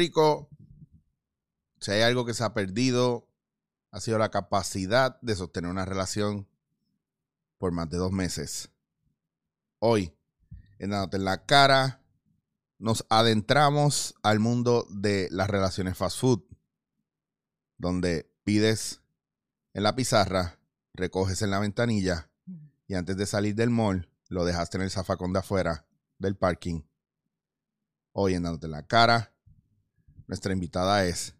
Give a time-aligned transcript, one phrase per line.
[0.00, 0.48] Rico,
[1.78, 3.28] si hay algo que se ha perdido,
[3.90, 6.48] ha sido la capacidad de sostener una relación
[7.58, 8.70] por más de dos meses.
[9.78, 10.16] Hoy,
[10.78, 12.00] en Dándote en la cara,
[12.78, 16.44] nos adentramos al mundo de las relaciones fast food,
[17.76, 19.02] donde pides
[19.74, 20.58] en la pizarra,
[20.94, 22.30] recoges en la ventanilla
[22.86, 25.84] y antes de salir del mall, lo dejaste en el zafacón de afuera
[26.18, 26.84] del parking.
[28.12, 29.34] Hoy en Dándote en la cara,
[30.30, 31.34] nuestra invitada es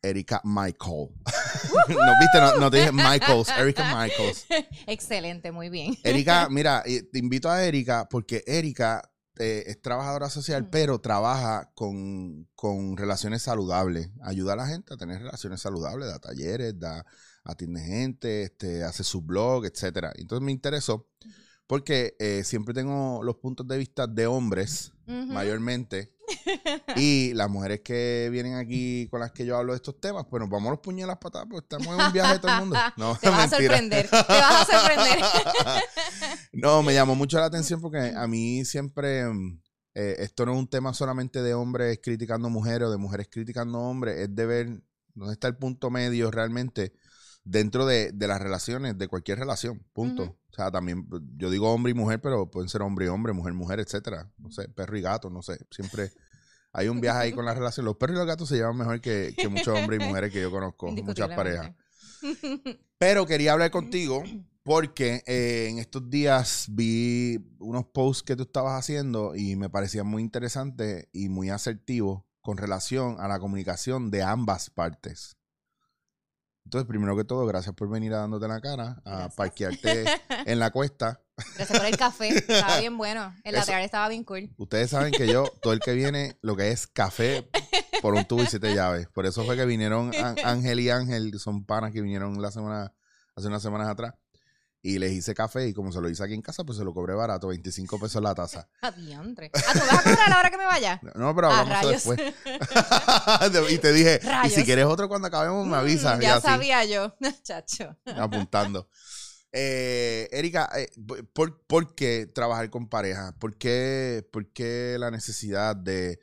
[0.00, 1.08] Erika Michael.
[1.88, 4.46] no, viste, no, no, te dije Michaels, Erika Michaels.
[4.86, 5.98] Excelente, muy bien.
[6.04, 9.02] Erika, mira, te invito a Erika porque Erika
[9.40, 14.10] eh, es trabajadora social, pero trabaja con, con, relaciones saludables.
[14.22, 17.04] Ayuda a la gente a tener relaciones saludables, da talleres, da,
[17.42, 20.12] atiende gente, este, hace su blog, etcétera.
[20.14, 21.08] Entonces me interesó
[21.66, 26.14] porque eh, siempre tengo los puntos de vista de hombres, mayormente,
[26.96, 30.40] y las mujeres que vienen aquí con las que yo hablo de estos temas, pues
[30.40, 32.60] nos vamos a los puños las patadas, porque estamos en un viaje de todo el
[32.60, 32.76] mundo.
[32.96, 35.20] No, te vas a sorprender, te vas a sorprender.
[36.52, 39.24] no, me llamó mucho la atención porque a mí siempre,
[39.94, 43.78] eh, esto no es un tema solamente de hombres criticando mujeres o de mujeres criticando
[43.78, 44.82] hombres, es de ver
[45.14, 46.92] dónde está el punto medio realmente
[47.44, 50.38] dentro de, las relaciones, de cualquier relación, punto.
[50.50, 51.06] O sea, también,
[51.36, 54.30] yo digo hombre y mujer, pero pueden ser hombre y hombre, mujer, mujer, etcétera.
[54.38, 55.58] No sé, perro y gato, no sé.
[55.70, 56.10] Siempre
[56.72, 57.86] hay un viaje ahí con la relación.
[57.86, 60.50] Los perros y los gatos se llevan mejor que, muchos hombres y mujeres que yo
[60.50, 61.72] conozco, muchas parejas.
[62.98, 64.22] Pero quería hablar contigo
[64.62, 70.06] porque eh, en estos días vi unos posts que tú estabas haciendo y me parecían
[70.06, 75.36] muy interesantes y muy asertivos con relación a la comunicación de ambas partes.
[76.64, 80.04] Entonces, primero que todo, gracias por venir a dándote la cara, a parquearte
[80.46, 81.20] en la cuesta.
[81.56, 83.34] Gracias por el café, estaba bien bueno.
[83.44, 84.52] El lateral estaba bien cool.
[84.56, 87.48] Ustedes saben que yo, todo el que viene, lo que es café
[88.02, 89.08] por un tubo y siete llaves.
[89.08, 90.12] Por eso fue que vinieron
[90.44, 92.92] Ángel y Ángel, son panas que vinieron la semana,
[93.34, 94.14] hace unas semanas atrás.
[94.82, 96.94] Y les hice café y como se lo hice aquí en casa, pues se lo
[96.94, 98.66] cobré barato, 25 pesos la taza.
[98.80, 99.50] Adiantre.
[99.54, 101.00] ¿Ah, tú vas a cobrar a la hora que me vaya?
[101.14, 102.18] No, pero hablamos ah, después.
[103.70, 106.18] y te dije, y si quieres otro cuando acabemos, me avisas.
[106.18, 107.96] Mm, ya sabía yo, chacho.
[108.16, 108.88] Apuntando.
[109.52, 110.88] Eh, Erika, eh,
[111.32, 113.34] ¿por, ¿por, qué trabajar con pareja?
[113.38, 116.20] ¿Por qué, ¿Por qué la necesidad de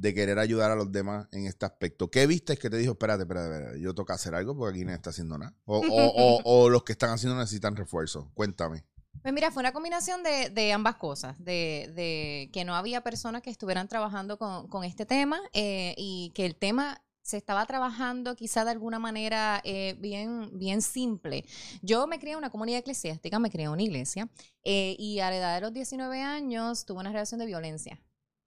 [0.00, 2.10] de querer ayudar a los demás en este aspecto.
[2.10, 4.94] ¿Qué viste que te dijo, espérate, espérate, espérate, yo toca hacer algo porque aquí no
[4.94, 5.54] está haciendo nada?
[5.66, 8.30] O, los que están haciendo necesitan refuerzo.
[8.34, 8.84] Cuéntame.
[9.22, 13.88] Pues mira, fue una combinación de, ambas cosas, de, que no había personas que estuvieran
[13.88, 18.98] trabajando con, este tema eh, y que el tema se estaba trabajando quizá de alguna
[18.98, 21.44] manera eh, bien, bien simple.
[21.82, 24.30] Yo me crié en una comunidad eclesiástica, me crié en una iglesia
[24.64, 28.00] eh, y a la edad de los 19 años tuve una relación de violencia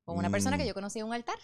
[0.03, 0.67] con una persona que mm.
[0.67, 1.37] yo conocí en un altar.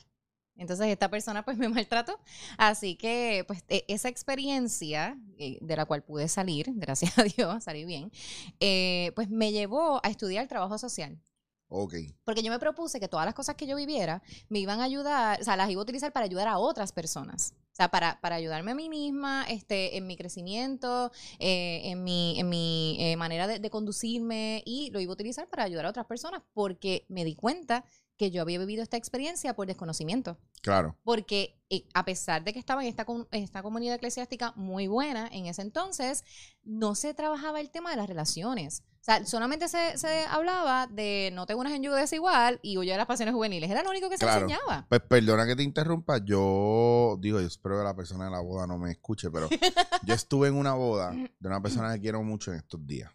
[0.60, 2.20] Entonces esta persona pues me maltrató.
[2.58, 7.64] Así que pues e, esa experiencia eh, de la cual pude salir, gracias a Dios,
[7.64, 8.12] salí bien,
[8.60, 11.20] eh, pues me llevó a estudiar trabajo social.
[11.72, 11.94] Ok.
[12.24, 15.40] Porque yo me propuse que todas las cosas que yo viviera me iban a ayudar,
[15.40, 17.54] o sea, las iba a utilizar para ayudar a otras personas.
[17.72, 22.40] O sea, para, para ayudarme a mí misma, este, en mi crecimiento, eh, en mi,
[22.40, 26.08] en mi manera de, de conducirme y lo iba a utilizar para ayudar a otras
[26.08, 27.86] personas porque me di cuenta
[28.20, 30.38] que yo había vivido esta experiencia por desconocimiento.
[30.62, 30.98] Claro.
[31.06, 35.46] Porque eh, a pesar de que estaba en esta, esta comunidad eclesiástica muy buena en
[35.46, 36.26] ese entonces,
[36.62, 38.84] no se trabajaba el tema de las relaciones.
[39.00, 42.98] O sea, solamente se, hablaba de no te unas en yugo desigual y huye de
[42.98, 43.72] las pasiones juveniles.
[43.72, 44.86] Era lo único que se enseñaba.
[44.90, 46.18] Pues perdona que te interrumpa.
[46.18, 49.48] Yo digo, yo espero que la persona de la boda no me escuche, pero
[50.04, 53.10] yo estuve en una boda de una persona que quiero mucho en estos días.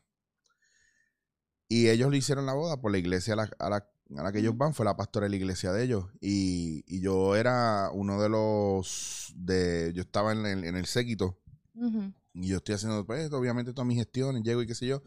[1.68, 3.93] Y ellos le hicieron la boda por la iglesia a la a la
[4.32, 6.06] que ellos van fue la pastora de la iglesia de ellos.
[6.20, 9.92] Y, yo era uno de los de.
[9.94, 11.38] Yo estaba en el, en el séquito.
[12.34, 15.02] Y yo estoy haciendo, pues, obviamente, todas mis gestiones, llego y qué sé yo.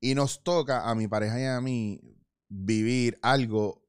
[0.00, 2.00] Y nos toca a mi pareja y a mí
[2.48, 3.84] vivir algo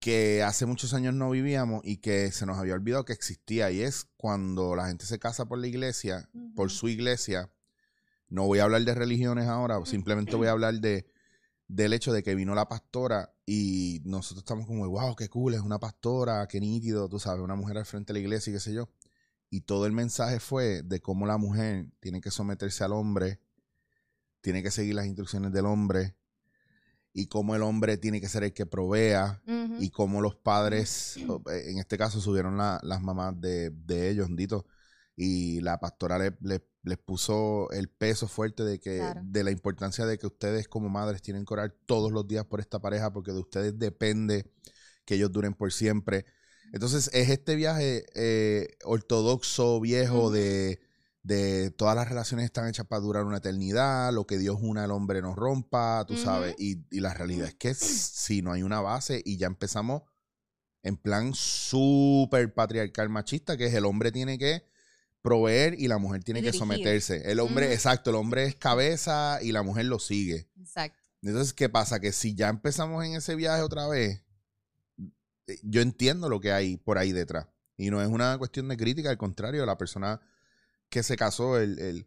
[0.00, 3.70] que hace muchos años no vivíamos y que se nos había olvidado que existía.
[3.70, 7.50] Y es cuando la gente se casa por la iglesia, por su iglesia.
[8.28, 11.06] No voy a hablar de religiones ahora, simplemente voy a hablar de
[11.70, 15.60] del hecho de que vino la pastora y nosotros estamos como, wow, qué cool, es
[15.60, 18.60] una pastora, qué nítido, tú sabes, una mujer al frente de la iglesia y qué
[18.60, 18.90] sé yo.
[19.50, 23.40] Y todo el mensaje fue de cómo la mujer tiene que someterse al hombre,
[24.40, 26.16] tiene que seguir las instrucciones del hombre,
[27.12, 29.42] y cómo el hombre tiene que ser el que provea,
[29.78, 34.66] y cómo los padres, en este caso, subieron las mamás de, de ellos, Dito,
[35.16, 40.18] y la pastora le, les puso el peso fuerte de que de la importancia de
[40.18, 43.40] que ustedes como madres tienen que orar todos los días por esta pareja porque de
[43.40, 44.50] ustedes depende
[45.04, 46.24] que ellos duren por siempre.
[46.72, 50.80] Entonces es este viaje eh, ortodoxo, viejo, de,
[51.22, 54.92] de todas las relaciones están hechas para durar una eternidad, lo que Dios una al
[54.92, 56.54] hombre nos rompa, tú sabes.
[56.58, 60.02] Y, y la realidad es que si no hay una base y ya empezamos
[60.82, 64.69] en plan súper patriarcal machista, que es el hombre tiene que
[65.22, 67.30] proveer y la mujer tiene que someterse.
[67.30, 70.48] El hombre, exacto, el hombre es cabeza y la mujer lo sigue.
[70.58, 70.98] Exacto.
[71.22, 72.00] Entonces, ¿qué pasa?
[72.00, 74.22] Que si ya empezamos en ese viaje otra vez,
[75.46, 77.46] eh, yo entiendo lo que hay por ahí detrás.
[77.76, 80.20] Y no es una cuestión de crítica, al contrario, la persona
[80.88, 82.06] que se casó, el, el-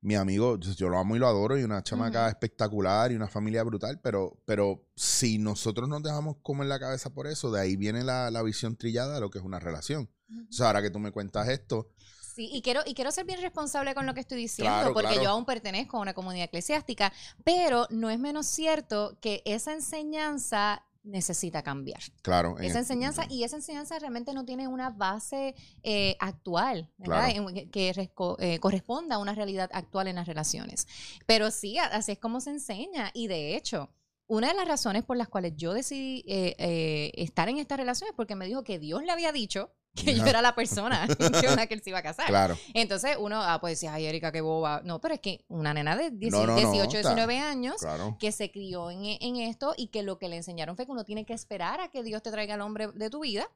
[0.00, 3.62] mi amigo, yo, lo amo y lo adoro, y una chamaca espectacular y una familia
[3.62, 8.04] brutal, pero, pero si nosotros nos dejamos comer la cabeza por eso, de ahí viene
[8.04, 10.10] la, la visión trillada de lo que es una relación.
[10.50, 11.90] O sea, ahora que tú me cuentas esto,
[12.34, 15.08] Sí, y quiero, y quiero ser bien responsable con lo que estoy diciendo, Claro, porque
[15.10, 15.22] claro.
[15.22, 17.12] yo aún pertenezco a una comunidad eclesiástica,
[17.44, 22.00] pero no es menos cierto que esa enseñanza necesita cambiar.
[22.22, 22.58] claro.
[22.58, 27.30] Esa enseñanza, y esa enseñanza realmente no tiene una base eh, actual, ¿verdad?
[27.34, 27.70] Claro.
[27.70, 30.88] Que resco- eh, corresponda a una realidad actual en las relaciones.
[31.26, 33.10] Pero sí, así es como se enseña.
[33.12, 33.90] Y de hecho,
[34.26, 38.08] una de las razones por las cuales yo decidí eh, eh, estar en esta relación
[38.08, 39.70] es porque me dijo que Dios le había dicho
[40.04, 42.26] que yo era la persona con la que él se iba a casar.
[42.26, 42.56] Claro.
[42.74, 44.80] Entonces uno ah, pues decía, ay, Erika, qué boba.
[44.84, 47.76] No, pero es que una nena de 10 No, no, no, 18, está- 19 años
[47.78, 48.16] Claro.
[48.18, 51.04] que se crió en, en esto y que lo que le enseñaron fue que uno
[51.04, 53.48] tiene que esperar a que Dios te traiga al hombre de tu vida.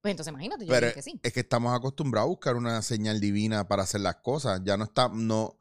[0.00, 1.18] Pues entonces imagínate, yo Pero dije que sí.
[1.22, 4.60] es que estamos acostumbrados a buscar una señal divina para hacer las cosas.
[4.62, 5.56] Ya no está, no,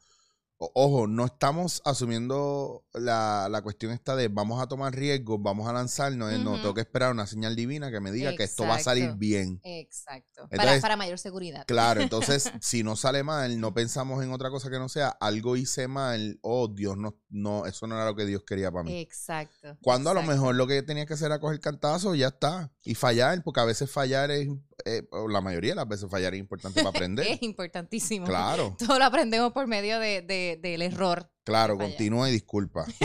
[0.74, 5.74] ojo, no estamos asumiendo la, la cuestión esta de vamos a tomar riesgos, vamos a
[5.74, 8.76] lanzarnos, eh, no, tengo que esperar una señal divina que me diga que esto va
[8.76, 9.60] a salir bien.
[9.64, 10.48] Exacto.
[10.50, 11.66] para, Entonces- para mayor seguridad.
[11.66, 15.56] Claro, entonces si no sale mal, no pensamos en otra cosa que no sea algo
[15.56, 19.00] hice mal, oh Dios, no, no, eso no era lo que Dios quería para mí.
[19.00, 19.78] Exacto.
[19.82, 22.72] Cuando a lo mejor lo que tenía que hacer era coger cantazo ya está.
[22.84, 24.48] Y fallar, porque a veces fallar es,
[24.86, 27.26] eh, la mayoría de las veces fallar es importante para aprender.
[27.28, 28.26] Es importantísimo.
[28.26, 31.30] claro, Todo lo aprendemos por medio de, de- del error.
[31.44, 32.86] Claro, continúa y disculpa.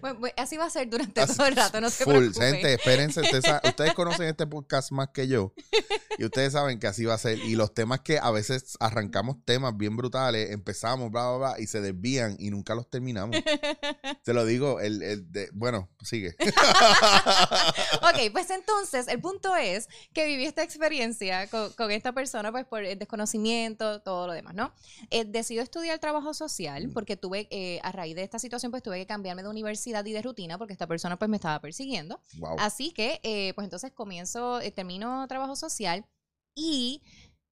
[0.00, 2.52] Pues, pues, así va a ser durante Así- todo el rato, no se Full, preocupen.
[2.52, 5.54] gente, espérense, ustedes, conocen este podcast más que yo.
[6.18, 7.38] Y ustedes saben que así va a ser.
[7.38, 11.66] Y los temas que a veces arrancamos temas bien brutales, empezamos, bla, bla, bla, y
[11.66, 13.36] se desvían y nunca los terminamos.
[14.24, 16.36] Te lo digo, el, el de, bueno, sigue.
[18.02, 22.64] Ok, pues entonces el punto es que viví esta experiencia con, con esta persona, pues
[22.66, 24.72] por el desconocimiento, todo lo demás, ¿no?
[25.10, 28.98] Eh, decido estudiar trabajo social porque tuve, eh, a raíz de esta situación, pues tuve
[28.98, 32.20] que cambiarme de universidad y de rutina porque esta persona pues me estaba persiguiendo.
[32.38, 32.56] Wow.
[32.58, 36.04] Así que, eh, pues entonces comienzo, eh, termino trabajo social
[36.54, 37.02] y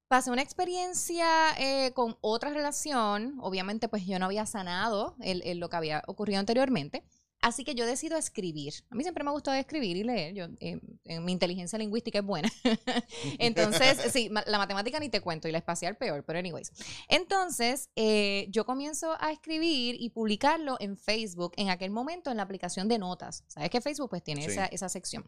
[0.08, 1.26] pasé una experiencia
[1.58, 3.38] eh, con otra relación.
[3.40, 7.02] Obviamente, pues yo no había sanado el- el- lo que había ocurrido anteriormente.
[7.42, 8.72] Así que yo decido escribir.
[8.90, 10.34] A mí siempre me ha gustado escribir y leer.
[10.34, 12.50] Yo, eh, eh, mi inteligencia lingüística es buena.
[13.38, 16.72] Entonces, sí, ma- la matemática ni te cuento y la espacial peor, pero anyways.
[17.08, 22.42] Entonces, eh, yo comienzo a escribir y publicarlo en Facebook en aquel momento en la
[22.42, 23.44] aplicación de notas.
[23.48, 24.50] ¿Sabes que Facebook pues tiene Sí.
[24.52, 25.24] esa, esa sección?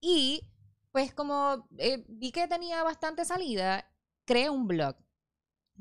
[0.00, 0.42] Y
[0.92, 3.86] pues como eh, vi que tenía bastante salida,
[4.24, 4.96] creé un blog.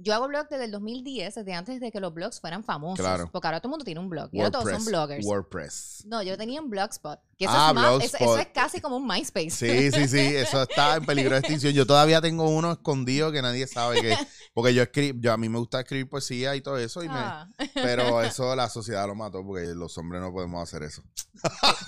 [0.02, 3.00] Yo hago blog desde el 2010, desde antes de que los blogs fueran famosos.
[3.06, 3.30] Claro.
[3.32, 4.30] Porque ahora todo el mundo tiene un blog.
[4.32, 5.26] Y ahora todos son bloggers.
[5.26, 6.04] WordPress.
[6.06, 7.20] No, yo tenía un blogspot.
[7.38, 8.40] Que eso, Ah, es, más- eso- eso Blogspot.
[8.40, 9.50] es casi como un MySpace.
[9.50, 11.74] Sí, sí, sí, eso está en peligro de extinción.
[11.74, 14.16] Yo todavía tengo uno escondido que nadie sabe que,
[14.54, 17.14] porque yo escribo, yo a mí me gusta escribir poesía y todo eso, y me-
[17.16, 17.48] Ah.
[17.74, 21.04] pero eso la sociedad lo mató porque los hombres no podemos hacer eso.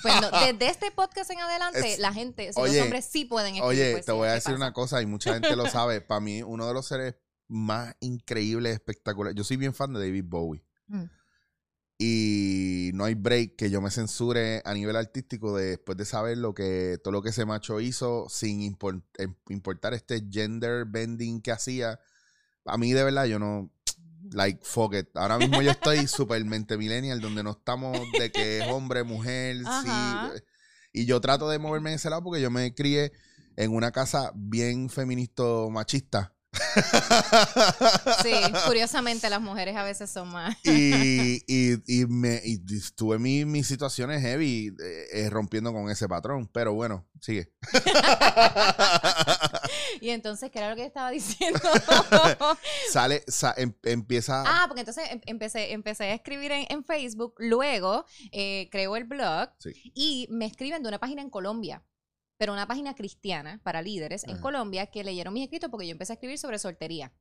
[0.01, 3.25] Pues no, desde este podcast en adelante, Es- la gente, si Oye, los hombres sí
[3.25, 4.55] pueden escribir Oye, te voy a ¿qué decir pasa?
[4.55, 6.01] una cosa y mucha gente lo sabe.
[6.01, 7.15] Para mí, uno de los seres
[7.51, 9.35] más increíbles, espectaculares.
[9.35, 10.63] Yo soy bien fan de David Bowie.
[10.87, 11.03] Mm.
[11.99, 16.37] Y no hay break que yo me censure a nivel artístico de- después de saber
[16.39, 21.51] lo que todo lo que ese macho hizo sin em- importar este gender bending que
[21.51, 21.99] hacía.
[22.65, 23.71] A mí de verdad yo no
[24.31, 25.09] like fuck it.
[25.15, 29.57] Ahora mismo yo estoy super mente millennial donde no estamos de que es hombre, mujer,
[29.57, 30.41] sí.
[30.93, 33.11] Y yo trato de moverme en ese lado porque yo me crié
[33.57, 36.33] en una casa bien feminista machista.
[38.23, 38.33] Sí,
[38.65, 40.55] curiosamente las mujeres a veces son más.
[40.63, 42.59] y, y, y me y
[42.95, 46.47] tuve mi- mis situaciones heavy eh, eh, rompiendo con ese patrón.
[46.53, 47.51] Pero bueno, sigue.
[50.01, 51.59] Y entonces, ¿qué era lo que estaba diciendo?
[52.91, 54.43] Sale, sa- em- empieza.
[54.45, 59.03] ah, porque entonces em- empecé, empecé a escribir en, en Facebook, luego eh, creo el
[59.05, 59.71] blog Sí.
[59.93, 61.83] y me escriben de una página en Colombia,
[62.41, 64.39] pero una página cristiana para líderes en.
[64.39, 67.13] Colombia que leyeron mis escritos porque yo empecé a escribir sobre soltería.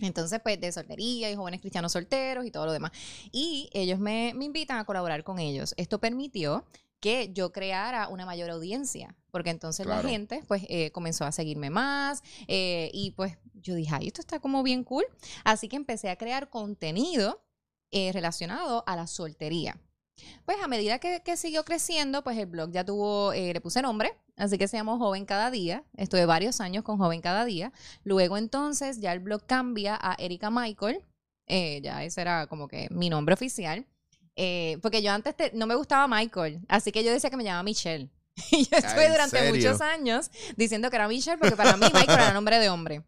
[0.00, 2.92] Entonces, pues, de soltería y jóvenes cristianos solteros y todo lo demás.
[3.32, 5.72] Y ellos me, me invitan a colaborar con ellos.
[5.78, 6.66] Esto permitió
[7.00, 10.02] que yo creara una mayor audiencia, porque entonces Claro.
[10.02, 14.20] la gente pues eh, comenzó a seguirme más eh, y pues yo dije, ay, esto
[14.20, 15.06] está como bien cool.
[15.44, 17.42] Así que empecé a crear contenido
[17.92, 19.80] eh, relacionado a la soltería.
[20.44, 23.82] Pues a medida que, que siguió creciendo, pues el blog ya tuvo, eh, le puse
[23.82, 25.84] nombre, así que se llamó Joven Cada Día.
[25.96, 27.72] Estuve varios años con Joven Cada Día.
[28.04, 31.04] Luego entonces ya el blog cambia a Erika Michael.
[31.46, 33.86] eh, ya ese era como que mi nombre oficial.
[34.36, 37.44] Eh, porque yo antes te- no me gustaba Michael, así que yo decía que me
[37.44, 38.10] llamaba Michelle.
[38.50, 39.54] Y yo estuve ¿en durante serio?
[39.54, 43.02] muchos años diciendo que era Michelle porque para mí Michael era nombre de hombre.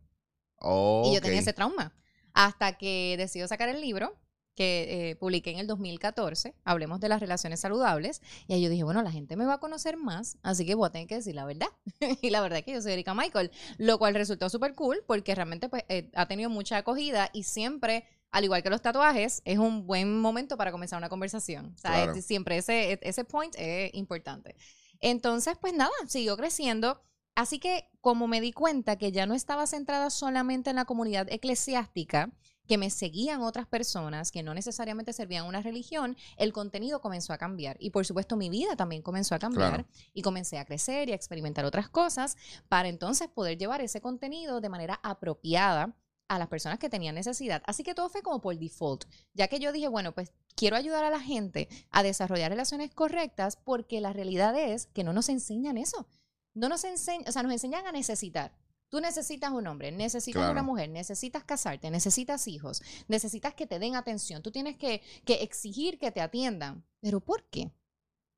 [1.04, 1.92] Y yo tenía ese trauma.
[2.32, 4.14] Hasta que decido sacar el libro
[4.56, 8.20] que eh, publiqué en el 2014, Hablemos de las relaciones saludables.
[8.48, 10.88] Y ahí yo dije, bueno, la gente me va a conocer más, así que voy
[10.88, 11.68] a tener que decir la verdad.
[12.22, 15.34] y la verdad es que yo soy Erika Michael, lo cual resultó súper cool porque
[15.34, 19.58] realmente pues, eh, ha tenido mucha acogida y siempre, al igual que los tatuajes, es
[19.58, 21.72] un buen momento para comenzar una conversación.
[21.74, 22.12] O sea, Claro.
[22.14, 24.56] es- siempre ese, ese point es importante.
[25.00, 27.02] Entonces, pues nada, siguió creciendo.
[27.34, 31.26] Así que como me di cuenta que ya no estaba centrada solamente en la comunidad
[31.30, 32.30] eclesiástica,
[32.66, 37.38] que me seguían otras personas que no necesariamente servían una religión, el contenido comenzó a
[37.38, 37.76] cambiar.
[37.80, 39.86] Y por supuesto mi vida también comenzó a cambiar Claro.
[40.12, 42.36] y comencé a crecer y a experimentar otras cosas
[42.68, 45.94] para entonces poder llevar ese contenido de manera apropiada
[46.28, 47.62] a las personas que tenían necesidad.
[47.66, 51.04] Así que todo fue como por default, ya que yo dije, bueno, pues quiero ayudar
[51.04, 55.78] a la gente a desarrollar relaciones correctas porque la realidad es que no nos enseñan
[55.78, 56.08] eso.
[56.52, 58.52] No nos enseñan, o sea, nos enseñan a necesitar.
[58.88, 60.52] Tú necesitas un hombre, necesitas Claro.
[60.52, 65.42] una mujer, necesitas casarte, necesitas hijos, necesitas que te den atención, tú tienes que, que
[65.42, 66.84] exigir que te atiendan.
[67.00, 67.72] ¿Pero por qué?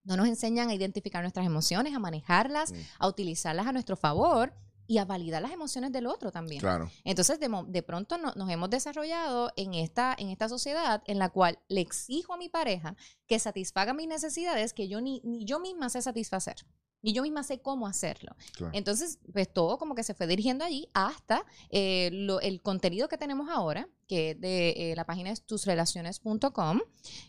[0.04, 2.76] No nos enseñan a identificar nuestras emociones, a manejarlas, Mm.
[2.98, 4.54] a utilizarlas a nuestro favor
[4.86, 6.60] y a validar las emociones del otro también.
[6.60, 6.90] Claro.
[7.04, 11.58] Entonces, de, pronto no- nos hemos desarrollado en esta, en esta sociedad en la cual
[11.68, 15.90] le exijo a mi pareja que satisfaga mis necesidades que yo ni, ni yo misma
[15.90, 16.56] sé satisfacer.
[17.02, 18.34] Ni yo misma sé cómo hacerlo.
[18.56, 18.72] claro.
[18.74, 23.16] Entonces, pues todo como que se fue dirigiendo allí hasta eh, lo- el contenido que
[23.16, 26.80] tenemos ahora, que de eh, la página es tusrelaciones.com.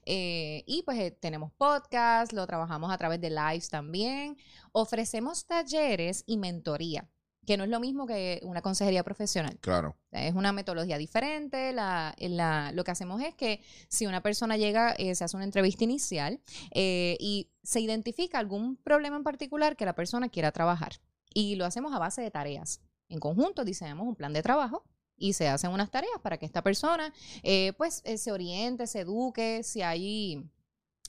[0.06, 4.38] eh, y pues tenemos podcast, lo trabajamos a través de lives también.
[4.72, 7.08] Ofrecemos talleres y mentoría,
[7.50, 9.58] que no es lo mismo que una consejería profesional.
[9.60, 9.96] Claro.
[10.12, 11.74] Es una metodología diferente.
[11.74, 15.46] La, la- lo que hacemos es que si una persona llega, eh, se hace una
[15.46, 16.40] entrevista inicial
[16.76, 21.02] eh, y se identifica algún problema en particular que la persona quiera trabajar.
[21.34, 22.82] Y lo hacemos a base de tareas.
[23.08, 24.84] En conjunto diseñamos un plan de trabajo
[25.18, 29.64] y se hacen unas tareas para que esta persona eh, pues se oriente, se eduque,
[29.64, 30.48] si hay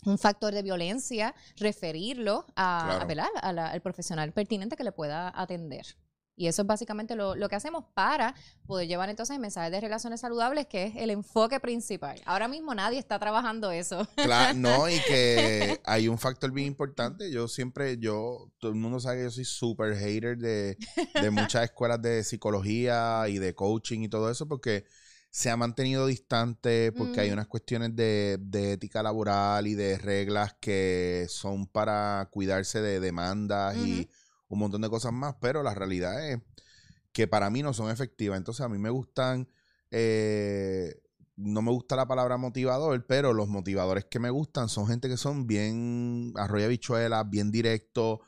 [0.06, 3.30] un factor de violencia, referirlo a, Claro.
[3.42, 5.84] a la- al profesional pertinente que le pueda atender.
[6.36, 8.34] Y eso es básicamente lo, lo que hacemos para
[8.66, 12.20] poder llevar entonces mensajes de relaciones saludables, que es el enfoque principal.
[12.24, 14.08] Ahora mismo nadie está trabajando eso.
[14.16, 17.30] Claro, no, y que hay un factor bien importante.
[17.30, 20.78] Yo siempre, yo, todo el mundo sabe que yo soy súper hater de,
[21.20, 24.84] de muchas escuelas de psicología y de coaching y todo eso, porque
[25.30, 30.56] se ha mantenido distante, porque hay unas cuestiones de, de ética laboral y de reglas
[30.60, 34.10] que son para cuidarse de demandas y
[34.50, 36.40] un montón de cosas más, pero la realidad es
[37.12, 38.36] que para mí no son efectivas.
[38.36, 39.48] Entonces a mí me gustan,
[39.90, 41.00] eh,
[41.36, 45.16] no me gusta la palabra motivador, pero los motivadores que me gustan son gente que
[45.16, 48.18] son bien arroya bichuelas, bien directos,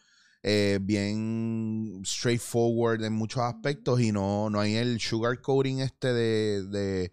[0.45, 7.13] eh, bien straightforward en muchos aspectos y no, no hay el sugar coating este de,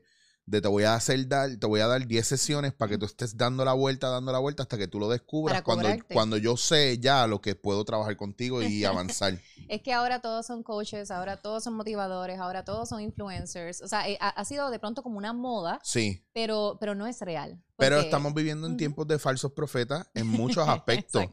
[0.50, 3.06] de te voy a hacer dar, te voy a dar 10 sesiones para que tú
[3.06, 6.58] estés dando la vuelta, dando la vuelta hasta que tú lo descubras cuando, cuando yo
[6.58, 9.40] sé ya lo que puedo trabajar contigo y avanzar.
[9.68, 13.82] Es que ahora todos son coaches, ahora todos son motivadores, ahora todos son influencers.
[13.82, 16.24] O sea, eh, ha, ha sido de pronto como una moda, Sí.
[16.40, 17.62] Pero, pero no es real.
[17.76, 21.26] Pero estamos viviendo en tiempos de falsos profetas en muchos aspectos.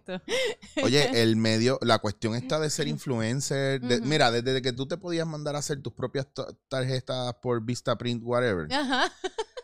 [0.83, 3.81] Oye, el medio, la cuestión está de ser influencer.
[3.81, 4.01] de-.
[4.01, 8.23] Mira, desde que tú te podías mandar a hacer tus propias ta- tarjetas por Vistaprint,
[8.25, 8.73] whatever.
[8.73, 9.13] Ajá.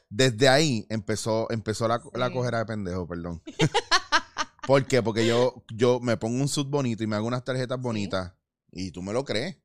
[0.08, 2.34] Desde ahí empezó, empezó la, la Sí.
[2.34, 3.42] cojera de pendejo, perdón.
[4.66, 5.02] ¿Por qué?
[5.02, 7.82] Porque yo, yo me pongo un suit bonito y me hago unas tarjetas Sí.
[7.82, 8.32] bonitas.
[8.70, 9.56] Y tú me lo crees.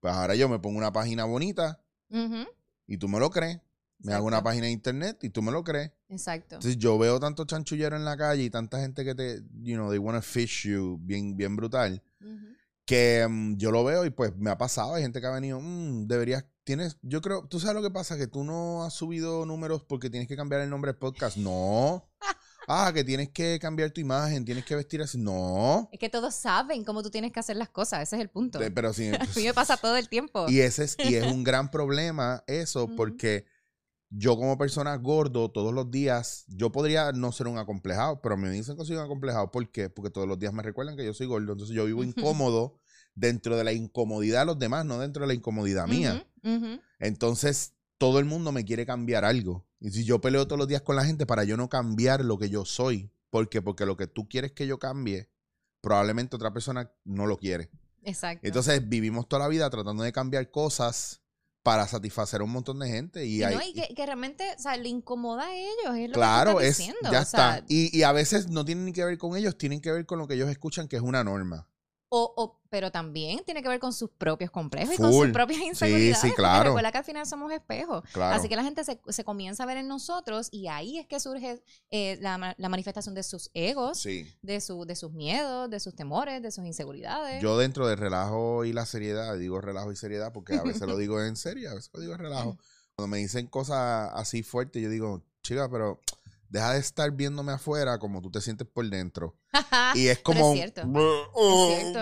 [0.00, 1.82] Pues ahora yo me pongo una página bonita
[2.86, 3.60] y tú me lo crees.
[4.04, 5.90] Me hago una página de internet y tú me lo crees.
[6.08, 6.56] Exacto.
[6.56, 9.88] Entonces yo veo tanto chanchullero en la calle y tanta gente que te, you know,
[9.90, 12.54] they wanna fish you bien, bien brutal, Ujú.
[12.84, 14.94] que mm, yo lo veo y pues me ha pasado.
[14.94, 18.16] Hay gente que ha venido, "Mm, deberías, tienes, yo creo, tú sabes lo que pasa,
[18.18, 21.36] que tú no has subido números porque tienes que cambiar el nombre del podcast.
[21.36, 22.08] No.
[22.66, 25.18] Ah, que tienes que cambiar tu imagen, tienes que vestir así.
[25.18, 25.86] No.
[25.92, 28.58] Es que todos saben cómo tú tienes que hacer las cosas, ese es el punto.
[28.74, 29.10] Pero sí.
[29.20, 30.46] A mí me pasa todo el tiempo.
[30.48, 32.96] Y ese es, y es un gran problema eso, Ujú.
[32.96, 33.44] porque
[34.16, 38.48] yo como persona gordo, todos los días, yo podría no ser un acomplejado, pero me
[38.50, 39.50] dicen que soy un acomplejado.
[39.50, 39.90] ¿Por qué?
[39.90, 41.52] Porque todos los días me recuerdan que yo soy gordo.
[41.52, 42.78] Entonces yo vivo incómodo
[43.14, 46.26] dentro de la incomodidad de los demás, no dentro de la incomodidad mía.
[47.00, 49.66] Entonces todo el mundo me quiere cambiar algo.
[49.80, 52.38] Y si yo peleo todos los días con la gente para yo no cambiar lo
[52.38, 53.62] que yo soy, ¿por qué?
[53.62, 55.28] Porque lo que tú quieres que yo cambie,
[55.80, 57.68] probablemente otra persona no lo quiere.
[58.02, 58.46] Exacto.
[58.46, 61.23] Entonces vivimos toda la vida tratando de cambiar cosas
[61.64, 63.24] para satisfacer a un montón de gente.
[63.26, 66.08] Y, Y, hay, no, y que, que realmente, o sea, le incomoda a ellos, es
[66.10, 67.10] lo claro, que es, estás diciendo.
[67.10, 67.64] ya o sea, está.
[67.68, 70.18] Y, y a veces no tienen ni que ver con ellos, tienen que ver con
[70.18, 71.66] lo que ellos escuchan, que es una norma.
[72.16, 75.60] O, o- pero también tiene que ver con sus propios complejos y con sus propias
[75.62, 76.18] inseguridades.
[76.20, 76.64] porque claro.
[76.70, 78.04] Recuerda que al final somos espejos.
[78.12, 78.36] Claro.
[78.36, 81.18] Así que la gente se, se comienza a ver en nosotros y ahí es que
[81.18, 84.26] surge eh, la, ma- la manifestación de sus egos, Sí.
[84.42, 87.42] de, su, de sus miedos, de sus temores, de sus inseguridades.
[87.42, 90.96] Yo dentro del relajo y la seriedad, digo relajo y seriedad porque a veces lo
[90.96, 92.58] digo en serio, a veces lo digo en relajo.
[92.96, 96.00] Cuando me dicen cosas así fuertes, yo digo, chica, pero
[96.48, 99.36] deja de estar viéndome afuera como tú te sientes por dentro.
[99.94, 100.40] Y es como...
[100.54, 100.82] es cierto.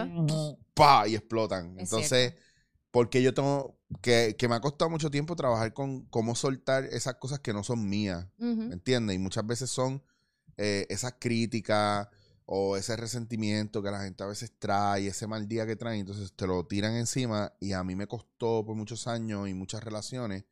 [0.02, 1.06] un- ¡pa!
[1.08, 1.76] Y explotan.
[1.78, 2.34] Es Entonces,
[2.90, 3.78] porque yo tengo...
[4.00, 7.62] Que, que me ha costado mucho tiempo trabajar con cómo soltar esas cosas que no
[7.62, 8.26] son mías.
[8.38, 8.62] Ujú.
[8.68, 9.16] ¿Me entiendes?
[9.16, 10.02] Y muchas veces son
[10.56, 12.08] eh, esas críticas
[12.46, 16.32] o ese resentimiento que la gente a veces trae, ese mal día que traen, entonces
[16.34, 20.44] te lo tiran encima y a mí me costó por muchos años y muchas relaciones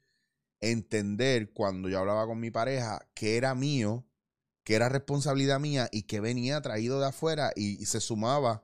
[0.60, 4.06] entender cuando yo hablaba con mi pareja que era mío,
[4.64, 8.62] que era responsabilidad mía y que venía traído de afuera y, y se sumaba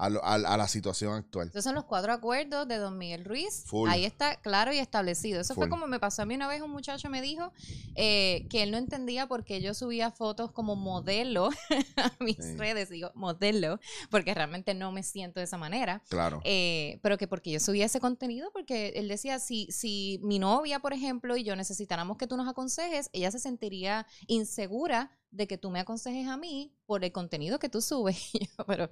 [0.00, 1.48] a, lo- a- a la situación actual.
[1.48, 3.64] Esos son los cuatro acuerdos de Don Miguel Ruiz.
[3.66, 3.88] Full.
[3.90, 5.40] Ahí está claro y establecido.
[5.40, 6.62] Eso fue como me pasó a mí una vez.
[6.62, 7.52] Un muchacho me dijo
[7.94, 11.50] eh, que él no entendía por qué yo subía fotos como modelo
[11.96, 12.56] a mis Sí.
[12.56, 12.88] redes.
[12.88, 13.78] Digo, modelo,
[14.10, 16.02] porque realmente no me siento de esa manera.
[16.08, 16.40] Claro.
[16.44, 20.80] Eh, pero que porque yo subía ese contenido, porque él decía, si, si mi novia,
[20.80, 25.58] por ejemplo, y yo necesitáramos que tú nos aconsejes, ella se sentiría insegura de que
[25.58, 28.30] tú me aconsejes a mí por el contenido que tú subes.
[28.66, 28.88] Pero,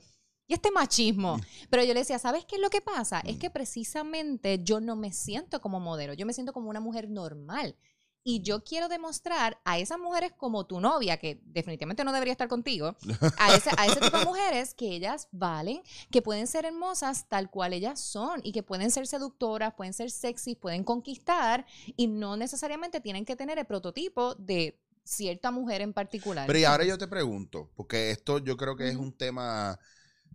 [0.49, 1.39] y este machismo.
[1.71, 3.21] Pero yo le decía, ¿sabes qué es lo que pasa?
[3.21, 3.39] Es Mm.
[3.39, 7.77] que precisamente yo no me siento como modelo, yo me siento como una mujer normal.
[8.25, 12.49] Y yo quiero demostrar a esas mujeres como tu novia, que definitivamente no debería estar
[12.49, 12.95] contigo,
[13.39, 15.81] a ese, a ese tipo de mujeres que ellas valen,
[16.11, 20.11] que pueden ser hermosas tal cual ellas son y que pueden ser seductoras, pueden ser
[20.11, 21.65] sexy, pueden conquistar
[21.97, 26.47] y no necesariamente tienen que tener el prototipo de cierta mujer en particular.
[26.47, 29.79] Pero y ahora yo te pregunto, porque esto yo creo que es un tema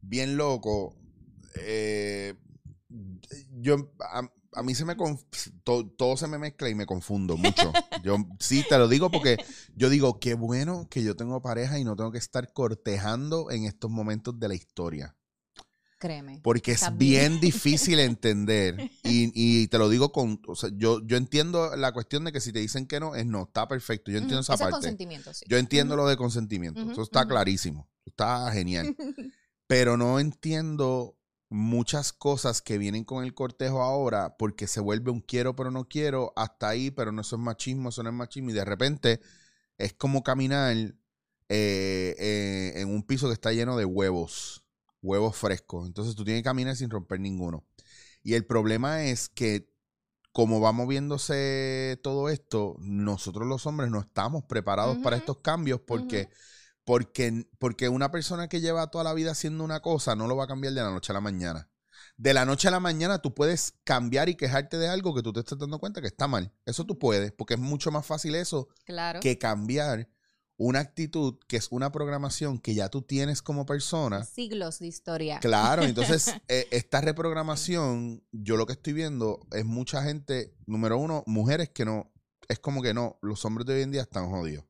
[0.03, 0.95] bien loco.
[1.55, 2.35] eh,
[3.59, 4.21] yo a,
[4.55, 4.95] a mí se me
[5.63, 7.71] to- todo se me mezcla y me confundo mucho.
[8.03, 9.37] Yo sí te lo digo porque
[9.75, 13.63] yo digo qué bueno que yo tengo pareja y no tengo que estar cortejando en
[13.65, 15.15] estos momentos de la historia.
[15.99, 16.41] Créeme.
[16.43, 17.31] Porque es También.
[17.31, 18.91] bien difícil entender.
[19.05, 20.41] Y, y te lo digo con.
[20.47, 23.25] O sea, yo, yo entiendo la cuestión de que si te dicen que no, es
[23.25, 23.43] no.
[23.43, 24.11] Está perfecto.
[24.11, 24.73] Yo entiendo esa Eso es parte.
[24.85, 25.45] consentimiento, sí.
[25.47, 26.91] Yo entiendo lo de consentimiento.
[26.91, 27.89] Eso está clarísimo.
[28.05, 28.95] Está genial.
[29.67, 31.17] Pero no entiendo
[31.49, 35.87] muchas cosas que vienen con el cortejo ahora porque se vuelve un quiero pero no
[35.87, 38.49] quiero hasta ahí, pero no eso es machismo, eso no es machismo.
[38.49, 39.21] Y de repente
[39.77, 40.95] es como caminar eh,
[41.49, 44.65] eh, en un piso que está lleno de huevos,
[45.01, 45.87] huevos frescos.
[45.87, 47.65] Entonces tú tienes que caminar sin romper ninguno.
[48.23, 49.73] Y el problema es que
[50.33, 56.29] como va moviéndose todo esto, nosotros los hombres no estamos preparados para estos cambios porque,
[56.85, 60.45] porque, porque una persona que lleva toda la vida haciendo una cosa no lo va
[60.45, 61.69] a cambiar de la noche a la mañana.
[62.17, 65.33] De la noche a la mañana tú puedes cambiar y quejarte de algo que tú
[65.33, 66.53] te estás dando cuenta que está mal.
[66.65, 69.19] Eso tú puedes, porque es mucho más fácil eso Claro.
[69.19, 70.09] que cambiar
[70.57, 74.23] una actitud que es una programación que ya tú tienes como persona.
[74.23, 75.39] Siglos de historia.
[75.39, 81.23] Claro, entonces eh, esta reprogramación, yo lo que estoy viendo es mucha gente, número uno,
[81.25, 82.11] mujeres que no,
[82.47, 84.65] es como que no, los hombres de hoy en día están jodidos.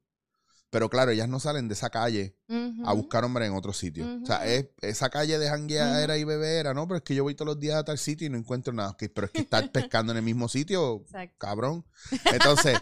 [0.73, 2.35] Pero claro, ellas no salen de esa calle
[2.83, 4.07] a buscar hombre en otro sitio.
[4.23, 7.35] O sea, es, esa calle de jangueadera y bebera, no, pero es que yo voy
[7.35, 8.97] todos los días a tal sitio y no encuentro nada.
[8.97, 11.35] Pero es que estar pescando en el mismo sitio, Exacto.
[11.37, 11.85] cabrón.
[12.25, 12.79] Entonces,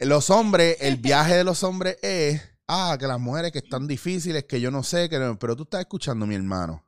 [0.00, 4.42] los hombres, el viaje de los hombres es, ah, que las mujeres que están difíciles,
[4.42, 6.84] que yo no sé, que no- pero tú estás escuchando, mi hermano.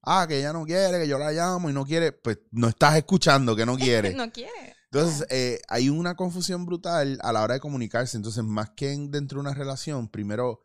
[0.00, 2.96] Ah, que ella no quiere, que yo la llamo y no quiere, pues no estás
[2.98, 4.14] escuchando que no quiere.
[4.14, 4.76] no quiere.
[4.94, 8.16] Entonces, eh, hay una confusión brutal a la hora de comunicarse.
[8.16, 10.60] Entonces, más que en- dentro de una relación, primero,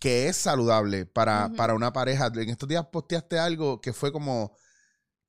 [0.00, 2.28] que es saludable para, para una pareja.
[2.34, 4.56] En estos días posteaste algo que fue como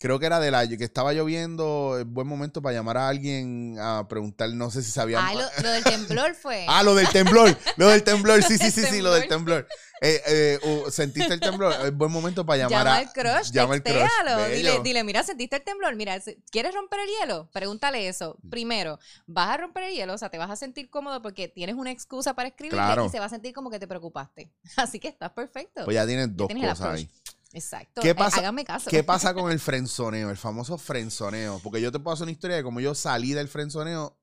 [0.01, 3.77] creo que era de la que estaba lloviendo, es buen momento para llamar a alguien
[3.79, 5.23] a preguntar, no sé si sabían.
[5.23, 6.65] Ah, lo, lo del temblor fue.
[6.71, 9.67] Ah, lo del temblor, lo del temblor, sí, sí, El sí, sí, lo del temblor.
[10.03, 11.73] Eh, eh, uh, ¿Sentiste el temblor?
[11.85, 12.97] Es buen momento para llamar Llama a...
[12.97, 14.55] al crush, llama al crush.
[14.55, 15.95] Dile, dile, mira, ¿sentiste el temblor?
[15.95, 17.49] Mira, ¿quieres romper el hielo?
[17.51, 18.37] Pregúntale eso.
[18.49, 21.75] Primero, vas a romper el hielo, o sea, te vas a sentir cómodo porque tienes
[21.75, 23.05] una excusa para escribirle Claro.
[23.05, 24.51] y se va a sentir como que te preocupaste.
[24.77, 25.85] Así que estás perfecto.
[25.85, 27.09] Pues ya tienes dos tienes el cosas ahí.
[27.53, 28.01] Exacto.
[28.01, 28.89] ¿Qué Eh, pasa- háganme caso.
[28.89, 30.29] ¿Qué pasa con el frenzoneo?
[30.29, 31.59] El famoso frenzoneo.
[31.63, 34.17] Porque yo te puedo hacer una historia de cómo yo salí del frenzoneo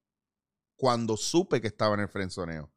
[0.77, 2.71] cuando supe que estaba en el frenzoneo.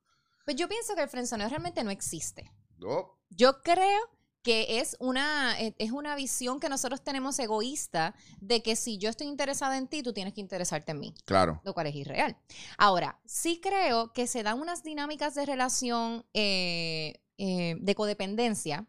[0.46, 2.52] Pues yo pienso que el frenzoneo realmente no existe.
[2.84, 4.00] Oh, Yo creo
[4.44, 9.12] que es una, eh, es una visión que nosotros tenemos egoísta de que si yo
[9.12, 11.14] estoy interesada en ti, tú tienes que interesarte en mí.
[11.26, 11.62] claro.
[11.64, 12.36] lo cual es irreal.
[12.80, 18.88] Ahora, sí creo que se dan unas dinámicas de relación eh, eh, de codependencia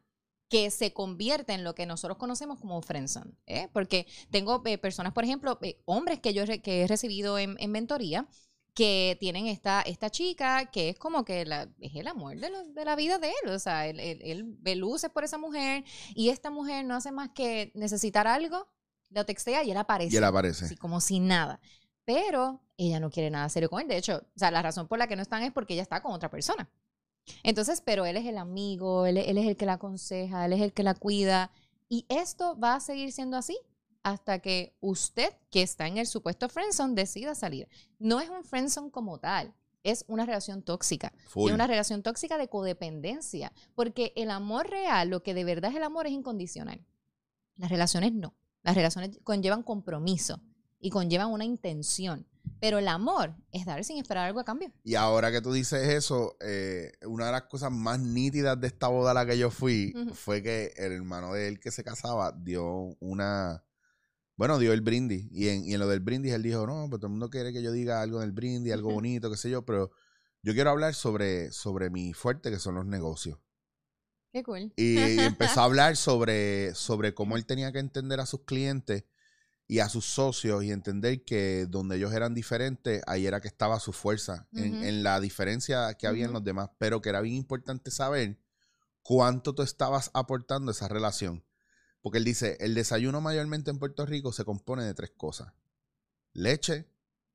[0.52, 3.68] que se convierten en lo que nosotros conocemos como friendzone, ¿eh?
[3.72, 7.56] Porque tengo eh, personas, por ejemplo, eh, hombres que yo re- que he recibido en,
[7.58, 8.28] en mentoría,
[8.74, 12.64] que tienen esta, esta chica que es como que la, es el amor de, lo-
[12.68, 13.48] de la vida de él.
[13.50, 15.84] O sea, él, él, él ve luces por esa mujer
[16.14, 18.68] y esta mujer no hace más que necesitar algo,
[19.08, 20.12] lo textea y él aparece.
[20.14, 20.66] Y él aparece.
[20.66, 21.60] Así como sin nada.
[22.04, 23.88] Pero ella no quiere nada serio con él.
[23.88, 26.02] De hecho, o sea, la razón por la que no están es porque ella está
[26.02, 26.68] con otra persona.
[27.42, 30.60] Entonces, pero él es el amigo, él, él es el que la aconseja, él es
[30.60, 31.50] el que la cuida.
[31.88, 33.58] Y esto va a seguir siendo así
[34.02, 37.68] hasta que usted, que está en el supuesto friendzone, decida salir.
[37.98, 39.54] No es un friendzone como tal,
[39.84, 41.12] es una relación tóxica.
[41.26, 41.50] Full.
[41.50, 45.76] es una relación tóxica de codependencia, porque el amor real, lo que de verdad es
[45.76, 46.84] el amor, es incondicional.
[47.56, 48.34] Las relaciones no.
[48.62, 50.40] Las relaciones conllevan compromiso
[50.80, 52.26] y conllevan una intención.
[52.62, 54.72] Pero el amor es dar sin esperar algo a cambio.
[54.84, 58.86] Y ahora que tú dices eso, eh, una de las cosas más nítidas de esta
[58.86, 62.30] boda a la que yo fui fue que el hermano de él que se casaba
[62.30, 63.64] dio una...
[64.36, 65.26] Bueno, dio el brindis.
[65.32, 67.52] Y en, y en lo del brindis él dijo, no, pues todo el mundo quiere
[67.52, 69.90] que yo diga algo del brindis, algo bonito, qué sé yo, pero
[70.44, 73.40] yo quiero hablar sobre, sobre mi fuerte, que son los negocios.
[74.32, 74.72] Qué cool.
[74.76, 79.04] Y, y empezó a hablar sobre, sobre cómo él tenía que entender a sus clientes
[79.72, 83.80] y a sus socios y entender que donde ellos eran diferentes, ahí era que estaba
[83.80, 87.90] su fuerza, en, la diferencia que había en los demás, pero que era bien importante
[87.90, 88.38] saber
[89.00, 91.42] cuánto tú estabas aportando a esa relación.
[92.02, 95.54] Porque él dice, el desayuno mayormente en Puerto Rico se compone de tres cosas.
[96.34, 96.86] Leche,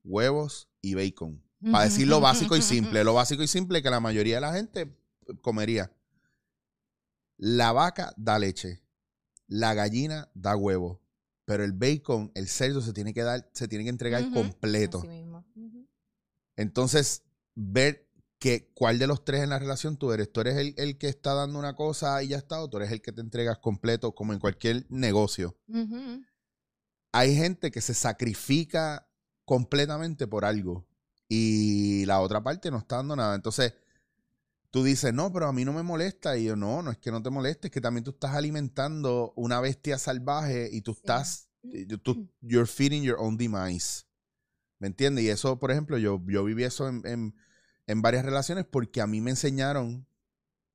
[0.04, 1.43] huevos y bacon.
[1.71, 3.04] Para decir lo básico y simple.
[3.04, 4.95] Lo básico y simple que la mayoría de la gente
[5.41, 5.91] comería.
[7.38, 8.84] La vaca da leche.
[9.47, 11.02] La gallina da huevo.
[11.47, 14.97] Pero el bacon, el cerdo, se tiene que dar, se tiene que entregar completo.
[14.97, 15.45] Así mismo.
[15.55, 15.88] Ujú.
[16.57, 17.23] Entonces,
[17.55, 18.05] ver
[18.38, 20.29] que cuál de los tres en la relación tú eres.
[20.29, 22.91] Tú eres el, el que está dando una cosa y ya está, o tú eres
[22.91, 25.57] el que te entregas completo, como en cualquier negocio.
[27.13, 29.07] Hay gente que se sacrifica
[29.45, 30.86] completamente por algo
[31.29, 33.36] y la otra parte no está dando nada.
[33.36, 33.73] Entonces,
[34.71, 36.38] tú dices, no, pero a mí no me molesta.
[36.38, 39.34] Y yo, no, no es que no te moleste, es que también tú estás alimentando
[39.36, 44.03] una bestia salvaje y tú estás, eh, tú, you're feeding your own demise.
[44.80, 45.23] ¿Me entiendes?
[45.25, 47.36] Y eso, por ejemplo, yo, yo viví eso en, en-
[47.88, 50.06] en varias relaciones porque a mí me enseñaron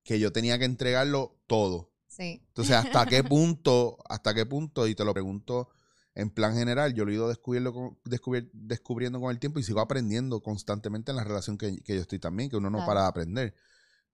[0.03, 1.93] que yo tenía que entregarlo todo.
[2.07, 2.43] Sí.
[2.49, 5.69] Entonces, ¿hasta qué punto, hasta qué punto, y te lo pregunto
[6.15, 9.63] en plan general, yo lo he ido descubriendo con, descubrir- descubriendo con el tiempo y
[9.63, 12.87] sigo aprendiendo constantemente en la relación que, que yo estoy también, que uno no Claro.
[12.87, 13.55] para de aprender.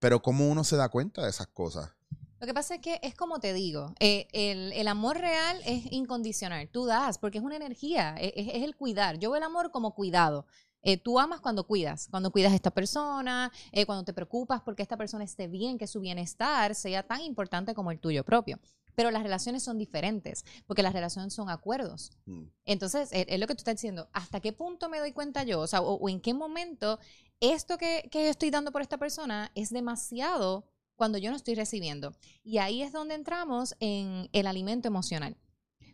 [0.00, 1.92] Pero ¿cómo uno se da cuenta de esas cosas?
[2.40, 5.92] Lo que pasa es que es como te digo, eh, el, el amor real es
[5.92, 6.68] incondicional.
[6.70, 9.18] Tú das porque es una energía, e- es, es el cuidar.
[9.18, 10.46] Yo veo el amor como cuidado.
[10.82, 14.82] Eh, tú amas cuando cuidas, cuando cuidas a esta persona, eh, cuando te preocupas porque
[14.82, 18.58] esta persona esté bien, que su bienestar sea tan importante como el tuyo propio.
[18.94, 22.12] Pero las relaciones son diferentes, porque las relaciones son acuerdos.
[22.24, 22.44] Mm.
[22.64, 24.08] Entonces, es, es lo que tú estás diciendo.
[24.14, 25.60] ¿Hasta qué punto me doy cuenta yo?
[25.60, 26.98] O sea, o, o en qué momento
[27.40, 32.14] esto que, estoy dando por esta persona es demasiado cuando yo no estoy recibiendo.
[32.44, 35.36] Y ahí es donde entramos en el alimento emocional.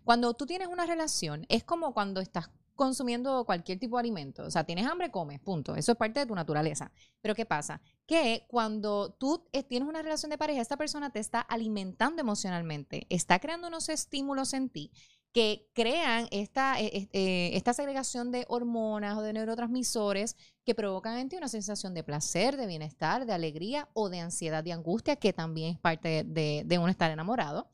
[0.05, 4.45] Cuando tú tienes una relación, es como cuando estás consumiendo cualquier tipo de alimento.
[4.45, 5.75] O sea, tienes hambre, comes, punto.
[5.77, 6.93] Eso es parte de tu naturaleza.
[7.23, 7.81] Pero ¿qué pasa?
[8.07, 13.07] Que cuando tú eh, tienes una relación de pareja, esta persona te está alimentando emocionalmente,
[13.09, 14.93] está creando unos estímulos en ti
[15.37, 21.19] que crean esta, eh, eh, eh, esta segregación de hormonas o de neurotransmisores que provocan
[21.19, 25.17] en ti una sensación de placer, de bienestar, de alegría o de ansiedad, de angustia,
[25.17, 27.69] que también es parte de, de uno estar enamorado.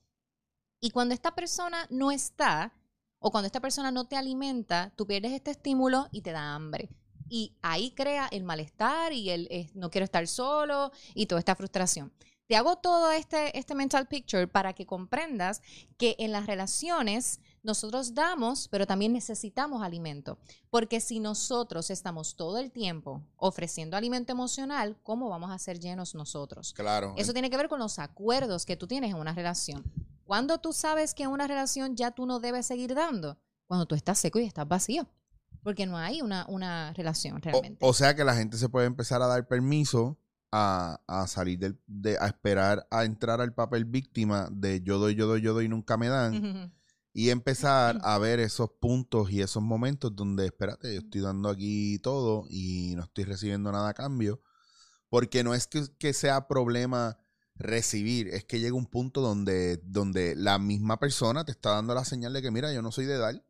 [0.81, 2.72] Y cuando esta persona no está,
[3.20, 6.88] o cuando esta persona no te alimenta, tú pierdes este estímulo y te da hambre.
[7.29, 11.55] Y ahí crea el malestar y el eh, no quiero estar solo y toda esta
[11.55, 12.12] frustración.
[12.48, 15.62] Te hago todo este, este mental picture para que comprendas
[15.96, 20.38] que en las relaciones nosotros damos, pero también necesitamos alimento.
[20.70, 26.14] Porque si nosotros estamos todo el tiempo ofreciendo alimento emocional, ¿cómo vamos a ser llenos
[26.14, 26.72] nosotros?
[26.75, 27.14] Claro.
[27.16, 29.85] Eso tiene que ver con los acuerdos que tú tienes en una relación.
[30.25, 33.94] Cuando tú sabes que en una relación ya tú no debes seguir dando, cuando tú
[33.94, 35.07] estás seco y estás vacío.
[35.62, 37.79] Porque no hay una, una relación realmente.
[37.87, 40.18] o sea que la gente se puede empezar a dar permiso
[40.51, 45.14] a, a salir del, de, a esperar a entrar al papel víctima de yo doy,
[45.14, 46.72] yo doy, yo doy y nunca me dan.
[47.14, 51.98] Y empezar a ver esos puntos y esos momentos donde, espérate, yo estoy dando aquí
[51.98, 54.40] todo y no estoy recibiendo nada a cambio.
[55.11, 57.18] Porque no es que, que sea problema
[57.55, 62.05] recibir, es que llega un punto donde, donde la misma persona te está dando la
[62.05, 63.44] señal de que, mira, yo no soy de dar.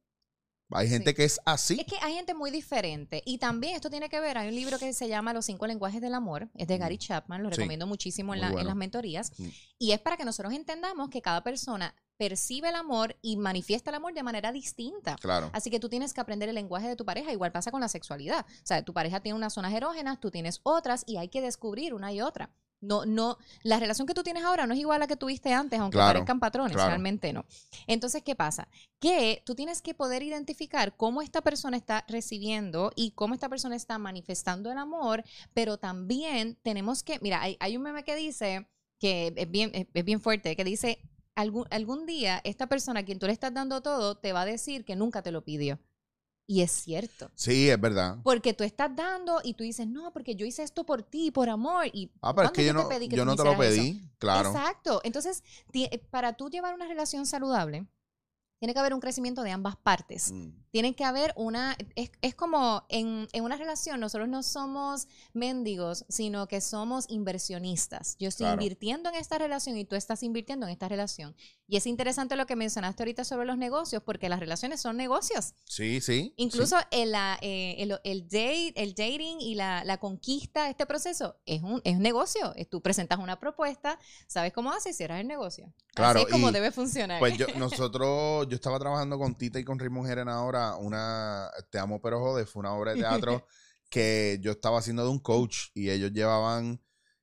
[0.75, 1.17] Hay gente Sí.
[1.17, 1.79] que es así.
[1.79, 3.23] Es que hay gente muy diferente.
[3.27, 6.01] Y también esto tiene que ver, hay un libro que se llama Los cinco lenguajes
[6.01, 7.51] del amor, es de Gary Chapman, lo.
[7.51, 7.57] Sí.
[7.57, 9.33] recomiendo muchísimo en, las mentorías.
[9.79, 13.97] Y es para que nosotros entendamos que cada persona percibe el amor y manifiesta el
[13.97, 15.17] amor de manera distinta.
[15.17, 15.51] Claro.
[15.53, 17.33] Así que tú tienes que aprender el lenguaje de tu pareja.
[17.33, 18.47] Igual pasa con la sexualidad.
[18.49, 21.95] O sea, tu pareja tiene unas zonas erógenas, tú tienes otras y hay que descubrir
[21.95, 22.51] una y otra.
[22.81, 25.53] No, no, la relación que tú tienes ahora no es igual a la que tuviste
[25.53, 26.89] antes, aunque Claro, parezcan patrones, claro.
[26.89, 27.45] realmente no.
[27.87, 28.67] Entonces, ¿qué pasa?
[28.99, 33.77] Que tú tienes que poder identificar cómo esta persona está recibiendo y cómo esta persona
[33.77, 35.23] está manifestando el amor,
[35.55, 39.87] pero también tenemos que, mira, hay, hay un meme que dice, que es bien, es,
[39.95, 40.99] es bien fuerte, que dice,
[41.35, 44.47] algún, algún día esta persona a quien tú le estás dando todo te va a
[44.47, 45.79] decir que nunca te lo pidió.
[46.47, 47.31] Y es cierto.
[47.35, 48.19] Sí, es verdad.
[48.23, 51.49] Porque tú estás dando y tú dices, no, porque yo hice esto por ti, por
[51.49, 51.87] amor.
[51.93, 53.53] Y Ah, pero es ¿cuándo que yo te no, pedí que yo no te lo
[53.53, 53.61] eso?
[53.61, 54.03] pedí.
[54.19, 54.51] Claro.
[54.51, 55.01] Exacto.
[55.05, 55.43] Entonces,
[55.73, 57.87] eh, para tú llevar una relación saludable,
[58.63, 60.31] tiene que haber un crecimiento de ambas partes.
[60.31, 60.51] Mm.
[60.71, 66.05] Tiene que haber una, es, es como en, en una relación, nosotros no somos mendigos,
[66.09, 68.15] sino que somos inversionistas.
[68.21, 68.63] Yo estoy Claro.
[68.63, 71.35] invirtiendo en esta relación y tú estás invirtiendo en esta relación.
[71.73, 75.55] Y es interesante lo que mencionaste ahorita sobre los negocios, porque las relaciones son negocios.
[75.65, 76.35] Sí, sí.
[76.37, 81.41] Incluso el, la, eh, el, el date, el dating y la, la conquista, este proceso,
[81.47, 82.53] es un, es un negocio.
[82.57, 85.73] Es- Tú presentas una propuesta, sabes cómo haces y cierras el negocio.
[85.95, 87.19] Claro, Así es como debe funcionar.
[87.21, 91.79] Pues yo, nosotros, yo estaba trabajando con Tita y con Raymond Jeren ahora, una Te
[91.79, 93.47] amo pero jode, fue una obra de teatro
[93.89, 96.83] que yo estaba haciendo de un coach y ellos llevaban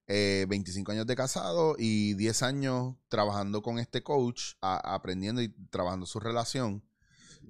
[0.10, 5.50] eh, 25 años de casado y 10 años trabajando con este coach, a- aprendiendo y
[5.69, 6.84] trabajando su relación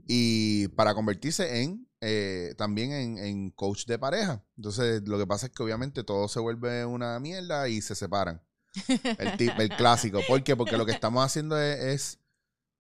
[0.06, 4.44] y para convertirse en eh, también en, en coach de pareja.
[4.58, 8.42] Entonces, lo que pasa es que obviamente todo se vuelve una mierda y se separan.
[9.18, 10.20] El, tip, el clásico.
[10.28, 10.56] ¿Por qué?
[10.56, 12.20] Porque lo que estamos haciendo es, es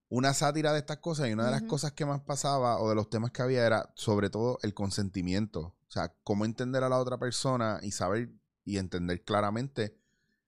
[0.07, 2.95] una sátira de estas cosas y una de las cosas que más pasaba o de
[2.95, 5.59] los temas que había era sobre todo el consentimiento.
[5.61, 8.29] O sea, cómo entender a la otra persona y saber
[8.69, 9.97] y entender claramente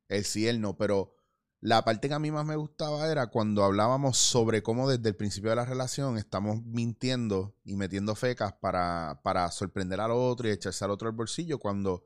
[0.07, 0.77] el sí y el no.
[0.77, 1.15] Pero
[1.59, 5.15] la parte que a mí más me gustaba era cuando hablábamos sobre cómo desde el
[5.15, 10.51] principio de la relación estamos mintiendo y metiendo fecas para, para sorprender al otro y
[10.51, 11.59] echarse al otro al bolsillo.
[11.59, 12.05] Cuando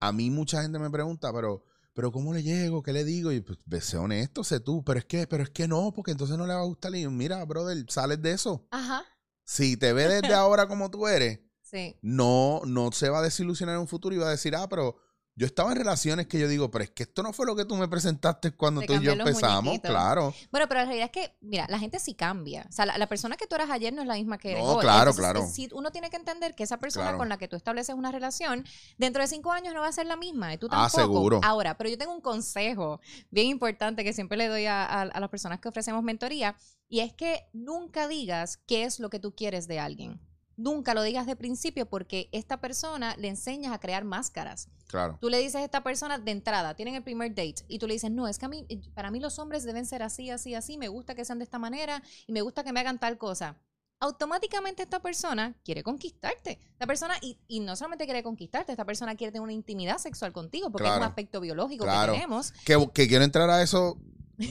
[0.00, 2.82] a mí mucha gente me pregunta, pero, pero ¿cómo le llego?
[2.82, 3.32] ¿Qué le digo?
[3.32, 6.12] Y pues, ve, sé honesto, sé tú, pero es que, pero es que no, porque
[6.12, 6.94] entonces no le va a gustar.
[6.94, 8.66] Y yo, mira, brother, sales de eso.
[8.70, 9.04] Ajá,
[9.44, 11.40] Si te ve desde ahora como tú eres,
[11.70, 11.96] sí.
[12.02, 14.96] no, no se va a desilusionar en un futuro y va a decir, ah, pero
[15.36, 17.64] yo estaba en relaciones que yo digo, pero es que esto no fue lo que
[17.64, 19.90] tú me presentaste cuando Te tú y yo empezamos, muñequitos.
[19.90, 20.34] claro.
[20.50, 22.66] Bueno, pero la realidad es que, mira, la gente sí cambia.
[22.68, 24.64] O sea, la, la persona que tú eras ayer no es la misma que eres
[24.64, 24.80] No, hoy.
[24.82, 25.46] claro, Entonces, claro.
[25.50, 27.18] Sí, uno tiene que entender que esa persona Claro.
[27.18, 28.66] con la que tú estableces una relación,
[28.98, 30.52] dentro de cinco años no va a ser la misma.
[30.52, 31.00] Y tú Ah, tampoco.
[31.14, 31.40] seguro.
[31.42, 35.20] Ahora, pero yo tengo un consejo bien importante que siempre le doy a, a- a
[35.20, 36.54] las personas que ofrecemos mentoría,
[36.86, 40.20] y es que nunca digas qué es lo que tú quieres de alguien.
[40.62, 44.68] Nunca lo digas de principio porque esta persona le enseñas a crear máscaras.
[44.88, 45.16] Claro.
[45.20, 47.94] Tú le dices a esta persona de entrada, tienen el primer date, y tú le
[47.94, 50.76] dices, no, es que a mí, para mí los hombres deben ser así, así, así,
[50.76, 53.56] me gusta que sean de esta manera y me gusta que me hagan tal cosa.
[54.02, 56.58] Automáticamente esta persona quiere conquistarte.
[56.72, 60.32] Esta persona, y, y no solamente quiere conquistarte, esta persona quiere tener una intimidad sexual
[60.32, 62.12] contigo, porque es un aspecto biológico Claro.
[62.12, 62.52] que tenemos.
[62.64, 63.98] Que, que quiero entrar a eso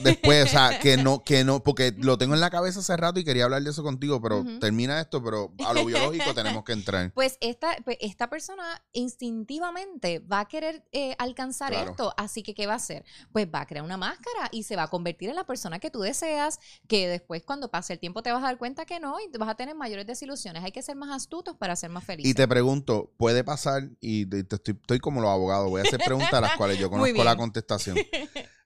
[0.02, 3.20] después, o sea, que no, que no, porque lo tengo en la cabeza hace rato
[3.20, 6.72] y quería hablar de eso contigo, pero termina esto, pero a lo biológico tenemos que
[6.72, 7.12] entrar.
[7.20, 11.90] Pues esta, pues esta persona instintivamente va a querer eh, alcanzar Claro.
[11.90, 13.04] esto, así que ¿qué va a hacer?
[13.32, 15.90] Pues va a crear una máscara y se va a convertir en la persona que
[15.90, 19.18] tú deseas, que después cuando pase el tiempo te vas a dar cuenta que no
[19.20, 20.64] y te vas a tener mayores desilusiones.
[20.64, 22.30] Hay que ser más astutos para ser más felices.
[22.30, 23.90] Y te pregunto, ¿puede pasar?
[24.00, 26.90] Y te- estoy, estoy como los abogados, voy a hacer preguntas a las cuales yo
[26.90, 27.96] conozco la contestación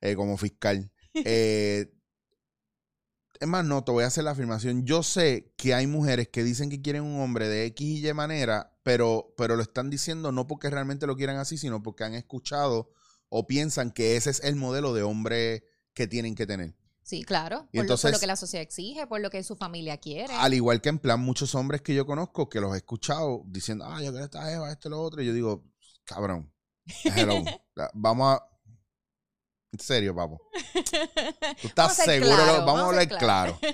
[0.00, 0.90] eh, como fiscal.
[1.14, 1.90] Eh,
[3.40, 4.85] es más, no, te voy a hacer la afirmación.
[4.85, 8.12] Yo sé que hay mujeres que dicen que quieren un hombre de X y Y
[8.14, 12.14] manera, pero, pero lo están diciendo no porque realmente lo quieran así, sino porque han
[12.14, 12.92] escuchado
[13.29, 16.74] o piensan que ese es el modelo de hombre que tienen que tener.
[17.03, 17.68] Sí, claro.
[17.70, 19.98] Y Por, lo, por lo entonces- que la sociedad exige, por lo que su familia
[19.98, 20.33] quiere.
[20.35, 23.85] Al igual que en plan muchos hombres que yo conozco que los he escuchado diciendo,
[23.85, 25.20] ah, yo quiero esta Eva, esto y lo otro.
[25.20, 25.64] Y yo digo,
[26.05, 26.50] cabrón,
[27.05, 27.35] hello,
[27.94, 28.48] vamos a...
[29.74, 30.40] En serio, papo.
[31.60, 32.64] ¿Tú estás Vamos seguro?
[32.64, 33.58] vamos, a hablar claro.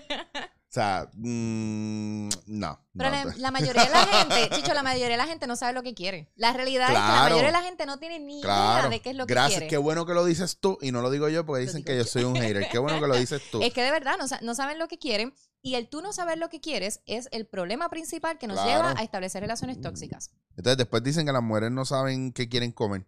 [0.70, 2.78] O sea, mm, no.
[2.96, 5.56] Pero no, la, la mayoría de la gente, Chicho, la mayoría de la gente no
[5.56, 6.30] sabe lo que quiere.
[6.36, 8.88] La realidad es que la mayoría de la gente no tiene ni idea Claro.
[8.88, 9.66] de qué es lo que Gracias, quiere.
[9.66, 12.04] qué bueno que lo dices tú y no lo digo yo porque dicen que yo
[12.04, 12.08] yo.
[12.08, 12.68] soy un hater.
[12.70, 13.60] Qué bueno que lo dices tú.
[13.60, 16.12] Es que de verdad no, sa- no saben lo que quieren y el tú no
[16.12, 18.70] saber lo que quieres es el problema principal que nos Claro.
[18.90, 20.30] lleva a establecer relaciones tóxicas.
[20.56, 23.06] Entonces después dicen que las mujeres no saben qué quieren comer.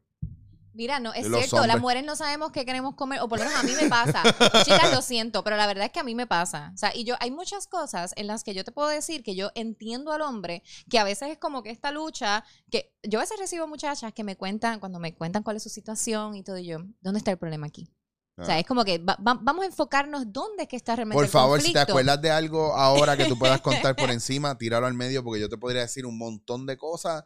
[0.75, 1.81] Mira, no, es cierto, las hombres.
[1.81, 4.23] mujeres no sabemos qué queremos comer, o por lo menos a mí me pasa.
[4.65, 6.71] Chicas, lo siento, pero la verdad es que a mí me pasa.
[6.75, 9.35] O sea, y yo, hay muchas cosas en las que yo te puedo decir que
[9.35, 13.23] yo entiendo al hombre, que a veces es como que esta lucha, que yo a
[13.23, 16.57] veces recibo muchachas que me cuentan, cuando me cuentan cuál es su situación y todo,
[16.59, 17.93] y yo, ¿dónde está el problema aquí?
[18.39, 18.59] O sea, Ah.
[18.61, 21.31] es como que va- va- vamos a enfocarnos dónde es que está realmente Por el
[21.31, 21.93] favor, si te conflicto.
[21.93, 25.51] acuerdas de algo ahora que tú puedas contar por encima, tíralo al medio porque yo
[25.51, 27.25] te podría decir un montón de cosas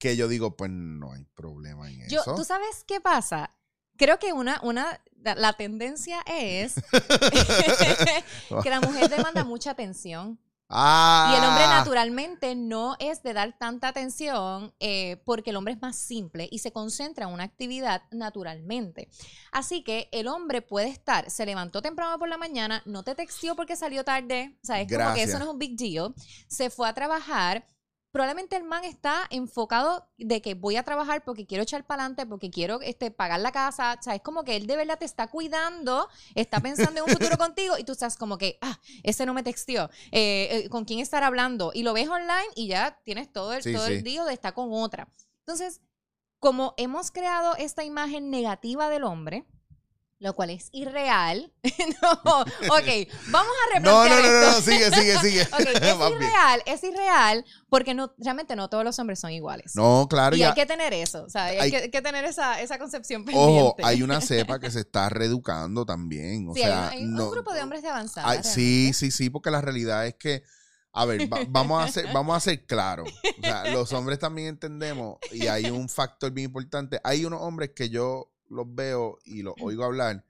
[0.00, 2.34] que yo digo, pues no hay problema en Yo, eso.
[2.34, 3.54] ¿Tú sabes qué pasa?
[3.96, 6.74] Creo que una, una, la, tendencia es
[8.62, 13.58] que la mujer demanda mucha atención ah, y el hombre naturalmente no es de dar
[13.58, 18.04] tanta atención eh, porque el hombre es más simple y se concentra en una actividad
[18.10, 19.10] naturalmente.
[19.52, 23.54] Así que el hombre puede estar, se levantó temprano por la mañana, no te textió
[23.54, 26.14] porque salió tarde, o sea, es como que eso no es un big deal,
[26.48, 27.66] se fue a trabajar.
[28.12, 32.26] Probablemente el man está enfocado de que voy a trabajar porque quiero echar para adelante,
[32.26, 33.96] porque quiero este, pagar la casa.
[33.98, 37.10] O sea, es como que él de verdad te está cuidando, está pensando en un
[37.10, 39.90] futuro contigo y tú estás como que, ah, ese no me textió.
[40.10, 41.70] Eh, eh, ¿Con quién estar hablando?
[41.72, 43.94] Y lo ves online y ya tienes todo el, Sí, todo sí.
[43.94, 45.08] el día de estar con otra.
[45.40, 45.80] Entonces,
[46.40, 49.46] como hemos creado esta imagen negativa del hombre,
[50.20, 51.50] lo cual es irreal.
[52.02, 54.50] no, ok, vamos a No, replantear no, no, no, esto.
[54.50, 55.40] no, sigue, sigue, sigue.
[55.82, 56.22] Es Más bien.
[56.22, 59.74] irreal, es irreal, porque no, realmente no todos los hombres son iguales.
[59.74, 60.48] No, claro, y ya.
[60.50, 63.60] hay que tener eso, o sea, hay, hay- que, que tener esa, esa concepción pendiente.
[63.62, 66.48] Ojo, hay una cepa que se está reeducando también.
[66.50, 68.42] O Sí, hay sea, un- hay un, no- grupo de hombres de avanzada.
[68.42, 70.42] Sí, sí, sí, porque la realidad es que,
[70.92, 73.08] a ver, va- vamos, a ser, vamos a ser claros.
[73.38, 77.00] O sea, los hombres también entendemos y hay un factor bien importante.
[77.04, 80.24] Hay unos hombres que yo los veo y los oigo hablar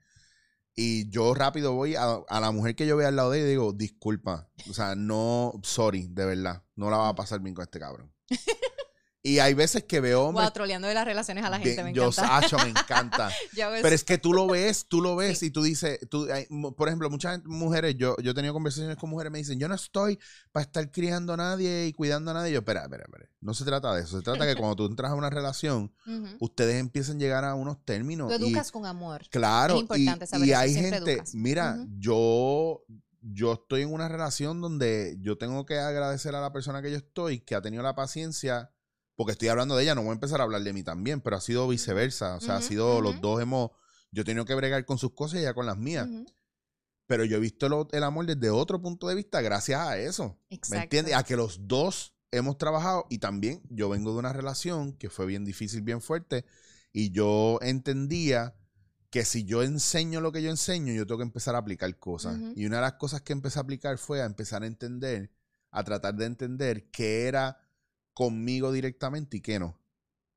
[0.75, 3.47] y yo rápido voy a, a la mujer que yo veo al lado de ella
[3.47, 7.53] y digo, disculpa, o sea, no, sorry, de verdad, no la va a pasar bien
[7.53, 8.13] con este cabrón.
[9.23, 10.31] Y hay veces que veo.
[10.31, 12.41] Wow, troleando de las relaciones a la gente, me yo, encanta.
[12.41, 13.29] Sacho, me encanta.
[13.55, 15.45] Pero es que tú lo ves, tú lo ves Sí.
[15.47, 19.11] y tú dices, tú, hay por ejemplo, muchas mujeres, yo, yo he tenido conversaciones con
[19.11, 20.17] mujeres, me dicen, yo no estoy
[20.51, 22.51] para estar criando a nadie y cuidando a nadie.
[22.53, 23.29] Yo, espera, espera, espera.
[23.41, 24.17] No se trata de eso.
[24.17, 25.93] Se trata que cuando tú entras a una relación,
[26.39, 28.27] ustedes empiezan a llegar a unos términos.
[28.35, 29.21] Tú y- educas con amor.
[29.29, 31.35] Claro, Es importante y, saber y hay gente, educas.
[31.35, 32.83] mira, yo,
[33.21, 36.97] yo estoy en una relación donde yo tengo que agradecer a la persona que yo
[36.97, 38.71] estoy, que ha tenido la paciencia,
[39.15, 41.35] porque estoy hablando de ella, no voy a empezar a hablar de mí también, pero
[41.35, 43.71] ha sido viceversa, o sea, ha sido, los dos hemos,
[44.11, 46.07] yo he tenido que bregar con sus cosas y ella con las mías,
[47.07, 50.39] pero yo he visto lo- el amor desde otro punto de vista gracias a eso,
[50.49, 50.83] ¿me Exacto.
[50.83, 51.15] entiendes?
[51.15, 55.25] A que los dos hemos trabajado y también yo vengo de una relación que fue
[55.25, 56.45] bien difícil, bien fuerte
[56.93, 58.55] y yo entendía
[59.09, 62.37] que si yo enseño lo que yo enseño, yo tengo que empezar a aplicar cosas.
[62.55, 65.31] Y una de las cosas que empecé a aplicar fue a empezar a entender,
[65.69, 67.57] a tratar de entender qué era
[68.13, 69.79] conmigo directamente y qué no.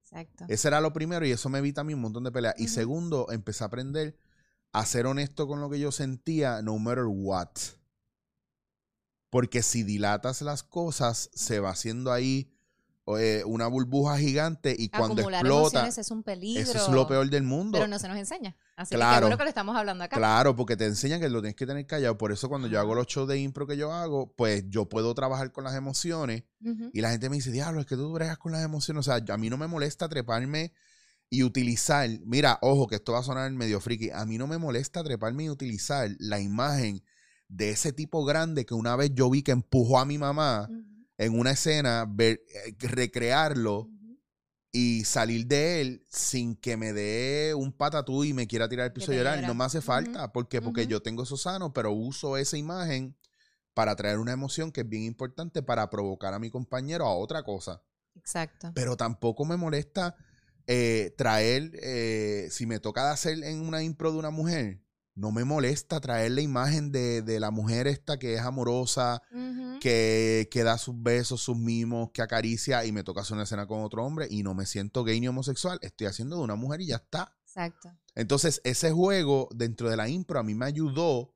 [0.03, 0.45] Exacto.
[0.49, 2.55] Ese era lo primero y eso me evita a mí un montón de peleas.
[2.59, 4.17] Y segundo, empecé a aprender
[4.73, 7.51] a ser honesto con lo que yo sentía, no matter what.
[9.31, 12.53] Porque si dilatas las cosas, se va haciendo ahí
[13.19, 16.63] eh, una burbuja gigante y cuando explota, es un peligro.
[16.63, 17.79] eso es lo peor del mundo.
[17.79, 18.57] Pero no se nos enseña.
[18.77, 19.27] Así que Claro.
[19.27, 20.16] bueno que lo estamos hablando acá.
[20.16, 22.18] Claro, porque te enseñan que lo tienes que tener callado.
[22.18, 25.14] Por eso cuando yo hago los shows de impro que yo hago, pues yo puedo
[25.14, 26.45] trabajar con las emociones
[26.93, 29.01] y la gente me dice, diablo, es que tú bregas con las emociones.
[29.01, 30.72] O sea, a mí no me molesta treparme
[31.31, 34.59] y utilizar, mira, ojo, que esto va a sonar medio friki, a mí no me
[34.59, 37.03] molesta treparme y utilizar la imagen
[37.49, 40.68] de ese tipo grande que una vez yo vi que empujó a mi mamá
[41.16, 43.89] en una escena, ver, eh, recrearlo.
[44.77, 48.93] Y salir de él sin que me dé un patatú y me quiera tirar al
[48.93, 49.41] piso a llorar.
[49.47, 50.33] No me hace falta.
[50.33, 50.61] ¿Por qué?
[50.61, 53.16] Porque yo tengo eso sano, pero uso esa imagen
[53.72, 57.45] para traer una emoción que es bien importante para provocar a mi compañero a otra
[57.45, 57.85] cosa.
[58.16, 58.72] Exacto.
[58.75, 60.16] Pero tampoco me molesta
[60.66, 64.84] eh, traer, eh, si me toca de hacer en una impro de una mujer,
[65.15, 69.23] no me molesta traer la imagen de, de la mujer esta que es amorosa,
[69.81, 73.67] que, que da sus besos, sus mimos, que acaricia y me toca hacer una escena
[73.67, 76.81] con otro hombre y no me siento gay ni homosexual, estoy haciendo de una mujer
[76.81, 77.37] y ya está.
[77.43, 77.91] Exacto.
[78.15, 81.35] Entonces, ese juego dentro de la impro a mí me ayudó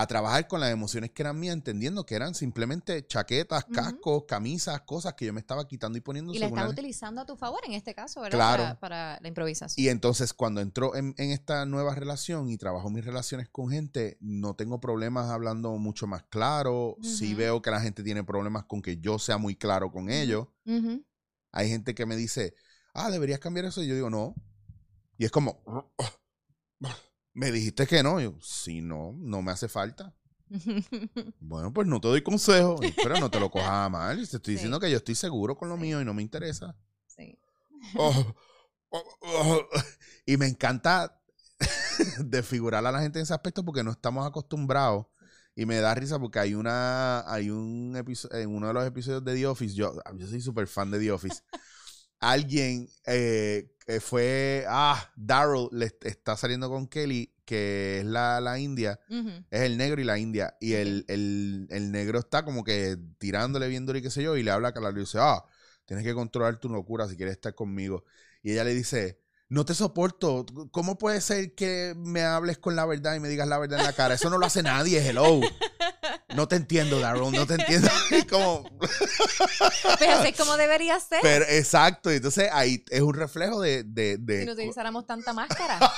[0.00, 4.80] a trabajar con las emociones que eran mías, entendiendo que eran simplemente chaquetas, cascos, camisas,
[4.82, 7.60] cosas que yo me estaba quitando y poniendo Y la la- utilizando a tu favor
[7.66, 8.38] en este caso, ¿verdad?
[8.38, 8.62] Claro.
[8.62, 9.84] Para, para la improvisación.
[9.84, 14.18] Y entonces cuando entró en, en esta nueva relación y trabajo mis relaciones con gente,
[14.20, 16.96] no tengo problemas hablando mucho más claro.
[17.02, 17.38] Sí Ujú.
[17.38, 20.46] veo que la gente tiene problemas con que yo sea muy claro con ellos.
[20.64, 21.04] Ujú.
[21.50, 22.54] Hay gente que me dice,
[22.94, 23.82] ah, deberías cambiar eso.
[23.82, 24.34] Y yo digo, no.
[25.16, 25.60] Y es como,
[27.34, 28.20] me dijiste que no.
[28.20, 30.14] Y yo, sí, no, no me hace falta.
[31.40, 34.16] Bueno, pues no te doy consejo, pero no te lo cojas a mal.
[34.16, 34.52] Te estoy Sí.
[34.52, 35.82] diciendo que yo estoy seguro con lo Sí.
[35.82, 36.76] mío y no me interesa.
[37.06, 37.38] sí.
[37.96, 38.34] Oh,
[38.90, 39.60] oh, oh.
[40.26, 41.20] Y me encanta
[42.24, 45.06] desfigurar a la gente en ese aspecto porque no estamos acostumbrados.
[45.54, 49.24] Y me da risa porque hay una, hay un episodio, en uno de los episodios
[49.24, 51.42] de The Office, yo, yo soy súper fan de The Office.
[52.20, 58.40] Alguien eh, que fue, ah, Daryl le est- está saliendo con Kelly, que es la,
[58.40, 58.98] la india,
[59.50, 60.56] es el negro y la india.
[60.60, 64.42] Y el, el- el negro está como que tirándole, viéndole y qué sé yo, y
[64.42, 65.44] le habla a Carla y dice, ah,
[65.86, 68.04] tienes que controlar tu locura si quieres estar conmigo.
[68.42, 70.44] Y ella le dice, no te soporto.
[70.70, 73.86] ¿Cómo puede ser que me hables con la verdad y me digas la verdad en
[73.86, 74.14] la cara?
[74.14, 75.40] Eso no lo hace nadie, hello.
[76.34, 77.88] No te entiendo, Daryl, no te entiendo.
[78.10, 78.64] Y como,
[79.98, 81.20] Pero así es como debería ser.
[81.22, 83.82] pero exacto, y entonces ahí es un reflejo de...
[83.82, 85.78] de, de- si no utilizáramos tanta máscara.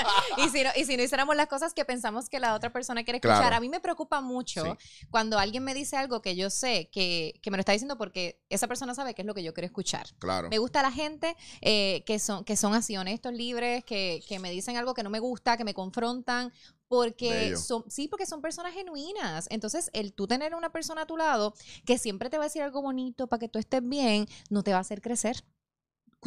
[0.36, 3.02] y, si no, y si no hiciéramos las cosas que pensamos que la otra persona
[3.02, 3.38] quiere escuchar.
[3.38, 3.56] Claro.
[3.56, 4.76] A mí me preocupa mucho
[5.10, 8.40] cuando alguien me dice algo que yo sé que, que me lo está diciendo porque
[8.50, 10.06] esa persona sabe qué es lo que yo quiero escuchar.
[10.18, 10.48] claro.
[10.48, 14.50] Me gusta la gente eh, que, son, que son así, honestos, libres, que, que me
[14.50, 16.52] dicen algo que no me gusta, que me confrontan,
[16.90, 19.46] porque son, sí, porque son personas genuinas.
[19.50, 21.54] Entonces, el tú tener una persona a tu lado
[21.86, 24.72] que siempre te va a decir algo bonito para que tú estés bien, no te
[24.72, 25.44] va a hacer crecer.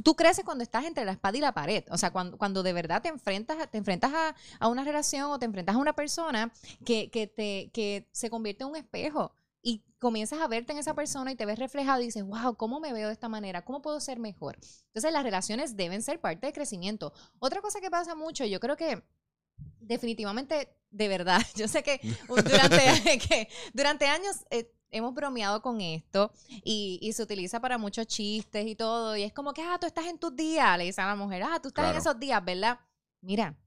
[0.03, 1.83] Tú creces cuando estás entre la espada y la pared.
[1.91, 5.29] O sea, cuando, cuando de verdad te enfrentas, a- te enfrentas a, a una relación
[5.31, 6.51] o te enfrentas a una persona
[6.85, 10.93] que, que, te, que se convierte en un espejo y comienzas a verte en esa
[10.95, 13.65] persona y te ves reflejado y dices, wow, ¿cómo me veo de esta manera?
[13.65, 14.57] ¿Cómo puedo ser mejor?
[14.87, 17.13] Entonces las relaciones deben ser parte del crecimiento.
[17.39, 19.03] Otra cosa que pasa mucho, yo creo que
[19.79, 26.31] definitivamente, de verdad, yo sé que durante, que durante años eh, hemos bromeado con esto
[26.63, 29.87] y, y se utiliza para muchos chistes y todo, y es como que, ah, tú
[29.87, 31.95] estás en tus días, le dice a la mujer, ah, tú estás Claro.
[31.95, 32.79] en esos días, ¿verdad?
[33.21, 33.57] Mira,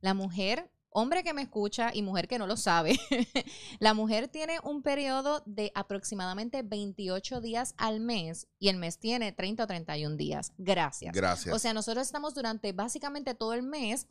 [0.00, 2.98] la mujer, hombre que me escucha y mujer que no lo sabe,
[3.80, 9.32] la mujer tiene un periodo de aproximadamente 28 días al mes y el mes tiene
[9.32, 10.52] 30 o 31 días.
[10.56, 11.12] Gracias.
[11.14, 11.54] Gracias.
[11.54, 14.06] O sea, nosotros estamos durante básicamente todo el mes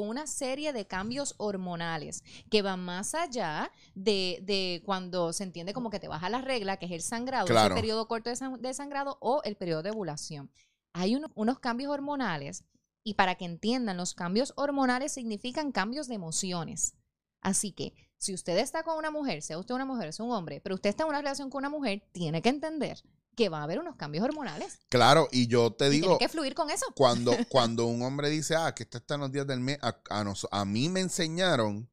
[0.00, 5.72] con una serie de cambios hormonales que van más allá de, de cuando se entiende
[5.72, 7.74] como que te baja la regla, que es el sangrado, Claro.
[7.74, 10.50] ese periodo corto de, san- de sangrado o el periodo de ovulación.
[10.92, 12.64] Hay uno- unos cambios hormonales
[13.04, 16.94] y para que entiendan, los cambios hormonales significan cambios de emociones.
[17.40, 20.60] Así que si usted está con una mujer, sea usted una mujer, sea un hombre,
[20.60, 23.02] pero usted está en una relación con una mujer, tiene que entender
[23.34, 24.78] que va a haber unos cambios hormonales.
[24.88, 26.86] Claro, y yo te digo, tiene que fluir con eso.
[26.94, 30.24] cuando, cuando un hombre dice, ah, que está en los días del mes, a, a
[30.24, 31.90] nos- a mí me enseñaron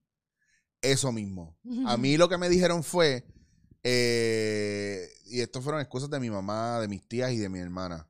[0.82, 1.58] eso mismo.
[1.86, 3.26] A mí lo que me dijeron fue,
[3.84, 8.08] eh, y esto fueron excusas de mi mamá, de mis tías y de mi hermana.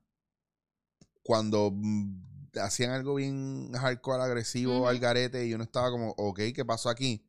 [1.24, 6.66] Cuando mm, hacían algo bien hardcore, agresivo, al garete, y uno estaba como, ok, ¿qué
[6.66, 7.26] pasó aquí?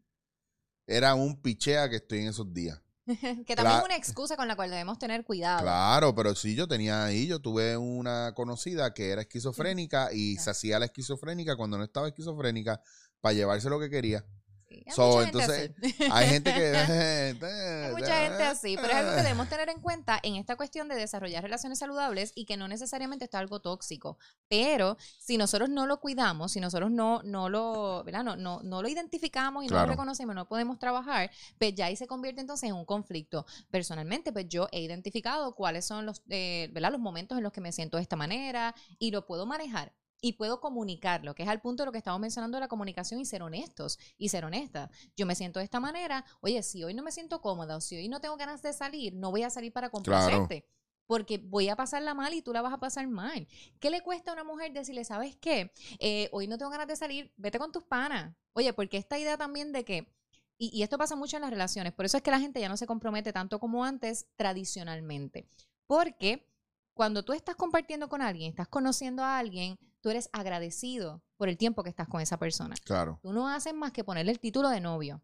[0.87, 2.82] Era un pichea que estoy en esos días.
[3.47, 5.63] que también es una excusa con la cual debemos tener cuidado.
[5.63, 10.51] Claro, pero sí, yo tenía ahí, yo tuve una conocida que era esquizofrénica y se
[10.51, 12.81] hacía la esquizofrénica cuando no estaba esquizofrénica
[13.21, 14.25] para llevarse lo que quería.
[14.73, 16.11] Sí, hay So, mucha gente entonces, así.
[16.11, 16.63] Hay gente que...
[17.83, 20.89] Hay mucha gente así, pero es algo que debemos tener en cuenta en esta cuestión
[20.89, 24.19] de desarrollar relaciones saludables y que no necesariamente está algo tóxico.
[24.49, 28.25] Pero si nosotros no lo cuidamos, si nosotros no, no lo, ¿verdad?
[28.25, 29.87] No, no, no lo identificamos y no Claro.
[29.87, 33.47] lo reconocemos, no podemos trabajar, pues ya ahí se convierte entonces en un conflicto.
[33.71, 36.93] Personalmente, pues yo he identificado cuáles son los, eh, ¿verdad?
[36.93, 39.93] los momentos en los que me siento de esta manera y lo puedo manejar.
[40.25, 43.21] Y puedo comunicarlo, que es al punto de lo que estamos mencionando de la comunicación
[43.21, 46.95] y ser honestos y ser honestas yo me siento de esta manera, oye, si hoy
[46.95, 49.51] no me siento cómoda o si hoy no tengo ganas de salir, no voy a
[49.51, 50.67] salir para complacerte.
[51.07, 53.47] Porque voy a pasarla mal y tú la vas a pasar mal.
[53.81, 55.73] ¿Qué le cuesta a una mujer decirle, sabes qué?
[55.99, 58.35] Eh, hoy no tengo ganas de salir, vete con tus panas.
[58.53, 60.15] Oye, porque esta idea también de que,
[60.57, 62.69] y, y esto pasa mucho en las relaciones, por eso es que la gente ya
[62.69, 65.49] no se compromete tanto como antes tradicionalmente.
[65.87, 66.49] Porque
[66.95, 71.57] cuando tú estás compartiendo con alguien, estás conociendo a alguien, tú eres agradecido por el
[71.57, 72.75] tiempo que estás con esa persona.
[72.85, 73.19] Claro.
[73.23, 75.23] Tú no haces más que ponerle el título de novio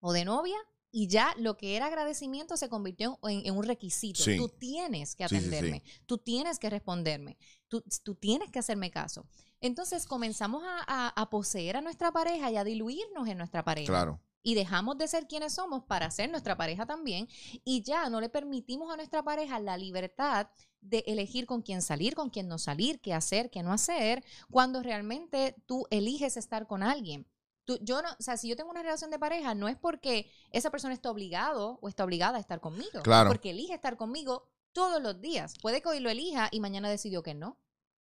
[0.00, 0.56] o de novia
[0.90, 4.22] y ya lo que era agradecimiento se convirtió en, en un requisito.
[4.22, 4.36] Sí.
[4.36, 5.46] Tú tienes que Sí, sí, sí.
[5.48, 7.38] atenderme, tú tienes que responderme,
[7.68, 9.26] tú, tú tienes que hacerme caso.
[9.60, 13.86] Entonces comenzamos a, a- a poseer a nuestra pareja y a diluirnos en nuestra pareja.
[13.90, 14.20] Claro.
[14.42, 17.28] Y dejamos de ser quienes somos para ser nuestra pareja también
[17.64, 20.48] y ya no le permitimos a nuestra pareja la libertad
[20.80, 24.82] de elegir con quién salir, con quién no salir, qué hacer, qué no hacer, cuando
[24.82, 27.26] realmente tú eliges estar con alguien.
[27.64, 30.28] Tú, yo no, o sea, si yo tengo una relación de pareja, no es porque
[30.50, 33.30] esa persona está obligado o está obligada a estar conmigo, Claro.
[33.30, 35.54] porque elige estar conmigo todos los días.
[35.62, 37.60] Puede que hoy lo elija y mañana decidió que no.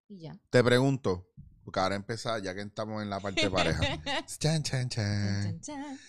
[0.08, 0.40] Y ya.
[0.50, 1.28] Te pregunto,
[1.66, 3.82] porque ahora empezar, ya que estamos en la parte de pareja.
[4.40, 5.44] Chan, chan, Chan, chan.
[5.44, 6.00] chan, chan.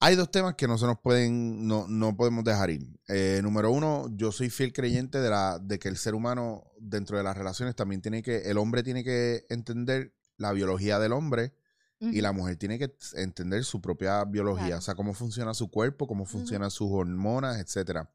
[0.00, 2.86] Hay dos temas que no se nos pueden, no, no podemos dejar ir.
[3.08, 7.16] Eh, número uno, yo soy fiel creyente de, la, de que el ser humano dentro
[7.18, 11.52] de las relaciones también tiene que, el hombre tiene que entender la biología del hombre
[12.00, 14.78] y la mujer tiene que entender su propia biología, Claro.
[14.78, 18.08] o sea, cómo funciona su cuerpo, cómo funcionan sus hormonas, etcétera.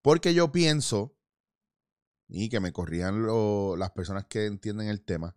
[0.00, 1.16] Porque yo pienso,
[2.28, 5.36] y que me corrían lo- las personas que entienden el tema,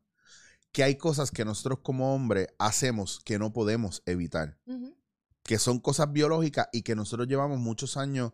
[0.72, 4.60] que hay cosas que nosotros como hombres hacemos que no podemos evitar.
[5.48, 8.34] Que son cosas biológicas y que nosotros llevamos muchos años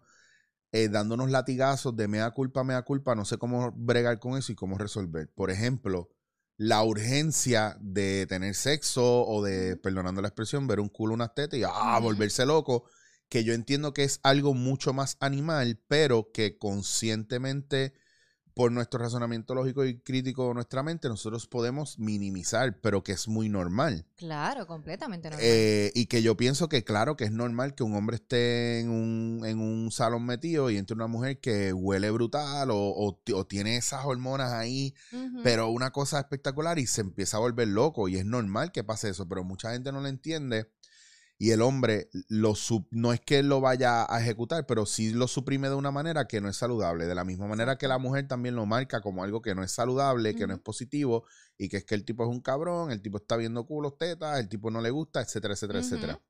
[0.71, 4.55] eh, dándonos latigazos de mea culpa, mea culpa, no sé cómo bregar con eso y
[4.55, 5.29] cómo resolver.
[5.33, 6.09] Por ejemplo,
[6.57, 11.59] la urgencia de tener sexo o de, perdonando la expresión, ver un culo, unas tetas
[11.59, 12.85] y ah, volverse loco,
[13.29, 17.93] que yo entiendo que es algo mucho más animal, pero que conscientemente
[18.53, 23.27] por nuestro razonamiento lógico y crítico de nuestra mente, nosotros podemos minimizar, pero que es
[23.27, 24.05] muy normal.
[24.15, 25.45] Claro, completamente normal.
[25.45, 28.89] Eh, y que yo pienso que, claro, que es normal que un hombre esté en
[28.89, 33.33] un, en un salón metido y entre una mujer que huele brutal o, o ti-
[33.33, 34.93] o tiene esas hormonas ahí,
[35.43, 38.07] pero una cosa espectacular y se empieza a volver loco.
[38.07, 40.69] Y es normal que pase eso, pero mucha gente no lo entiende.
[41.43, 45.27] Y el hombre lo sup- no es que lo vaya a ejecutar, pero sí lo
[45.27, 47.05] suprime de una manera que no es saludable.
[47.05, 49.73] De la misma manera que la mujer también lo marca como algo que no es
[49.73, 51.25] saludable, que no es positivo,
[51.57, 54.39] y que es que el tipo es un cabrón, el tipo está viendo culos, tetas,
[54.39, 56.21] el tipo no le gusta, etcétera, etcétera, etcétera.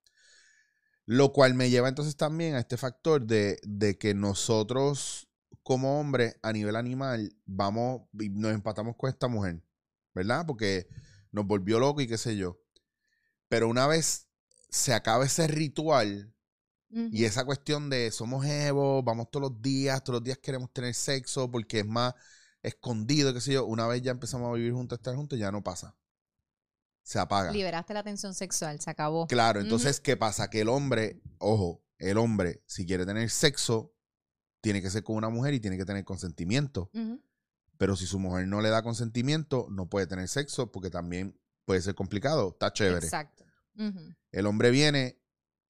[1.05, 5.28] Lo cual me lleva entonces también a este factor de, de que nosotros
[5.61, 9.61] como hombres a nivel animal vamos y nos empatamos con esta mujer,
[10.16, 10.43] ¿verdad?
[10.47, 10.88] Porque
[11.32, 12.59] nos volvió loco y qué sé yo.
[13.47, 14.28] Pero una vez
[14.74, 16.34] se acaba ese ritual
[16.90, 20.94] y esa cuestión de somos Evo, vamos todos los días, todos los días queremos tener
[20.94, 22.14] sexo porque es más
[22.62, 25.64] escondido, qué sé yo, una vez ya empezamos a vivir juntos, estar juntos, ya no
[25.64, 25.96] pasa.
[27.04, 27.52] Se apaga.
[27.52, 29.28] Liberaste la tensión sexual, se acabó.
[29.28, 30.50] Claro, entonces, ¿qué pasa?
[30.50, 33.94] Que el hombre, ojo, el hombre, si quiere tener sexo,
[34.62, 36.90] tiene que ser con una mujer y tiene que tener consentimiento.
[37.78, 41.82] Pero si su mujer no le da consentimiento, no puede tener sexo porque también puede
[41.82, 42.50] ser complicado.
[42.50, 43.06] Está chévere.
[43.06, 43.44] Exacto.
[44.32, 45.20] El hombre viene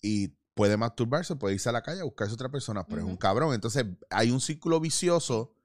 [0.02, 3.18] y puede masturbarse, puede irse a la calle a buscarse otra persona, pero es un
[3.18, 3.54] cabrón.
[3.54, 5.56] Entonces, hay un círculo vicioso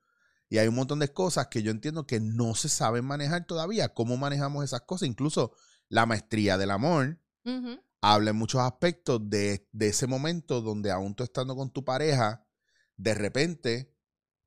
[0.48, 3.92] y hay un montón de cosas que yo entiendo que no se saben manejar todavía.
[3.92, 5.08] ¿Cómo manejamos esas cosas?
[5.08, 5.52] Incluso
[5.88, 7.80] la maestría del amor Ujú.
[8.00, 12.46] habla en muchos aspectos de, de ese momento donde aún tú estando con tu pareja,
[12.96, 13.94] de repente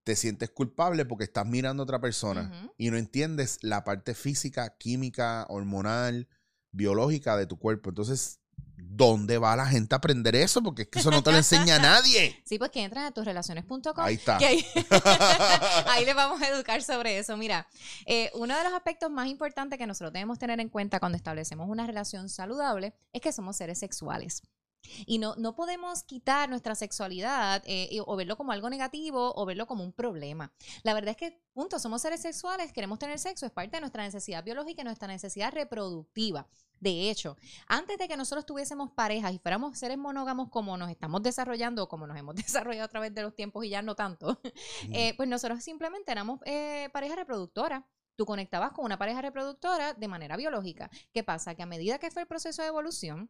[0.03, 4.75] te sientes culpable porque estás mirando a otra persona y no entiendes la parte física,
[4.77, 6.27] química, hormonal,
[6.71, 7.89] biológica de tu cuerpo.
[7.89, 8.39] Entonces,
[8.77, 10.61] ¿dónde va la gente a aprender eso?
[10.61, 12.41] Porque es que eso no te lo enseña nadie.
[12.45, 13.83] Sí, pues que entran a tusrelaciones.com.
[13.97, 14.37] Ahí está.
[14.37, 14.65] ahí,
[15.87, 17.37] ahí les vamos a educar sobre eso.
[17.37, 17.67] Mira,
[18.05, 21.69] eh, uno de los aspectos más importantes que nosotros debemos tener en cuenta cuando establecemos
[21.69, 24.43] una relación saludable es que somos seres sexuales.
[25.05, 29.45] Y no, no podemos quitar nuestra sexualidad eh, y- o verlo como algo negativo o
[29.45, 30.51] verlo como un problema.
[30.83, 34.03] La verdad es que, punto, somos seres sexuales, queremos tener sexo, es parte de nuestra
[34.03, 36.47] necesidad biológica y nuestra necesidad reproductiva.
[36.79, 41.21] De hecho, antes de que nosotros tuviésemos parejas y fuéramos seres monógamos como nos estamos
[41.21, 44.39] desarrollando o como nos hemos desarrollado a través de los tiempos y ya no tanto,
[44.91, 47.87] eh, pues nosotros simplemente éramos eh, pareja reproductora.
[48.15, 50.89] Tú conectabas con una pareja reproductora de manera biológica.
[51.13, 51.55] ¿Qué pasa?
[51.55, 53.29] Que a medida que fue el proceso de evolución,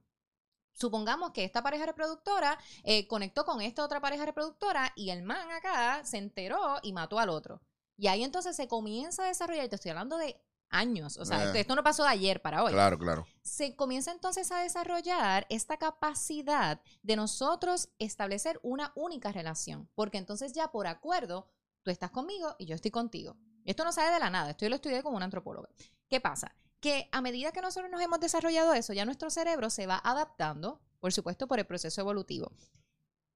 [0.73, 5.49] supongamos que esta pareja reproductora eh, conectó con esta otra pareja reproductora y el man
[5.51, 7.61] acá se enteró y mató al otro.
[7.97, 11.41] Y ahí entonces se comienza a desarrollar, y te estoy hablando de años, o sea,
[11.43, 11.45] Eh.
[11.47, 13.27] esto, esto no pasó de ayer para hoy Claro, claro.
[13.43, 20.53] se comienza entonces a desarrollar esta capacidad de nosotros establecer una única relación, porque entonces
[20.53, 21.49] ya por acuerdo,
[21.83, 23.35] tú estás conmigo y yo estoy contigo.
[23.65, 25.69] Esto no sale de la nada, esto yo lo estudié como una antropóloga.
[26.07, 26.55] ¿Qué pasa?
[26.81, 30.81] Que a medida que nosotros nos hemos desarrollado eso, ya nuestro cerebro se va adaptando,
[30.99, 32.51] por supuesto, por el proceso evolutivo.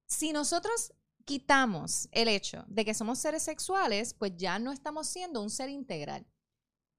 [0.06, 0.92] Si nosotros
[1.24, 5.70] quitamos el hecho de que somos seres sexuales, pues ya no estamos siendo un ser
[5.70, 6.26] integral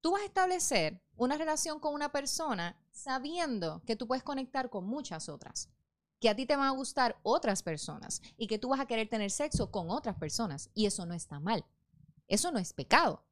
[0.00, 4.86] tú vas a establecer una relación con una persona sabiendo que tú puedes conectar con
[4.86, 5.68] muchas otras,
[6.20, 9.08] que a ti te van a gustar otras personas y que tú vas a querer
[9.08, 10.70] tener sexo con otras personas.
[10.74, 11.64] Y eso no está mal.
[12.26, 13.24] Eso no es pecado.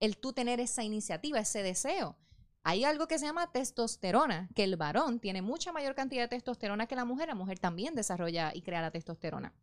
[0.00, 2.16] El tú tener esa iniciativa, ese deseo.
[2.64, 6.86] Hay algo que se llama testosterona, que el varón tiene mucha mayor cantidad de testosterona
[6.86, 9.54] que la mujer, la mujer también desarrolla y crea la testosterona.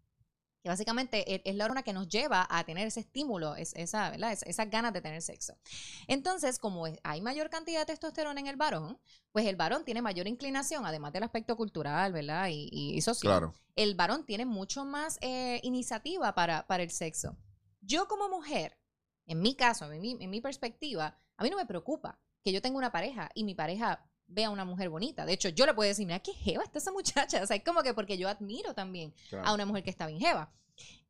[0.62, 4.70] Que básicamente es la hormona que nos lleva a tener ese estímulo, es, esa, esas
[4.70, 5.58] ganas de tener sexo.
[6.08, 8.99] Entonces, como hay mayor cantidad de testosterona en el varón,
[9.32, 12.49] pues el varón tiene mayor inclinación, además del aspecto cultural, ¿verdad?
[12.52, 13.32] Y, y, social.
[13.32, 13.54] Claro.
[13.76, 17.36] El varón tiene mucho más eh, iniciativa para, para el sexo.
[17.80, 18.78] Yo como mujer,
[19.26, 22.62] en mi caso, en mi, en mi perspectiva, a mí no me preocupa que yo
[22.62, 25.26] tenga una pareja y mi pareja vea a una mujer bonita.
[25.26, 27.42] De hecho, yo le puedo decir, mira, qué jeva está esa muchacha.
[27.44, 29.14] O sea, es como que porque yo admiro también
[29.44, 30.52] a una mujer que está bien jeva.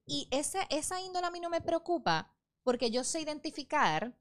[0.06, 4.16] Y esa, esa índole a mí no me preocupa porque yo sé identificar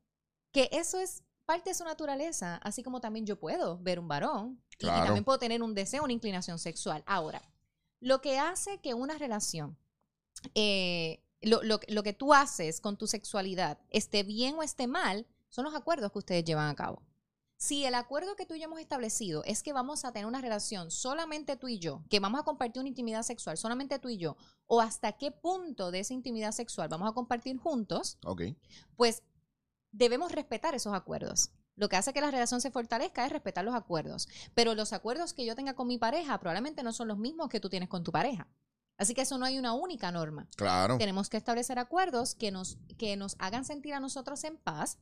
[0.52, 4.62] que eso es parte de su naturaleza, así como también yo puedo ver un varón
[4.78, 7.02] y, también puedo tener un deseo, una inclinación sexual.
[7.06, 7.42] Ahora,
[7.98, 9.76] lo que hace que una relación,
[10.54, 15.26] eh, lo, lo, lo que tú haces con tu sexualidad, esté bien o esté mal,
[15.50, 17.02] son los acuerdos que ustedes llevan a cabo.
[17.56, 20.40] Si el acuerdo que tú y yo hemos establecido es que vamos a tener una
[20.40, 24.16] relación solamente tú y yo, que vamos a compartir una intimidad sexual solamente tú y
[24.16, 28.18] yo, o hasta qué punto de esa intimidad sexual vamos a compartir juntos,
[28.96, 29.22] pues
[29.92, 31.50] debemos respetar esos acuerdos.
[31.76, 34.28] Lo que hace que la relación se fortalezca es respetar los acuerdos.
[34.54, 37.60] Pero los acuerdos que yo tenga con mi pareja probablemente no son los mismos que
[37.60, 38.48] tú tienes con tu pareja.
[38.98, 40.46] Así que eso no hay una única norma.
[40.56, 40.98] Claro.
[40.98, 44.98] Tenemos que establecer acuerdos que nos, que nos hagan sentir a nosotros en paz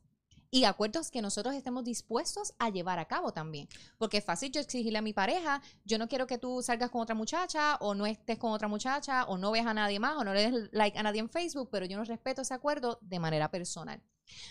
[0.51, 3.67] y acuerdos que nosotros estemos dispuestos a llevar a cabo también.
[3.97, 7.01] Porque es fácil yo exigirle a mi pareja, yo no quiero que tú salgas con
[7.01, 10.23] otra muchacha o no estés con otra muchacha o no veas a nadie más o
[10.23, 13.19] no le des like a nadie en Facebook, pero yo no respeto ese acuerdo de
[13.19, 14.01] manera personal.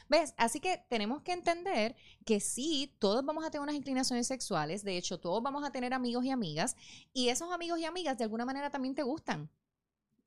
[0.08, 0.34] ¿Ves?
[0.36, 1.94] Así que tenemos que entender
[2.24, 5.94] que sí, todos vamos a tener unas inclinaciones sexuales, de hecho, todos vamos a tener
[5.94, 6.76] amigos y amigas,
[7.12, 9.50] y esos amigos y amigas de alguna manera también te gustan.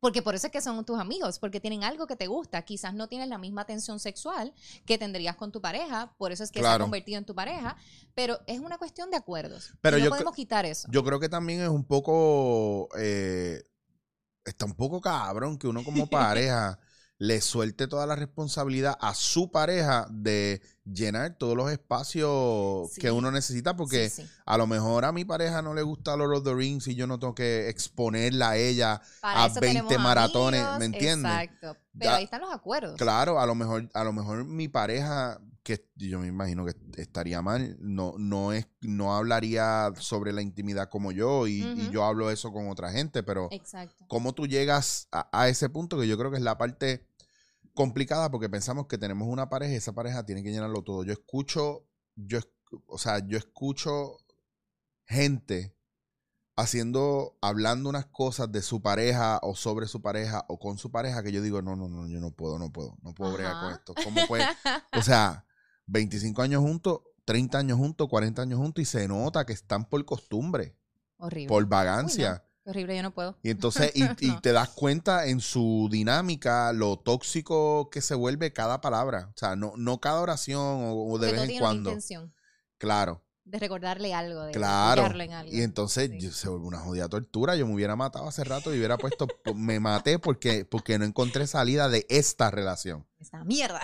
[0.01, 2.63] Porque por eso es que son tus amigos, porque tienen algo que te gusta.
[2.63, 4.51] Quizás no tienes la misma atención sexual
[4.83, 7.77] que tendrías con tu pareja, por eso es que se ha convertido en tu pareja,
[8.15, 9.73] pero es una cuestión de acuerdos.
[9.79, 10.87] Pero no podemos quitar eso.
[10.91, 13.61] Yo creo que también es un poco, eh,
[14.43, 16.79] está un poco cabrón que uno como pareja
[17.21, 23.29] le suelte toda la responsabilidad a su pareja de llenar todos los espacios que uno
[23.29, 24.11] necesita, porque
[24.43, 27.05] a lo mejor a mi pareja no le gusta Lord of the Rings y yo
[27.05, 31.31] no tengo que exponerla a ella a 20 maratones, ¿me entiendes?
[31.31, 31.77] Exacto.
[31.95, 32.97] Pero ahí están los acuerdos.
[32.97, 37.43] Claro, a lo mejor, a lo mejor mi pareja, que yo me imagino que estaría
[37.43, 42.51] mal, no, no es, no hablaría sobre la intimidad como yo, y, yo hablo eso
[42.51, 44.05] con otra gente, pero Exacto.
[44.07, 47.10] cómo tú llegas a, a ese punto que yo creo que es la parte
[47.81, 51.03] complicada porque pensamos que tenemos una pareja y esa pareja tiene que llenarlo todo.
[51.03, 52.39] Yo escucho, yo,
[52.85, 54.17] o sea, yo escucho
[55.05, 55.75] gente
[56.55, 61.23] haciendo, hablando unas cosas de su pareja o sobre su pareja o con su pareja
[61.23, 63.71] que yo digo, no, no, no, yo no puedo, no puedo, no puedo bregar con
[63.73, 63.95] esto.
[64.03, 64.45] ¿Cómo puede?
[64.93, 65.47] o sea,
[65.87, 70.05] 25 años juntos, 30 años juntos, 40 años juntos y se nota que están por
[70.05, 70.77] costumbre.
[71.17, 71.47] Horrible.
[71.47, 72.43] Por vagancia.
[72.71, 73.37] Horrible, yo no puedo.
[73.43, 78.81] Y entonces, y, te das cuenta en su dinámica lo tóxico que se vuelve cada
[78.81, 79.29] palabra.
[79.33, 81.89] O sea, no, no cada oración o, de vez en cuando.
[81.91, 82.33] Intención
[82.81, 83.23] claro.
[83.43, 85.05] De recordarle algo, de claro.
[85.05, 85.51] en algo.
[85.51, 87.55] Y entonces se vuelve una jodida tortura.
[87.55, 91.47] Yo me hubiera matado hace rato y hubiera puesto, me maté porque, porque no encontré
[91.47, 93.05] salida de esta relación.
[93.19, 93.81] Esta mierda.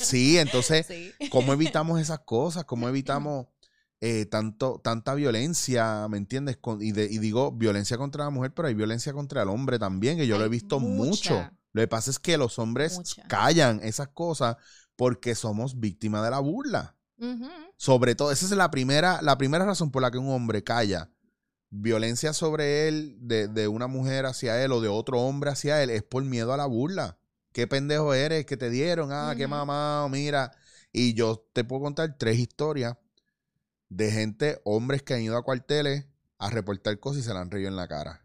[0.00, 0.86] sí, entonces,
[1.30, 2.64] ¿cómo evitamos esas cosas?
[2.64, 3.46] ¿Cómo evitamos
[4.00, 6.58] eh, tanto, tanta violencia, ¿me entiendes?
[6.80, 10.38] y, digo violencia contra la mujer, pero hay violencia contra el hombre también, que yo
[10.38, 11.50] lo he visto mucho.
[11.72, 14.56] Lo que pasa es que los hombres callan esas cosas
[14.96, 16.96] porque somos víctimas de la burla.
[17.78, 21.10] Sobre todo, esa es la primera, la primera razón por la que un hombre calla
[21.70, 25.90] violencia sobre él, de, de, una mujer hacia él o de otro hombre hacia él,
[25.90, 27.18] es por miedo a la burla.
[27.52, 29.10] ¿Qué pendejo eres que te dieron?
[29.12, 30.52] Ah, qué mamá, mira.
[30.92, 32.96] Y yo te puedo contar tres historias
[33.88, 36.06] de gente, hombres que han ido a cuarteles
[36.38, 38.22] a reportar cosas y se la han reído en la cara.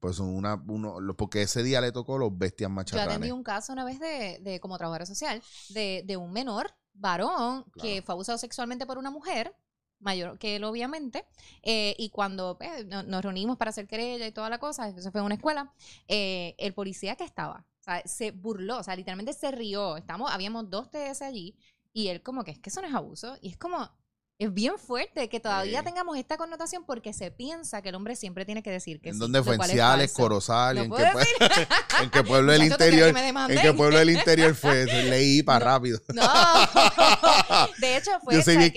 [0.00, 3.06] Pues son una, uno, porque ese día le tocó los bestias machacanes.
[3.06, 6.70] Yo atendí un caso una vez de, de como trabajadora social, de, de un menor
[6.92, 9.54] varón que fue abusado sexualmente por una mujer
[9.98, 11.24] mayor que él obviamente
[11.62, 15.20] eh, y cuando pues, nos reunimos para hacer querella y toda la cosa eso fue
[15.20, 15.72] en una escuela
[16.06, 20.30] eh, el policía que estaba o sea, se burló o sea literalmente se rió estamos
[20.30, 21.56] habíamos dos TS allí
[21.92, 23.90] y él como que es que eso no es abuso y es como
[24.38, 28.44] es bien fuerte que todavía tengamos esta connotación porque se piensa que el hombre siempre
[28.44, 29.20] tiene que decir que ¿En sí.
[29.20, 29.54] dónde fue?
[29.54, 30.76] ¿En Ciales, Corozal?
[30.76, 31.04] ¿En, qué
[32.02, 33.16] ¿En qué pueblo del interior?
[33.16, 34.84] ¿En qué pueblo del interior fue?
[34.84, 36.00] Leí para rápido.
[36.12, 36.22] No.
[37.80, 38.70] De hecho, fue Yo sé que,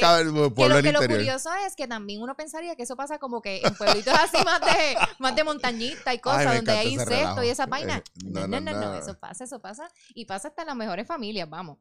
[0.55, 3.41] pueblo que, lo, que lo curioso es que también uno pensaría que eso pasa como
[3.41, 7.49] que en pueblitos así más de, más de montañita y cosas, donde hay insectos y
[7.49, 7.97] esa vaina.
[7.97, 9.89] Eh, no no, no, no, Eso pasa, eso pasa.
[10.15, 11.77] Y pasa hasta en las mejores familias, vamos.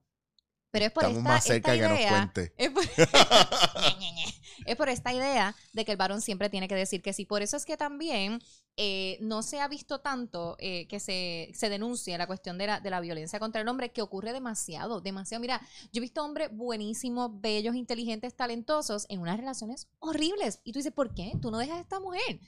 [0.70, 2.10] Pero es por Estamos esta, más cerca esta de que nos idea.
[2.10, 2.52] cuente.
[2.58, 2.84] Es por,
[4.66, 7.24] es por esta idea de que el varón siempre tiene que decir que sí.
[7.24, 8.40] Por eso es que también
[8.76, 12.80] eh, no se ha visto tanto eh, que se, se denuncie la cuestión de la,
[12.80, 15.40] de la violencia contra el hombre, que ocurre demasiado, demasiado.
[15.40, 15.60] Mira,
[15.92, 20.60] yo he visto hombres buenísimos, bellos, inteligentes, talentosos en unas relaciones horribles.
[20.64, 21.32] Y tú dices, ¿por qué?
[21.40, 22.40] ¿Tú no dejas a esta mujer?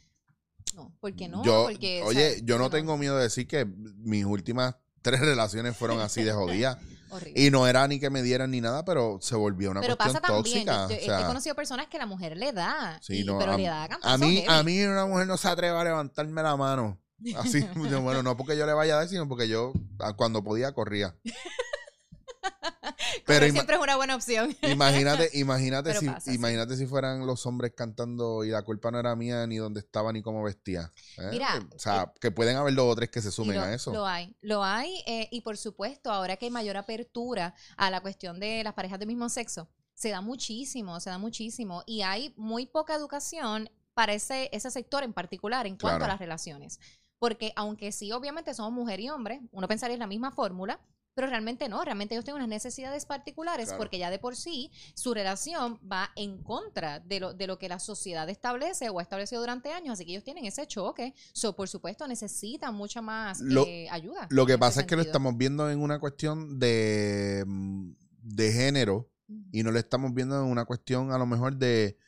[0.74, 1.42] No, ¿por qué no?
[1.42, 5.20] yo, Porque, o oye, sea, yo no tengo miedo de decir que mis últimas tres
[5.20, 6.78] relaciones fueron así de jodidas.
[7.12, 7.42] Horrible.
[7.44, 10.22] Y no era ni que me dieran ni nada, pero se volvió una pero cuestión
[10.22, 10.64] pasa también.
[10.64, 10.88] tóxica.
[10.88, 13.36] Yo, yo o sea, he conocido personas que la mujer le da, Sí, y- no,
[13.36, 16.40] pero a- le da a mí, a mí una mujer no se atreve a levantarme
[16.42, 17.00] la mano.
[17.36, 20.72] Así, bueno, no porque yo le vaya a dar, sino porque yo ah, cuando podía
[20.72, 21.16] corría.
[23.26, 24.56] Pero siempre es una buena opción.
[24.62, 26.34] imagínate, imagínate si, pasa, sí.
[26.34, 30.12] imagínate si fueran los hombres cantando y la culpa no era mía ni dónde estaba
[30.12, 30.90] ni cómo vestía.
[31.18, 31.28] ¿eh?
[31.30, 33.92] Mira, o sea, que pueden haber dos o tres que se sumen lo, a eso.
[33.92, 35.02] Lo hay, lo hay.
[35.06, 38.98] eh, y por supuesto, ahora que hay mayor apertura a la cuestión de las parejas
[38.98, 41.82] del mismo sexo, se da muchísimo, se da muchísimo.
[41.86, 46.04] Y hay muy poca educación para ese, ese sector en particular en cuanto Claro.
[46.04, 46.78] a las relaciones.
[47.18, 50.80] Porque aunque sí, obviamente somos mujer y hombre, uno pensaría es la misma fórmula,
[51.20, 53.78] pero realmente no, realmente ellos tienen unas necesidades particulares Claro.
[53.78, 57.68] porque ya de por sí su relación va en contra de lo, de lo que
[57.68, 61.54] la sociedad establece o ha establecido durante años, así que ellos tienen ese choque, so,
[61.54, 64.28] por supuesto necesitan mucha más Lo- eh, ayuda.
[64.30, 67.90] Lo que pasa es que lo estamos viendo en una cuestión de, mm,
[68.22, 69.10] de género
[69.52, 71.98] y no lo estamos viendo en una cuestión a lo mejor de,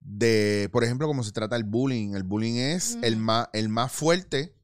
[0.00, 2.14] de por ejemplo, como se trata el bullying.
[2.14, 4.56] El bullying es el, más, el más fuerte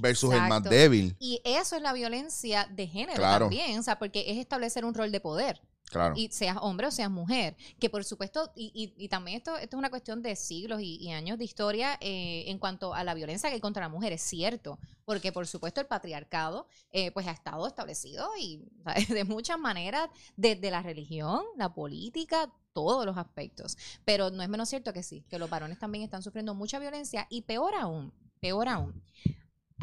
[0.00, 1.16] versus el más débil.
[1.18, 3.46] Y eso es la violencia de género Claro.
[3.46, 5.60] también, o sea, porque es establecer un rol de poder.
[5.90, 6.14] Claro.
[6.16, 9.76] y seas hombre o seas mujer, que por supuesto, y, y- y también esto, esto
[9.76, 13.14] es una cuestión de siglos y, y años de historia eh, en cuanto a la
[13.14, 17.26] violencia que hay contra la mujer, es cierto, porque por supuesto el patriarcado eh, pues
[17.28, 19.08] ha estado establecido y ¿sabes?
[19.08, 23.76] de muchas maneras, desde la religión, la política, todos los aspectos,
[24.06, 27.26] pero no es menos cierto que sí, que los varones también están sufriendo mucha violencia
[27.30, 29.00] y peor aún, peor aún,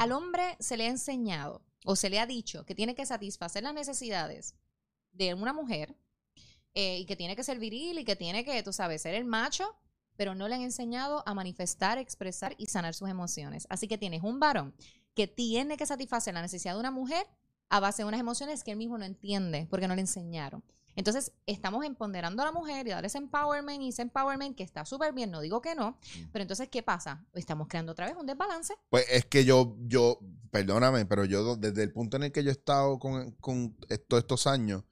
[0.02, 3.62] al hombre se le ha enseñado o se le ha dicho que tiene que satisfacer
[3.62, 4.56] las necesidades
[5.12, 5.96] de una mujer
[6.74, 9.26] eh, y que tiene que ser viril y que tiene que, tú sabes, ser el
[9.26, 9.76] macho,
[10.16, 13.68] pero no le han enseñado a manifestar, expresar y sanar sus emociones.
[13.70, 14.74] Así que tienes un varón
[15.14, 17.28] que tiene que satisfacer la necesidad de una mujer
[17.70, 20.64] a base de unas emociones que él mismo no entiende porque no le enseñaron.
[20.96, 24.86] Entonces, estamos empoderando a la mujer y darle ese empowerment y ese empowerment que está
[24.86, 25.98] súper bien, no digo que no,
[26.32, 27.26] pero entonces, ¿qué pasa?
[27.34, 28.74] Estamos creando otra vez un desbalance.
[28.90, 30.20] Pues es que yo, yo,
[30.52, 33.76] perdóname, pero yo desde el punto en el que yo he estado con, con
[34.08, 34.84] todos estos años,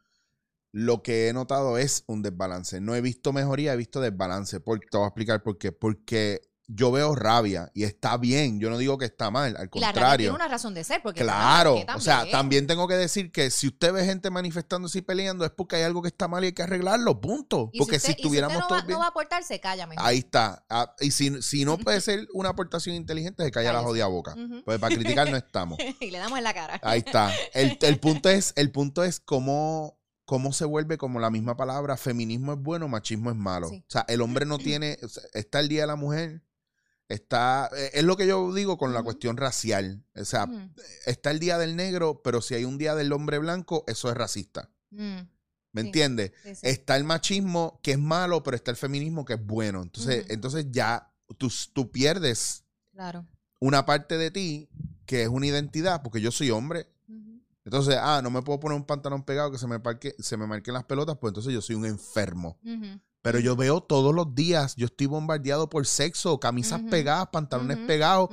[0.71, 2.79] lo que he notado es un desbalance.
[2.79, 4.59] No he visto mejoría, he visto desbalance.
[4.59, 5.71] Por, te voy a explicar por qué.
[5.71, 6.41] Porque
[6.71, 8.59] yo veo rabia y está bien.
[8.59, 10.17] Yo no digo que está mal, al Y la rabia contrario.
[10.31, 13.65] tiene una razón de ser, porque Claro, o sea, también tengo que decir que si
[13.67, 16.53] usted ve gente manifestándose y peleando es porque hay algo que está mal y hay
[16.53, 17.71] que arreglarlo, punto.
[17.73, 19.87] Y porque usted- si y usted estuviéramos no, va, bien, no va a aportarse, calla
[19.87, 20.05] mejor.
[20.05, 20.63] ahí está.
[20.69, 24.35] Ah, y si, si no puede ser una aportación inteligente, se calla la jodida boca.
[24.35, 24.63] Ujú.
[24.63, 25.79] Pues para criticar no estamos.
[25.99, 26.79] y le damos en la cara.
[26.83, 27.33] Ahí está.
[27.53, 31.97] El, el punto es, el punto es cómo, cómo se vuelve como la misma palabra,
[31.97, 33.69] feminismo es bueno, machismo es malo.
[33.69, 33.77] Sí.
[33.87, 36.43] O sea, el hombre no tiene, o sea, está el Día de la Mujer,
[37.09, 40.03] está, eh, es lo que yo digo con la cuestión racial.
[40.15, 40.47] O sea,
[41.05, 44.15] está el Día del Negro, pero si hay un Día del Hombre Blanco, eso es
[44.15, 44.69] racista.
[44.91, 45.17] Mm,
[45.73, 45.87] ¿Me Sí.
[45.87, 46.31] entiendes?
[46.43, 46.61] sí, sí.
[46.63, 49.81] Está el machismo que es malo, pero está el feminismo que es bueno.
[49.83, 53.25] Entonces, entonces ya tú, tú pierdes Claro.
[53.59, 54.69] una parte de ti
[55.05, 56.87] que es una identidad, porque yo soy hombre,
[57.65, 60.47] entonces, ah, no me puedo poner un pantalón pegado que se me, parque, se me
[60.47, 62.57] marquen las pelotas, pues entonces yo soy un enfermo.
[63.21, 68.29] Pero yo veo todos los días, yo estoy bombardeado por sexo, camisas pegadas, pantalones pegados,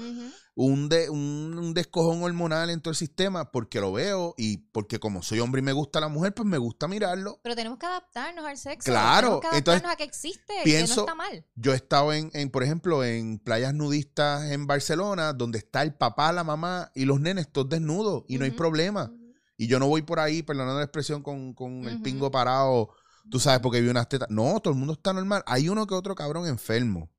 [0.55, 4.99] un, de, un, un descojón hormonal en todo el sistema, porque lo veo y porque
[5.01, 7.41] como soy hombre y me gusta la mujer, pues me gusta mirarlo.
[7.43, 8.91] Pero tenemos que adaptarnos al sexo.
[8.91, 11.45] Claro, Tenemos que entonces, adaptarnos a que existe, pienso- que no está mal.
[11.57, 15.95] Yo he estado en, en, por ejemplo, en playas nudistas en Barcelona, donde está el
[15.95, 19.13] papá, la mamá y los nenes todos desnudos y no hay problema.
[19.59, 22.91] Y yo no voy por ahí, perdonando la expresión, con, con el pingo parado,
[23.31, 24.29] tú sabes, porque vi unas tetas.
[24.31, 25.43] No, todo el mundo está normal.
[25.47, 27.11] Hay uno que otro cabrón enfermo.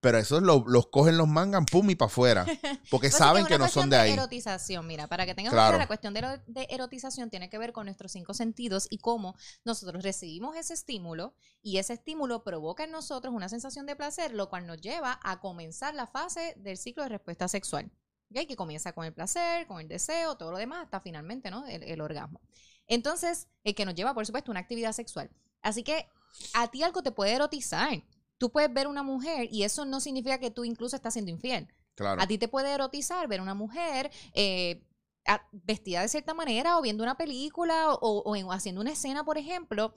[0.00, 2.44] Pero esos lo- los cogen, los mangan, pum, y para afuera.
[2.90, 4.12] Porque Pues sí saben es que no son cuestión de ahí.
[4.14, 5.76] erotización, mira, para que tengas Claro.
[5.76, 8.98] idea, la cuestión de, ero- de erotización tiene que ver con nuestros cinco sentidos y
[8.98, 14.34] cómo nosotros recibimos ese estímulo y ese estímulo provoca en nosotros una sensación de placer,
[14.34, 17.92] lo cual nos lleva a comenzar la fase del ciclo de respuesta sexual.
[18.34, 18.48] ¿ok?
[18.48, 21.64] Que comienza con el placer, con el deseo, todo lo demás, hasta finalmente, ¿no?
[21.68, 22.40] El, el orgasmo.
[22.86, 25.30] Entonces, el que nos lleva, por supuesto, a una actividad sexual.
[25.62, 26.06] Así que
[26.54, 28.02] a ti algo te puede erotizar.
[28.38, 31.68] Tú puedes ver una mujer y eso no significa que tú incluso estás siendo infiel.
[31.94, 32.20] Claro.
[32.20, 34.82] A ti te puede erotizar ver una mujer eh,
[35.26, 39.24] a- vestida de cierta manera o viendo una película o, o en- haciendo una escena,
[39.24, 39.94] por ejemplo.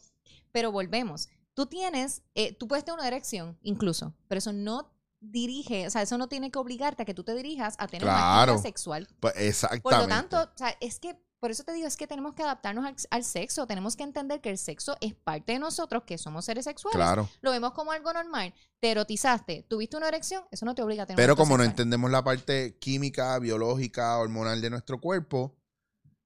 [0.51, 1.29] Pero volvemos.
[1.53, 6.01] Tú tienes, eh, tú puedes tener una erección incluso, pero eso no dirige, o sea,
[6.03, 8.51] eso no tiene que obligarte a que tú te dirijas a tener una Claro.
[8.51, 9.07] actividad sexual.
[9.19, 9.81] Pues exactamente.
[9.83, 12.43] Por lo tanto, o sea, es que, por eso te digo, es que tenemos que
[12.43, 16.17] adaptarnos al, al sexo, tenemos que entender que el sexo es parte de nosotros, que
[16.17, 16.95] somos seres sexuales.
[16.95, 17.29] Claro.
[17.41, 18.53] Lo vemos como algo normal.
[18.79, 22.09] Te erotizaste, tuviste una erección, eso no te obliga a tener Pero como no entendemos
[22.11, 25.55] la parte química, biológica, hormonal de nuestro cuerpo,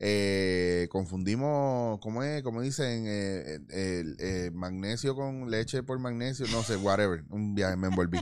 [0.01, 2.41] eh, confundimos, ¿cómo es?
[2.43, 8.19] Como dicen, eh, magnesio con leche por magnesio, no sé, whatever, un viaje me envolví.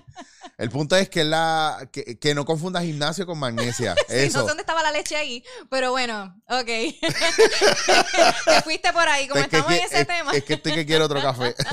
[0.57, 3.93] El punto es que la que, que no confundas gimnasio con magnesia.
[4.07, 4.39] Sí, Eso.
[4.39, 6.65] no sé dónde estaba la leche ahí, pero bueno, ok.
[8.45, 10.31] te fuiste por ahí, como Es que- estamos en que- ese es- tema.
[10.31, 11.53] Es que estoy que quiero otro café.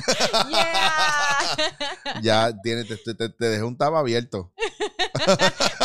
[0.49, 2.21] Yeah.
[2.23, 4.53] ya tiene, te, te, te dejé un taba abierto.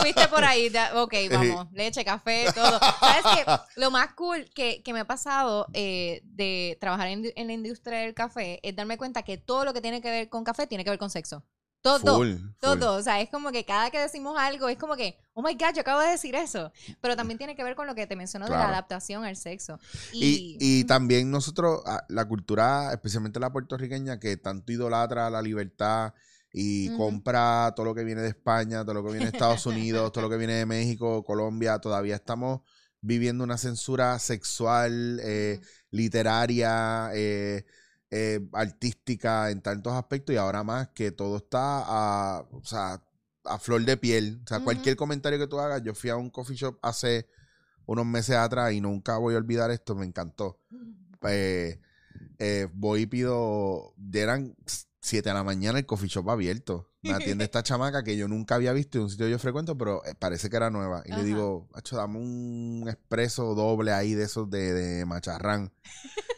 [0.02, 2.80] Fuiste por ahí, ok, vamos, leche, café, todo.
[3.00, 3.46] ¿Sabes qué?
[3.80, 8.00] Lo más cool que, que me ha pasado eh, de trabajar en, en la industria
[8.00, 10.84] del café es darme cuenta que todo lo que tiene que ver con café tiene
[10.84, 11.44] que ver con sexo.
[11.82, 12.18] Todo.
[12.18, 12.50] Full, full.
[12.60, 15.54] Todo, o sea, es como que cada que decimos algo es como que, oh my
[15.54, 16.72] god, yo acabo de decir eso.
[17.00, 19.80] Pero también tiene que ver con lo que te menciono de la adaptación al sexo.
[20.12, 26.14] Y, y también nosotros, ah, la cultura, especialmente la puertorriqueña, que tanto idolatra la libertad
[26.52, 30.12] y compra todo lo que viene de España, todo lo que viene de Estados Unidos,
[30.12, 32.62] todo lo que viene de México, Colombia, todavía estamos
[33.02, 37.66] viviendo una censura sexual, eh, literaria, eh,
[38.12, 43.02] eh, artística en tantos aspectos y ahora más que todo está a, o sea,
[43.46, 44.42] a flor de piel.
[44.44, 47.28] O sea, cualquier comentario que tú hagas, yo fui a un coffee shop hace
[47.86, 50.60] unos meses atrás y nunca voy a olvidar esto, me encantó.
[52.74, 54.56] Voy y pido, eran
[55.02, 56.92] 7 de la mañana el coffee shop abierto.
[57.02, 59.78] Me atiende esta chamaca que yo nunca había visto en un sitio que yo frecuento,
[59.78, 61.04] pero eh, parece que era nueva.
[61.06, 61.22] Y Ajá.
[61.22, 65.72] le digo, Hacho, dame un expreso doble ahí de esos de, de macharrán.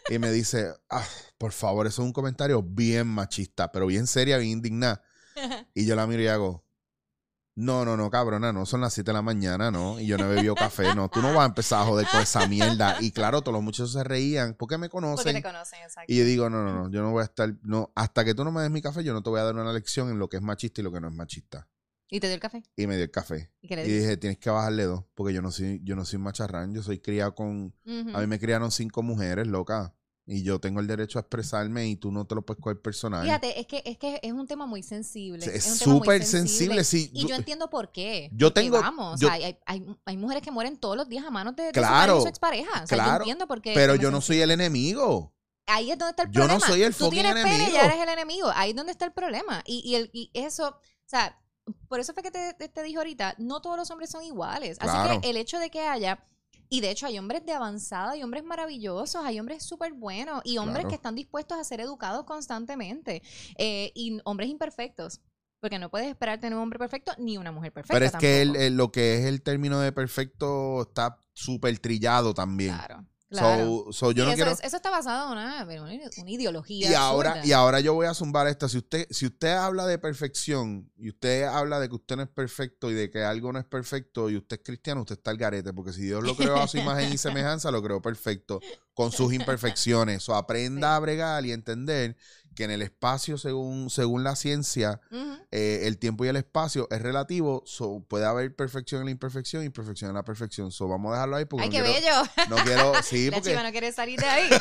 [0.09, 1.05] y me dice, ah,
[1.37, 5.01] por favor, eso es un comentario bien machista, pero bien seria, bien indignada.
[5.73, 6.65] Y yo la miro y hago,
[7.55, 9.99] no, no, no, cabrona, no son las 7 de la mañana, ¿no?
[9.99, 11.09] Y yo no he bebido café, no.
[11.09, 12.97] Tú no vas a empezar a joder con esa mierda.
[13.01, 15.35] Y claro, todos los muchachos se reían porque me Porque conocen.
[15.35, 16.11] te conocen, exacto.
[16.11, 18.43] Y yo digo, no, no, no, yo no voy a estar, no, hasta que tú
[18.43, 20.29] no me des mi café, yo no te voy a dar una lección en lo
[20.29, 21.67] que es machista y lo que no es machista.
[22.09, 22.61] Y te dio el café.
[22.75, 23.53] Y me dio el café.
[23.61, 26.73] ¿Y Y dije, tienes que bajarle dos, porque yo no soy, yo no soy macharrán,
[26.73, 27.73] yo soy criado con,
[28.13, 29.93] a mí me criaron cinco mujeres, loca.
[30.33, 33.23] Y yo tengo el derecho a expresarme y tú no te lo puedes coger personal.
[33.23, 35.45] Fíjate, es que, es que es un tema muy sensible.
[35.45, 37.09] Es súper sensible, sí.
[37.13, 38.29] Y Yo- yo entiendo por qué.
[38.33, 41.25] Yo tengo- Vamos, yo- o sea, hay, hay, hay mujeres que mueren todos los días
[41.25, 42.83] a manos de, de su Claro, y su expareja.
[42.83, 43.73] O sea, yo claro, entiendo por qué.
[43.73, 45.33] Pero yo no soy el enemigo.
[45.67, 46.67] Ahí es donde está el yo no problema.
[46.67, 47.73] soy el Tú tienes pene enemigo.
[47.77, 48.51] ya eres el enemigo.
[48.55, 49.61] Ahí es donde está el problema.
[49.65, 51.37] Y, y, el, y eso, o sea,
[51.87, 54.77] por eso fue que te, te, te dije ahorita, no todos los hombres son iguales.
[54.79, 55.21] Así Claro.
[55.21, 56.25] que el hecho de que haya...
[56.73, 60.57] Y de hecho hay hombres de avanzada, hay hombres maravillosos, hay hombres súper buenos y
[60.57, 60.89] hombres Claro.
[60.89, 63.21] que están dispuestos a ser educados constantemente
[63.57, 65.19] eh, y hombres imperfectos.
[65.59, 67.93] Porque no puedes esperar tener un hombre perfecto ni una mujer perfecta.
[67.93, 72.73] Pero es que el- lo que es el término de perfecto está súper trillado también.
[72.73, 73.85] Claro, claro.
[73.87, 74.51] So, so yo Y no eso, quiero...
[74.61, 76.89] eso está basado en una, una- ideología.
[76.91, 78.69] Y ahora, y ahora yo voy a zumbar esta.
[78.69, 82.29] Si usted, si usted habla de perfección y usted habla de que usted no es
[82.29, 85.37] perfecto y de que algo no es perfecto y usted es cristiano, usted está al
[85.37, 85.73] garete.
[85.73, 88.59] Porque si Dios lo creó a su imagen y semejanza, lo creó perfecto
[88.93, 90.27] con sus imperfecciones.
[90.29, 90.95] O aprenda Sí.
[90.95, 92.17] a bregar y entender
[92.55, 94.99] que en el espacio, según, según la ciencia,
[95.51, 97.63] eh, el tiempo y el espacio es relativo.
[97.65, 100.71] So, puede haber perfección en la imperfección y imperfección en la perfección.
[100.71, 102.47] So, vamos a dejarlo ahí porque Ay, no qué quiero, bello.
[102.49, 102.91] no quiero.
[103.03, 103.49] Sí, la porque.
[103.51, 104.49] chiva no quiere salir de ahí.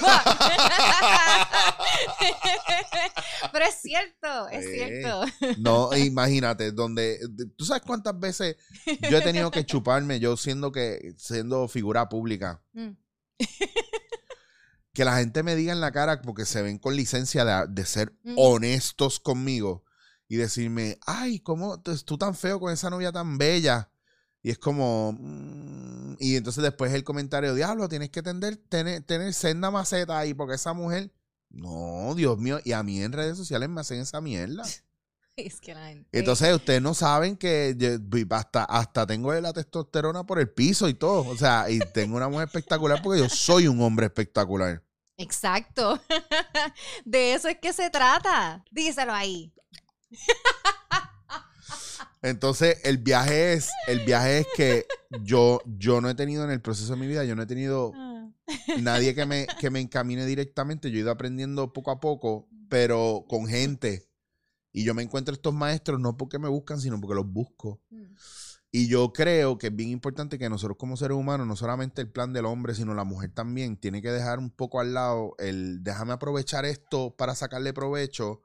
[3.53, 5.25] Pero es cierto, es cierto.
[5.59, 7.19] No, imagínate, donde
[7.57, 8.57] tú sabes cuántas veces
[9.11, 12.91] yo he tenido que chuparme, yo siendo que siendo figura pública, Mm.
[14.93, 17.85] Que la gente me diga en la cara porque se ven con licencia de, de
[17.85, 19.85] ser honestos conmigo
[20.31, 23.91] y decirme, ay, ¿cómo tú, tan feo con esa novia tan bella?
[24.43, 29.35] Y es como, mm, y entonces después el comentario, diablo, tienes que tener, tener, tener
[29.35, 31.13] senda maceta ahí porque esa mujer,
[31.51, 34.63] no, Dios mío, y a mí en redes sociales me hacen esa mierda.
[35.47, 36.09] Es que la gente.
[36.19, 37.99] Entonces, ustedes no saben que yo-
[38.31, 41.27] hasta, hasta tengo la testosterona por el piso y todo.
[41.29, 44.83] O sea, y tengo una mujer espectacular porque yo soy un hombre espectacular.
[45.17, 46.01] Exacto.
[47.05, 48.65] De eso es que se trata.
[48.71, 49.53] Díselo ahí.
[52.23, 54.87] Entonces, el viaje es, el viaje es que
[55.23, 57.93] yo, yo no he tenido en el proceso de mi vida, yo no he tenido
[58.79, 60.91] nadie que me, que me encamine directamente.
[60.91, 64.10] Yo he ido aprendiendo poco a poco, pero con gente.
[64.73, 67.81] Y yo me encuentro estos maestros no porque me buscan, sino porque los busco.
[68.73, 72.09] Y yo creo que es bien importante que nosotros como seres humanos, no solamente el
[72.09, 75.83] plan del hombre, sino la mujer también, tiene que dejar un poco al lado el
[75.83, 78.41] déjame aprovechar esto para sacarle provecho,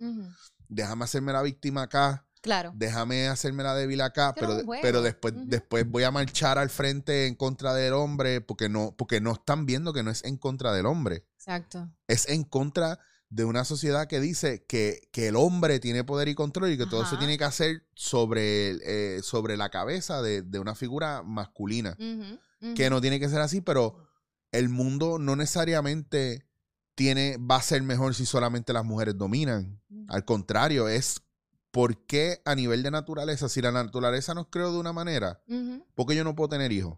[0.67, 2.71] déjame hacerme la víctima acá, Claro.
[2.75, 7.35] déjame hacerme la débil acá, Pero pero, después, después voy a marchar al frente en
[7.35, 10.87] contra del hombre porque no, porque no están viendo que no es en contra del
[10.87, 11.91] hombre, Exacto.
[12.07, 12.99] es en contra
[13.29, 16.85] de una sociedad que dice que, que el hombre tiene poder y control y que
[16.85, 21.97] todo se tiene que hacer sobre, eh, sobre la cabeza de, de una figura masculina.
[22.75, 23.97] Que no tiene que ser así, pero
[24.51, 26.47] el mundo no necesariamente
[26.95, 29.79] tiene, va a ser mejor si solamente las mujeres dominan.
[29.89, 30.05] Ujú.
[30.09, 31.21] Al contrario, es
[31.75, 35.41] por qué a nivel de naturaleza, si la naturaleza nos creó de una manera.
[35.93, 36.97] ¿por qué yo no puedo tener hijos?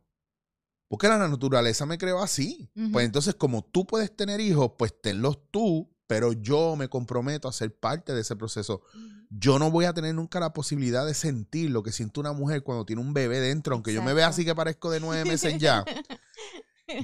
[0.87, 2.69] Porque la naturaleza me creó así.
[2.93, 7.53] Pues entonces, como tú puedes tener hijos, pues tenlos tú, pero yo me comprometo a
[7.53, 8.81] ser parte de ese proceso.
[9.29, 12.63] Yo no voy a tener nunca la posibilidad de sentir lo que siente una mujer
[12.63, 15.57] cuando tiene un bebé dentro, aunque yo me vea así que parezco de nueve meses
[15.59, 15.83] ya.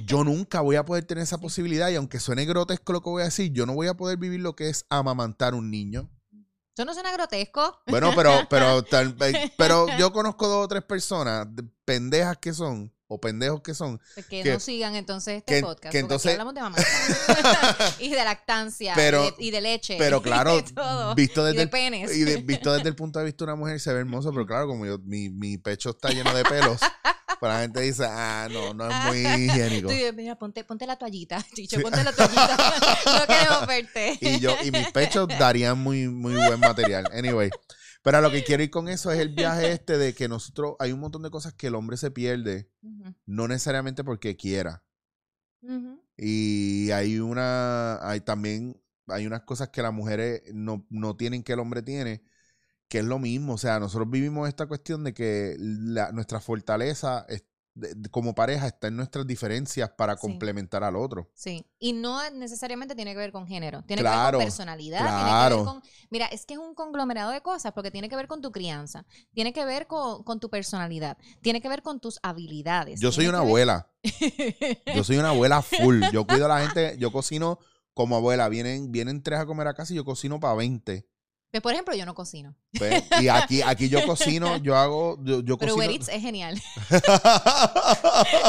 [0.06, 3.22] Yo nunca voy a poder tener esa posibilidad y aunque suene grotesco lo que voy
[3.22, 6.10] a decir, yo no voy a poder vivir lo que es amamantar un niño.
[6.76, 7.82] Eso no suena grotesco.
[7.86, 8.82] Bueno, pero, pero,
[9.58, 14.00] pero yo conozco dos o tres personas, de- pendejas que son, o pendejos que son,
[14.14, 15.82] Pues que, Que- no sigan entonces este que- podcast.
[15.92, 16.76] que aquí entonces- hablamos de mamá.
[17.98, 18.92] y de lactancia.
[18.94, 19.96] Pero- y, de, y de leche.
[19.98, 21.14] pero claro, y de todo.
[21.14, 22.16] visto y desde de el penes.
[22.16, 24.46] Y de- visto desde el punto de vista de una mujer se ve hermoso, pero
[24.46, 26.80] claro, como yo, mi, mi pecho está lleno de pelos,
[27.40, 29.88] pues la gente dice, ah, no, no es muy higiénico.
[29.88, 32.56] Tú mira, ponte, ponte la toallita, Chicho, ponte la toallita.
[33.06, 34.18] no queremos verte.
[34.20, 37.04] Y yo, y mis pechos darían muy, muy buen material.
[37.12, 37.50] Anyway.
[38.04, 40.76] Pero a lo que quiero ir con eso es el viaje este de que nosotros,
[40.78, 42.70] hay un montón de cosas que el hombre se pierde,
[43.26, 44.84] no necesariamente porque quiera.
[46.16, 51.54] Y hay una, hay también, hay unas cosas que las mujeres no, no tienen que
[51.54, 52.22] el hombre tiene,
[52.88, 53.54] que es lo mismo.
[53.54, 57.44] O sea, nosotros vivimos esta cuestión de que la- nuestra fortaleza es-
[57.74, 60.20] de- de- como pareja está en nuestras diferencias para Sí.
[60.20, 61.30] complementar al otro.
[61.34, 64.98] Sí, y no necesariamente tiene que ver con género, tiene que ver Claro, con personalidad,
[64.98, 65.56] tiene que claro.
[65.56, 68.40] ver con, mira, es que es un conglomerado de cosas, porque tiene que ver con
[68.40, 73.00] tu crianza, tiene que ver con, con tu personalidad, tiene que ver con tus habilidades.
[73.00, 73.90] Yo soy una ver- abuela.
[74.94, 76.02] Yo soy una abuela full.
[76.12, 77.58] Yo cuido a la gente, yo cocino
[77.94, 78.48] como abuela.
[78.48, 81.06] Vienen, vienen tres a comer a casa y yo cocino para 20.
[81.54, 83.04] Pues, por ejemplo, yo no cocino, ¿ves?
[83.20, 85.76] Y aquí, aquí yo cocino, yo hago, yo, yo pero cocino.
[85.76, 86.60] Uber Eats es genial,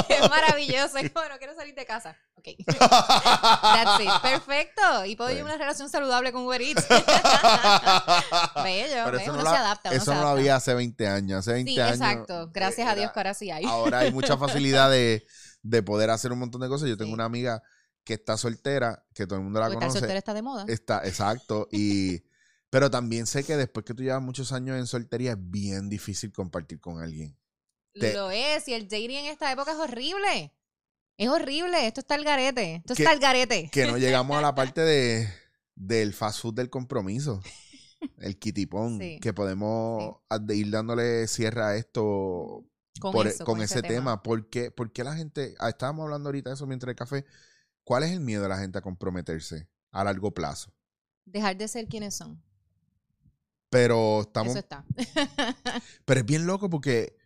[0.09, 5.29] es maravilloso, es como no quiero salir de casa, ok, that's it, perfecto, y puedo
[5.29, 6.83] llevar una relación saludable con Uber Eats,
[8.63, 11.07] bello, Pero eso uno no, se adapta, uno eso se no lo había hace 20
[11.07, 11.39] años.
[11.39, 11.95] Hace 20 Sí, años.
[11.97, 12.49] exacto.
[12.53, 13.65] Gracias a Dios que ahora sí hay.
[13.65, 15.25] Ahora hay mucha facilidad de,
[15.61, 16.89] de poder hacer un montón de cosas.
[16.89, 17.13] Yo tengo Sí.
[17.13, 17.61] una amiga
[18.03, 19.99] que está soltera, que todo el mundo la Porque estar conoce.
[19.99, 20.65] soltera está de moda.
[20.67, 21.67] Está, exacto.
[21.71, 22.23] Y,
[22.69, 26.31] pero también sé que después que tú llevas muchos años en soltería es bien difícil
[26.33, 27.37] compartir con alguien.
[27.93, 28.67] te- Lo es.
[28.67, 30.53] Y el dating en esta época es horrible.
[31.17, 31.87] Es horrible.
[31.87, 32.75] Esto está al garete.
[32.75, 33.69] Esto está al garete.
[33.71, 35.29] Que no llegamos a la parte de,
[35.75, 37.41] del fast food del compromiso.
[38.17, 38.99] El kitipón.
[38.99, 39.19] Sí.
[39.21, 40.17] Que podemos
[40.49, 42.65] ir dándole cierre a esto
[42.99, 44.21] Con, por- eso, con ese tema.
[44.21, 47.25] ¿Por qué, por qué la gente, ah, estábamos hablando ahorita de eso mientras el café,
[47.85, 50.73] ¿cuál es el miedo de la gente a comprometerse a largo plazo?
[51.23, 52.43] Dejar de ser quienes son.
[53.75, 54.85] Pero estamos, Eso está.
[56.05, 57.17] pero es bien loco porque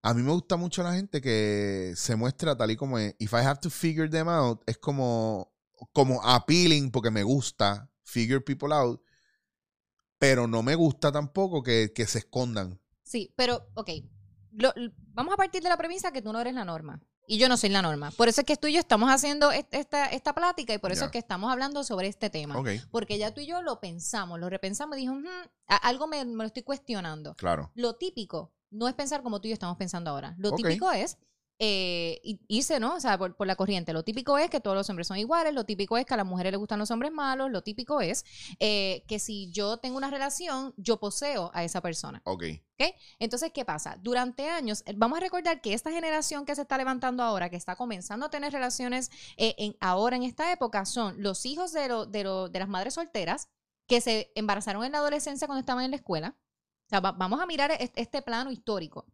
[0.00, 3.14] a mí me gusta mucho la gente que se muestra tal y como es.
[3.18, 5.52] If I have to figure them out, es como,
[5.92, 9.02] como appealing porque me gusta figure people out,
[10.18, 12.80] pero no me gusta tampoco que, que se escondan.
[13.02, 13.90] Sí, pero, ok.
[14.52, 14.72] Lo-
[15.12, 16.98] vamos a partir de la premisa que tú no eres la norma.
[17.30, 18.10] Y yo no soy la norma.
[18.10, 20.90] Por eso es que tú y yo estamos haciendo est- esta, esta plática y por
[20.90, 22.56] eso es que estamos hablando sobre este tema.
[22.90, 26.24] Porque ya tú y yo lo pensamos, lo repensamos y dijimos, "Hmm, a- algo me,
[26.24, 27.34] me lo estoy cuestionando.
[27.36, 27.70] claro.
[27.74, 30.34] Lo típico no es pensar como tú y yo estamos pensando ahora.
[30.38, 31.18] Lo típico es
[31.62, 32.94] eh, irse, ¿no?
[32.94, 33.92] O sea, por, por la corriente.
[33.92, 35.52] Lo típico es que todos los hombres son iguales.
[35.54, 37.50] Lo típico es que a las mujeres les gustan los hombres malos.
[37.50, 38.24] Lo típico es
[38.58, 42.22] eh, que si yo tengo una relación, yo poseo a esa persona.
[42.78, 42.94] Ok.
[43.18, 43.98] Entonces, ¿qué pasa?
[44.00, 47.56] Durante años, eh, vamos a recordar que esta generación que se está levantando ahora, que
[47.56, 51.88] está comenzando a tener relaciones eh, en, ahora en esta época, son los hijos de,
[51.88, 53.48] lo- de, lo- de las madres solteras
[53.86, 56.36] que se embarazaron en la adolescencia cuando estaban en la escuela.
[56.86, 59.04] O sea, va- vamos a mirar es- este plano histórico,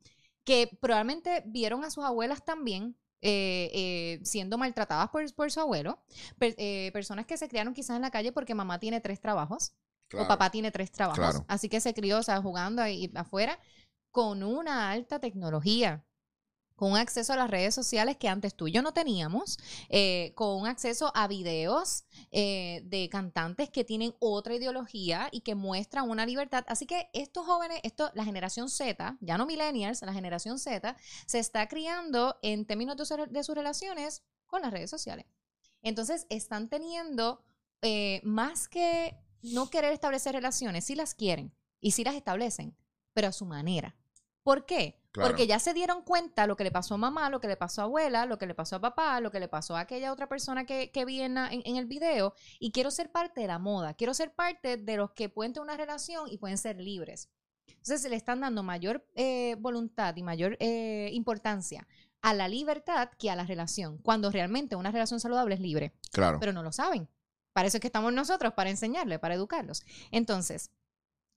[0.46, 2.96] que probablemente vieron a sus abuelas también.
[3.22, 5.98] eh, eh, siendo maltratadas por, por su abuelo,
[6.38, 9.72] Per- eh, personas que se criaron quizás en la calle porque mamá tiene tres trabajos,
[10.14, 11.18] o papá tiene tres trabajos.
[11.18, 11.44] Claro.
[11.48, 13.58] Así que se crió, o sea, jugando ahí afuera
[14.12, 16.04] con una alta tecnología.
[16.76, 19.58] Con un acceso a las redes sociales que antes tú y yo no teníamos,
[19.88, 25.54] eh, con un acceso a videos eh, de cantantes que tienen otra ideología y que
[25.54, 26.64] muestran una libertad.
[26.68, 30.96] Así que estos jóvenes, esto, la generación Z, ya no millennials, la generación Z,
[31.26, 35.26] se está criando en términos de, sus relaciones con las redes sociales.
[35.82, 37.42] Entonces están teniendo
[37.80, 42.76] eh, más que no querer establecer relaciones, sí las quieren y sí las establecen,
[43.14, 43.96] pero a su manera.
[44.42, 45.00] ¿Por qué?
[45.22, 47.82] Porque ya se dieron cuenta lo que le pasó a mamá, lo que le pasó
[47.82, 50.28] a abuela, lo que le pasó a papá, lo que le pasó a aquella otra
[50.28, 52.34] persona que, que vi en, el video.
[52.58, 53.94] Y quiero ser parte de la moda.
[53.94, 57.30] Quiero ser parte de los que pueden tener una relación y pueden ser libres.
[57.68, 61.86] Entonces se le están dando mayor eh, voluntad y mayor eh, importancia
[62.22, 63.98] a la libertad que a la relación.
[63.98, 65.92] Cuando realmente una relación saludable es libre.
[66.12, 66.38] Claro.
[66.40, 67.08] Pero no lo saben.
[67.52, 69.82] Para eso es que estamos nosotros, para enseñarle, para educarlos.
[70.10, 70.70] Entonces,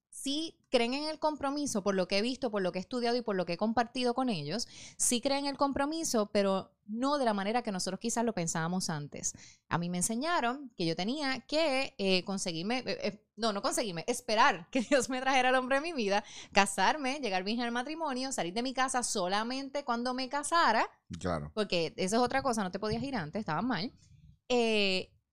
[0.10, 3.18] sí creen en el compromiso, por lo que he visto, por lo que he estudiado
[3.18, 7.18] y por lo que he compartido con ellos, sí creen en el compromiso, pero no
[7.18, 9.34] de la manera que nosotros quizás lo pensábamos antes.
[9.70, 14.04] A mí me enseñaron que yo tenía que eh, conseguirme, eh, eh, no, no conseguirme,
[14.08, 18.32] esperar que Dios me trajera al hombre de mi vida, casarme, llegar bien al matrimonio,
[18.32, 20.90] salir de mi casa solamente cuando me casara.
[21.20, 21.52] Claro.
[21.54, 23.94] Porque eso es otra cosa, no te podías ir antes, estaba mal.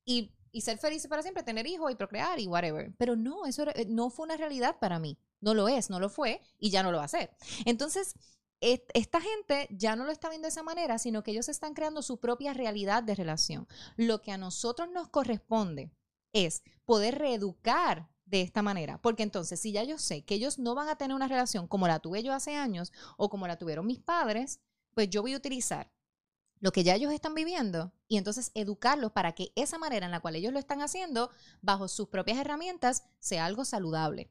[0.08, 2.90] y y ser feliz para siempre, tener hijos y procrear y whatever.
[2.96, 5.18] Pero no, eso eh, no fue una realidad para mí.
[5.42, 7.30] No lo es, no lo fue y ya no lo va a ser.
[7.66, 8.14] Entonces,
[8.60, 12.00] esta gente ya no lo está viendo de esa manera, sino que ellos están creando
[12.00, 13.68] su propia realidad de relación.
[13.96, 15.90] Lo que a nosotros nos corresponde
[16.32, 20.74] es poder reeducar de esta manera, porque entonces si ya yo sé que ellos no
[20.74, 23.86] van a tener una relación como la tuve yo hace años o como la tuvieron
[23.86, 24.58] mis padres,
[24.94, 25.92] pues yo voy a utilizar
[26.60, 30.20] lo que ya ellos están viviendo y entonces educarlos para que esa manera en la
[30.20, 31.30] cual ellos lo están haciendo,
[31.60, 34.30] bajo sus propias herramientas, sea algo saludable.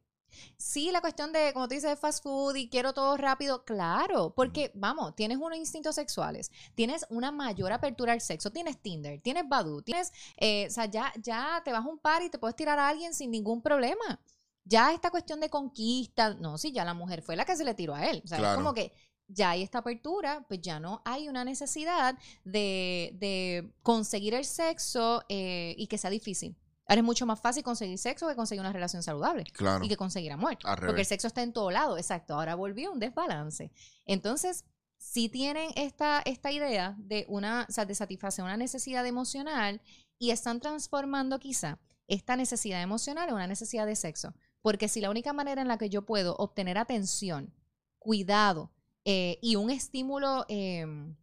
[0.57, 4.71] Sí, la cuestión de, como tú dices, fast food y quiero todo rápido, claro, porque
[4.75, 9.81] vamos, tienes unos instintos sexuales, tienes una mayor apertura al sexo, tienes Tinder, tienes Badu,
[9.81, 12.79] tienes, eh, o sea, ya, ya te vas a un par y te puedes tirar
[12.79, 14.19] a alguien sin ningún problema.
[14.65, 17.75] Ya esta cuestión de conquista, no, sí, ya la mujer fue la que se le
[17.75, 18.21] tiró a él.
[18.25, 18.91] O sea, es como que
[19.27, 25.75] ya hay esta apertura, pues ya no hay una necesidad de, conseguir el sexo eh,
[25.77, 26.55] y que sea difícil.
[26.87, 29.43] Ahora es mucho más fácil conseguir sexo que conseguir una relación saludable.
[29.53, 29.83] Claro.
[29.83, 30.57] Y que conseguir amor.
[30.85, 31.97] porque el sexo está en todo lado.
[31.97, 32.35] Exacto.
[32.35, 33.71] Ahora volvió un desbalance.
[34.05, 34.65] Entonces,
[34.97, 39.81] si tienen esta, esta idea de una, de satisfacer una necesidad emocional
[40.19, 44.35] y están transformando quizá esta necesidad emocional en una necesidad de sexo.
[44.61, 47.53] Porque si la única manera en la que yo puedo obtener atención,
[47.97, 48.71] cuidado,
[49.05, 51.15] eh, y un estímulo em,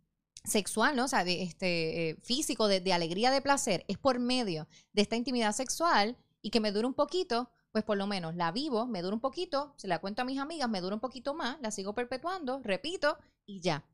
[0.45, 1.05] sexual, ¿no?
[1.05, 5.17] O sea, de, este, eh, físico, de, alegría, de placer, es por medio de esta
[5.17, 9.03] intimidad sexual y que me dure un poquito, pues por lo menos la vivo, me
[9.03, 11.71] dura un poquito, se la cuento a mis amigas, me dura un poquito más, la
[11.71, 13.85] sigo perpetuando, repito y ya.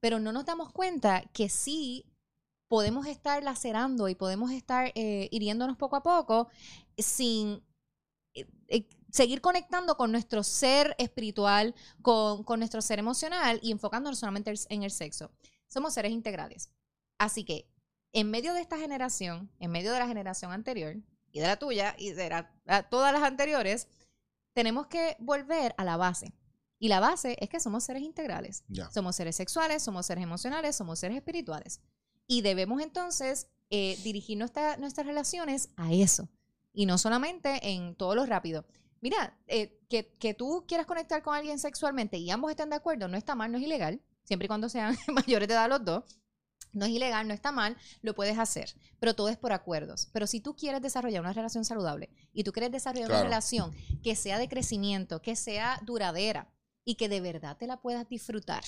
[0.00, 2.04] Pero no nos damos cuenta que sí
[2.68, 6.48] podemos estar lacerando y podemos estar eh, hiriéndonos poco a poco
[6.96, 7.62] sin
[9.10, 14.90] seguir conectando con nuestro ser espiritual, con, nuestro ser emocional y enfocándonos solamente en el
[14.90, 15.30] sexo.
[15.68, 16.70] Somos seres integrales.
[17.18, 17.68] Así que,
[18.12, 20.96] en medio de esta generación, en medio de la generación anterior
[21.30, 22.46] y de la tuya y de
[22.90, 23.88] todas las anteriores,
[24.54, 26.34] tenemos que volver a la base.
[26.78, 28.64] Y la base es que somos seres integrales.
[28.92, 31.80] Somos seres sexuales, somos seres emocionales, somos seres espirituales.
[32.26, 36.28] Y debemos entonces eh, dirigir nuestras relaciones a eso.
[36.72, 38.64] Y no solamente en todo lo rápido
[39.02, 43.18] mira, eh, que, tú quieras conectar con alguien sexualmente y ambos estén de acuerdo, no
[43.18, 46.04] está mal, no es ilegal, siempre y cuando sean mayores de edad los dos.
[46.72, 50.08] No es ilegal, no está mal, lo puedes hacer, pero todo es por acuerdos.
[50.10, 53.72] Pero si tú quieres desarrollar una relación saludable y tú quieres desarrollar una relación
[54.02, 56.50] que sea de crecimiento, que sea duradera
[56.82, 58.64] y que de verdad te la puedas disfrutar,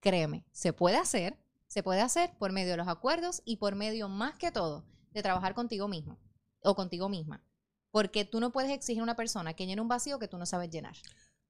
[0.00, 4.08] créeme, se puede hacer, se puede hacer por medio de los acuerdos y por medio
[4.08, 6.18] más que todo de trabajar contigo mismo
[6.64, 7.42] o contigo misma.
[7.90, 10.46] Porque tú no puedes exigir a una persona que llene un vacío que tú no
[10.46, 10.96] sabes llenar.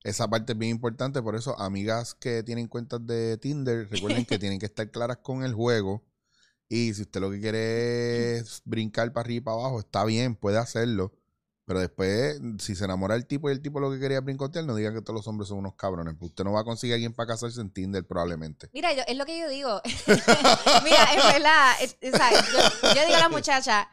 [0.02, 4.38] Esa parte es bien importante, por eso amigas que tienen cuentas de Tinder, recuerden que
[4.38, 6.04] tienen que estar claras con el juego.
[6.68, 10.34] Y si usted lo que quiere es brincar para arriba y para abajo, está bien,
[10.34, 11.12] puede hacerlo.
[11.66, 14.74] Pero después, si se enamora el tipo y el tipo lo que quería brincotear, no
[14.74, 16.14] digan que todos los hombres son unos cabrones.
[16.20, 18.68] Usted no va a conseguir a alguien para casarse en Tinder probablemente.
[18.74, 19.80] Mira, es lo que yo digo.
[20.84, 21.74] Mira, es verdad.
[22.52, 23.88] yo, yo digo a la muchacha,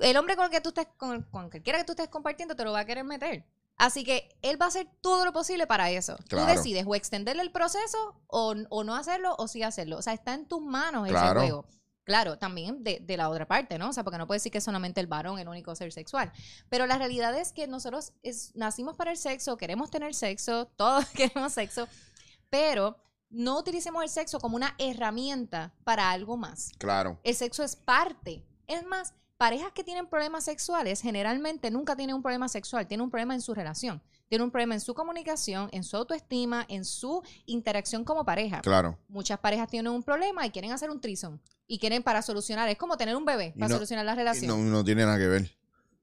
[0.00, 2.56] el hombre con el que tú estés, con, con que quiera que tú estés compartiendo,
[2.56, 3.46] te lo va a querer meter.
[3.80, 6.18] Así que él va a hacer todo lo posible para eso.
[6.28, 9.96] Tú decides o extenderle el proceso o, no hacerlo o sí hacerlo.
[9.96, 11.64] O sea, está en tus manos ese juego.
[12.04, 13.88] Claro, también de, la otra parte, ¿no?
[13.88, 16.30] O sea, porque no puede decir que es solamente el varón el único ser sexual.
[16.68, 18.12] Pero la realidad es que nosotros
[18.52, 21.88] nacimos para el sexo, queremos tener sexo, todos queremos sexo,
[22.50, 22.98] pero
[23.30, 26.72] no utilicemos el sexo como una herramienta para algo más.
[26.78, 27.18] Claro.
[27.22, 28.44] El sexo es parte.
[28.66, 33.10] Es más, parejas que tienen problemas sexuales generalmente nunca tienen un problema sexual, tienen un
[33.10, 37.22] problema en su relación, tienen un problema en su comunicación, en su autoestima, en su
[37.46, 38.60] interacción como pareja.
[38.60, 38.98] Claro.
[39.08, 42.76] Muchas parejas tienen un problema y quieren hacer un trison y quieren para solucionar, es
[42.76, 44.46] como tener un bebé para no- solucionar la relación.
[44.46, 45.50] No, no tiene nada que ver.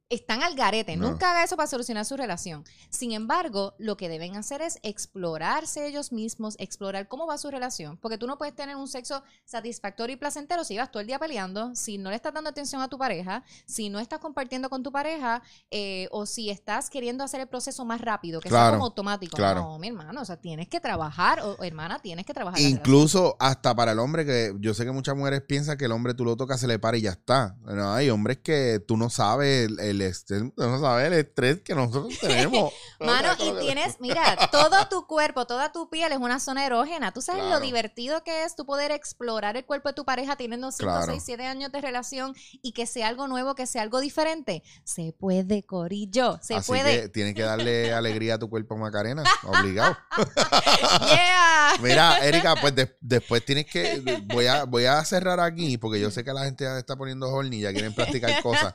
[0.09, 1.09] Están al garete, No.
[1.11, 2.63] nunca haga eso para solucionar su relación.
[2.89, 7.97] Sin embargo, lo que deben hacer es explorarse ellos mismos, explorar cómo va su relación,
[7.97, 11.19] porque tú no puedes tener un sexo satisfactorio y placentero si vas todo el día
[11.19, 14.81] peleando, si no le estás dando atención a tu pareja, si no estás compartiendo con
[14.81, 18.73] tu pareja eh, o si estás queriendo hacer el proceso más rápido, que sea Claro,
[18.77, 19.35] como automático.
[19.35, 19.61] claro.
[19.61, 22.61] No, mi hermano, o sea, tienes que trabajar, o hermana, tienes que trabajar.
[22.61, 26.13] Incluso hasta para el hombre, que yo sé que muchas mujeres piensan que el hombre
[26.13, 27.57] tú lo tocas, se le para y ya está.
[27.65, 31.61] No, hay hombres que tú no sabes el, el estrés, tú no sabes el estrés
[31.61, 32.73] que nosotros tenemos.
[32.99, 37.11] Mano, y tienes, mira, todo tu cuerpo, toda tu piel es una zona erógena.
[37.13, 37.59] Tú sabes Claro.
[37.59, 41.11] lo divertido que es tú poder explorar el cuerpo de tu pareja teniendo 5, Claro.
[41.11, 44.63] 6, 7 años de relación y que sea algo nuevo, que sea algo diferente.
[44.83, 47.01] Se puede, Corillo, se Así puede.
[47.01, 49.23] que tienes que darle alegría a tu cuerpo, Macarena.
[49.43, 49.95] Obligado.
[51.01, 51.73] Yeah.
[51.81, 54.21] Mira, Erika, pues de- después tienes que.
[54.33, 57.27] Voy a, voy a cerrar aquí porque yo sé que la gente ya está poniendo
[57.29, 58.73] horny ya quieren practicar cosas.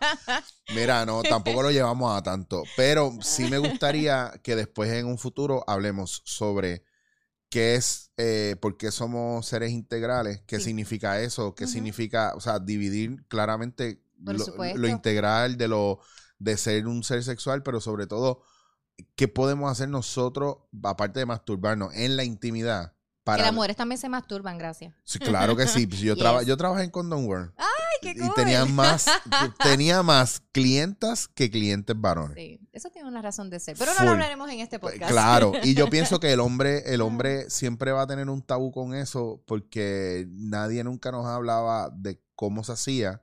[0.74, 2.62] Mira, no, tampoco lo llevamos a tanto.
[2.76, 6.84] Pero sí me gustaría que después en un futuro hablemos sobre
[7.50, 10.64] qué es, eh, por qué somos seres integrales, qué Sí.
[10.66, 16.00] significa eso, qué significa, o sea, dividir claramente lo, integral de lo
[16.38, 18.42] de ser un ser sexual, pero sobre todo,
[19.16, 22.92] qué podemos hacer nosotros, aparte de masturbarnos, en la intimidad.
[22.92, 24.94] Que Para, las mujeres también se masturban, gracias.
[25.04, 25.86] Sí, claro que sí.
[25.86, 26.48] Yo, traba- Yes.
[26.48, 27.52] yo trabajé en Condom World.
[27.56, 27.66] ¡Ay,
[28.02, 29.06] qué Y tenía más,
[29.62, 32.36] tenía más clientas que clientes varones.
[32.36, 33.76] Sí, eso tiene una razón de ser.
[33.78, 35.10] Pero no lo hablaremos en este podcast.
[35.10, 38.72] Claro, y yo pienso que el hombre, el hombre siempre va a tener un tabú
[38.72, 43.22] con eso porque nadie nunca nos hablaba de cómo se hacía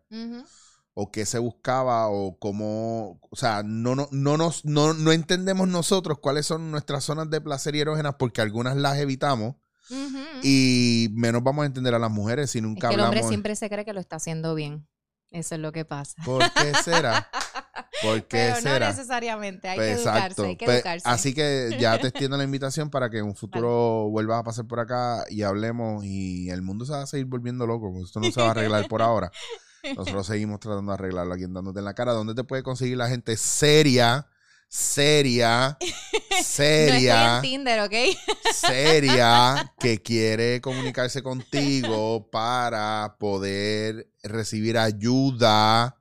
[0.94, 5.68] o qué se buscaba o cómo, o sea, no, no, no, nos, no, no entendemos
[5.68, 9.56] nosotros cuáles son nuestras zonas de placer y erógenas porque algunas las evitamos
[10.44, 13.30] Y menos vamos a entender a las mujeres si Es nunca que el hombre hablamos.
[13.30, 14.88] siempre se cree que lo está haciendo bien.
[15.32, 16.22] Eso es lo que pasa.
[16.26, 17.30] ¿Por qué será?
[18.02, 21.08] ¿Por qué Pero no necesariamente, hay Pues, que educarse, hay que Pues, educarse.
[21.10, 24.66] así que ya te extiendo la invitación para que en un futuro vuelvas a pasar
[24.66, 27.94] por acá y hablemos y el mundo se va a seguir volviendo loco.
[28.04, 29.32] Esto no se va a arreglar por ahora.
[29.96, 32.14] Nosotros seguimos tratando de arreglarlo aquí en dándote en la cara.
[32.14, 34.28] ¿Dónde te puede conseguir la gente seria,
[34.70, 35.78] seria,
[36.32, 37.94] No seria, estoy en Tinder, ¿ok?
[38.54, 45.98] seria, que quiere comunicarse contigo para poder recibir ayuda?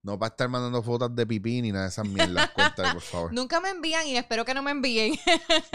[0.00, 2.50] No para estar mandando fotos de pipí ni nada de esas mierdas.
[2.54, 3.32] Cuéntale, por favor.
[3.32, 5.18] Nunca me envían y espero que no me envíen.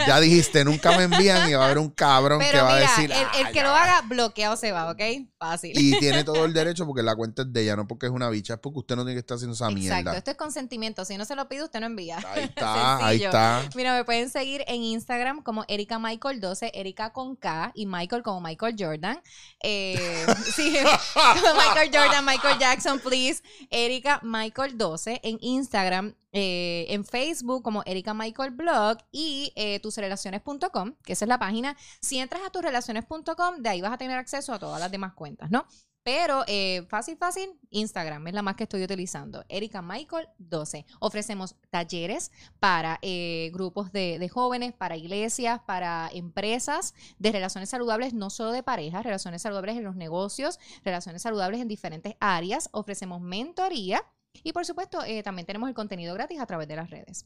[0.06, 3.12] Ya dijiste, nunca me envían y va a haber un cabrón que va a decir.
[3.12, 3.82] el, el "Ah, que lo va".
[3.82, 5.00] haga, bloqueado se va, ¿ok?
[5.38, 5.72] Fácil.
[5.78, 8.30] Y tiene todo el derecho porque la cuenta es de ella, no porque es una
[8.30, 10.16] bicha, es porque usted no tiene que estar haciendo esa Exacto, mierda.
[10.16, 11.04] esto es consentimiento.
[11.04, 12.16] Si no se lo pide, usted no envía.
[12.32, 13.62] Ahí está, ahí está.
[13.76, 18.22] Mira, me pueden seguir en Instagram como Erika Michael 12, Erika con K y Michael
[18.22, 19.20] como Michael Jordan.
[19.62, 20.74] Eh, sí,
[21.14, 23.42] Michael Jordan, Michael Jackson, please.
[23.70, 30.94] Erika Michael 12 en Instagram, eh, en Facebook como Erika Michael Blog y eh, tusrelaciones.com,
[31.02, 31.76] que esa es la página.
[32.00, 35.50] Si entras a tusrelaciones.com, de ahí vas a tener acceso a todas las demás cuentas,
[35.50, 35.66] ¿no?
[36.04, 39.42] Pero eh, fácil, fácil, Instagram es la más que estoy utilizando.
[39.48, 40.84] Erika Michael 12.
[41.00, 48.28] Ofrecemos talleres para eh, grupos de, jóvenes, para iglesias, para empresas de relaciones saludables, no
[48.28, 52.68] solo de pareja, relaciones saludables en los negocios, relaciones saludables en diferentes áreas.
[52.72, 54.04] Ofrecemos mentoría
[54.42, 57.24] y por supuesto eh, también tenemos el contenido gratis a través de las redes.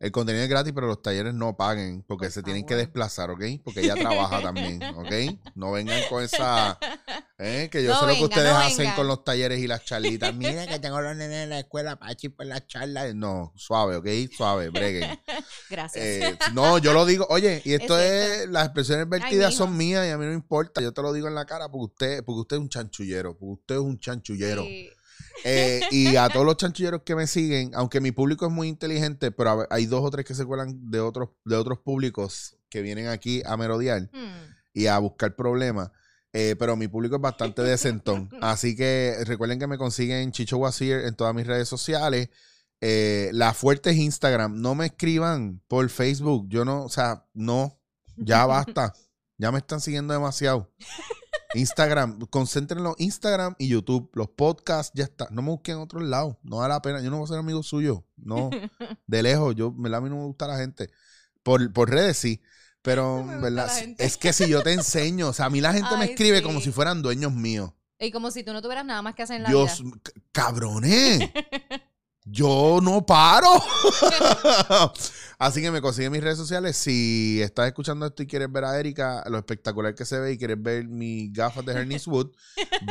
[0.00, 3.30] El contenido es gratis, pero los talleres no paguen porque Por se tienen que desplazar,
[3.30, 3.42] ¿ok?
[3.64, 5.12] Porque ella trabaja también, ¿ok?
[5.56, 6.78] No vengan con esa...
[7.36, 7.68] ¿eh?
[7.70, 10.32] Que yo No sé lo que ustedes no hacen con los talleres y las charlitas.
[10.34, 13.12] Mira que tengo los nenes en la escuela para por las charlas.
[13.16, 14.06] No, suave, ¿ok?
[14.36, 15.18] Suave, breguen.
[15.70, 16.04] Gracias.
[16.04, 20.10] Eh, no, yo lo digo, oye, y esto Es las expresiones vertidas son mías y
[20.10, 22.40] a mí no me importa, yo te lo digo en la cara porque usted, porque
[22.42, 24.62] usted es un chanchullero, porque usted es un chanchullero.
[24.62, 24.90] Sí.
[25.44, 29.30] Eh, y a todos los chanchulleros que me siguen, aunque mi público es muy inteligente,
[29.30, 33.08] pero hay dos o tres que se cuelan de otros, de otros públicos que vienen
[33.08, 34.52] aquí a merodear Hmm.
[34.74, 35.90] y a buscar problemas.
[36.32, 38.28] Eh, pero mi público es bastante decentón.
[38.42, 42.28] Así que recuerden que me consiguen Chicho Wazir en todas mis redes sociales.
[42.80, 44.60] Eh, la fuerte es Instagram.
[44.60, 46.46] No me escriban por Facebook.
[46.48, 47.80] Yo no, o sea, no.
[48.16, 48.92] Ya basta.
[49.40, 50.68] Ya me están siguiendo demasiado.
[51.54, 54.10] Instagram, concéntrenlo Instagram y YouTube.
[54.14, 55.28] Los podcasts ya está.
[55.30, 56.36] No me busquen en otros lados.
[56.42, 57.00] No da la pena.
[57.00, 58.04] Yo no voy a ser amigo suyo.
[58.16, 58.50] No.
[59.06, 59.54] De lejos.
[59.54, 60.90] Yo, a mí no me gusta la gente.
[61.42, 62.42] Por, por redes sí.
[62.82, 63.70] Pero, ¿verdad?
[63.98, 66.44] Es que si yo te enseño, o sea, a mí la gente me escribe sí.
[66.44, 67.72] como si fueran dueños míos.
[67.98, 69.96] Y como si tú no tuvieras nada más que hacer en la Dios, vida.
[70.32, 71.30] cabrones.
[72.24, 73.48] Yo no paro.
[75.40, 76.76] Así que me consigue mis redes sociales.
[76.76, 80.38] Si estás escuchando esto y quieres ver a Erika, lo espectacular que se ve y
[80.38, 82.32] quieres ver mis gafas de Hernis Wood,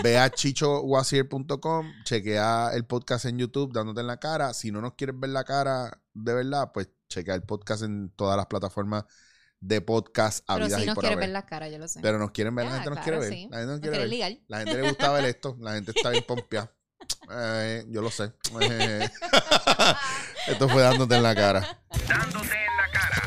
[0.01, 4.53] ve a chichowasier.com, chequea el podcast en YouTube dándote en la cara.
[4.53, 8.37] Si no nos quieres ver la cara de verdad, pues chequea el podcast en todas
[8.37, 9.03] las plataformas
[9.59, 11.17] de podcast Pero habidas si y nos haber.
[11.17, 11.99] ver la cara, yo lo sé.
[12.01, 13.33] Pero nos quieren ver, la gente nos claro, quiere ver.
[13.39, 13.47] sí.
[13.51, 14.29] La gente nos ¿No quiere quieres ver.
[14.29, 14.43] ligar?
[14.47, 15.57] La gente le gusta ver esto.
[15.59, 16.71] La gente está bien pompeada.
[17.29, 18.31] Eh, yo lo sé.
[20.47, 21.79] Esto fue dándote en la cara.
[22.07, 23.21] Dándote en la cara.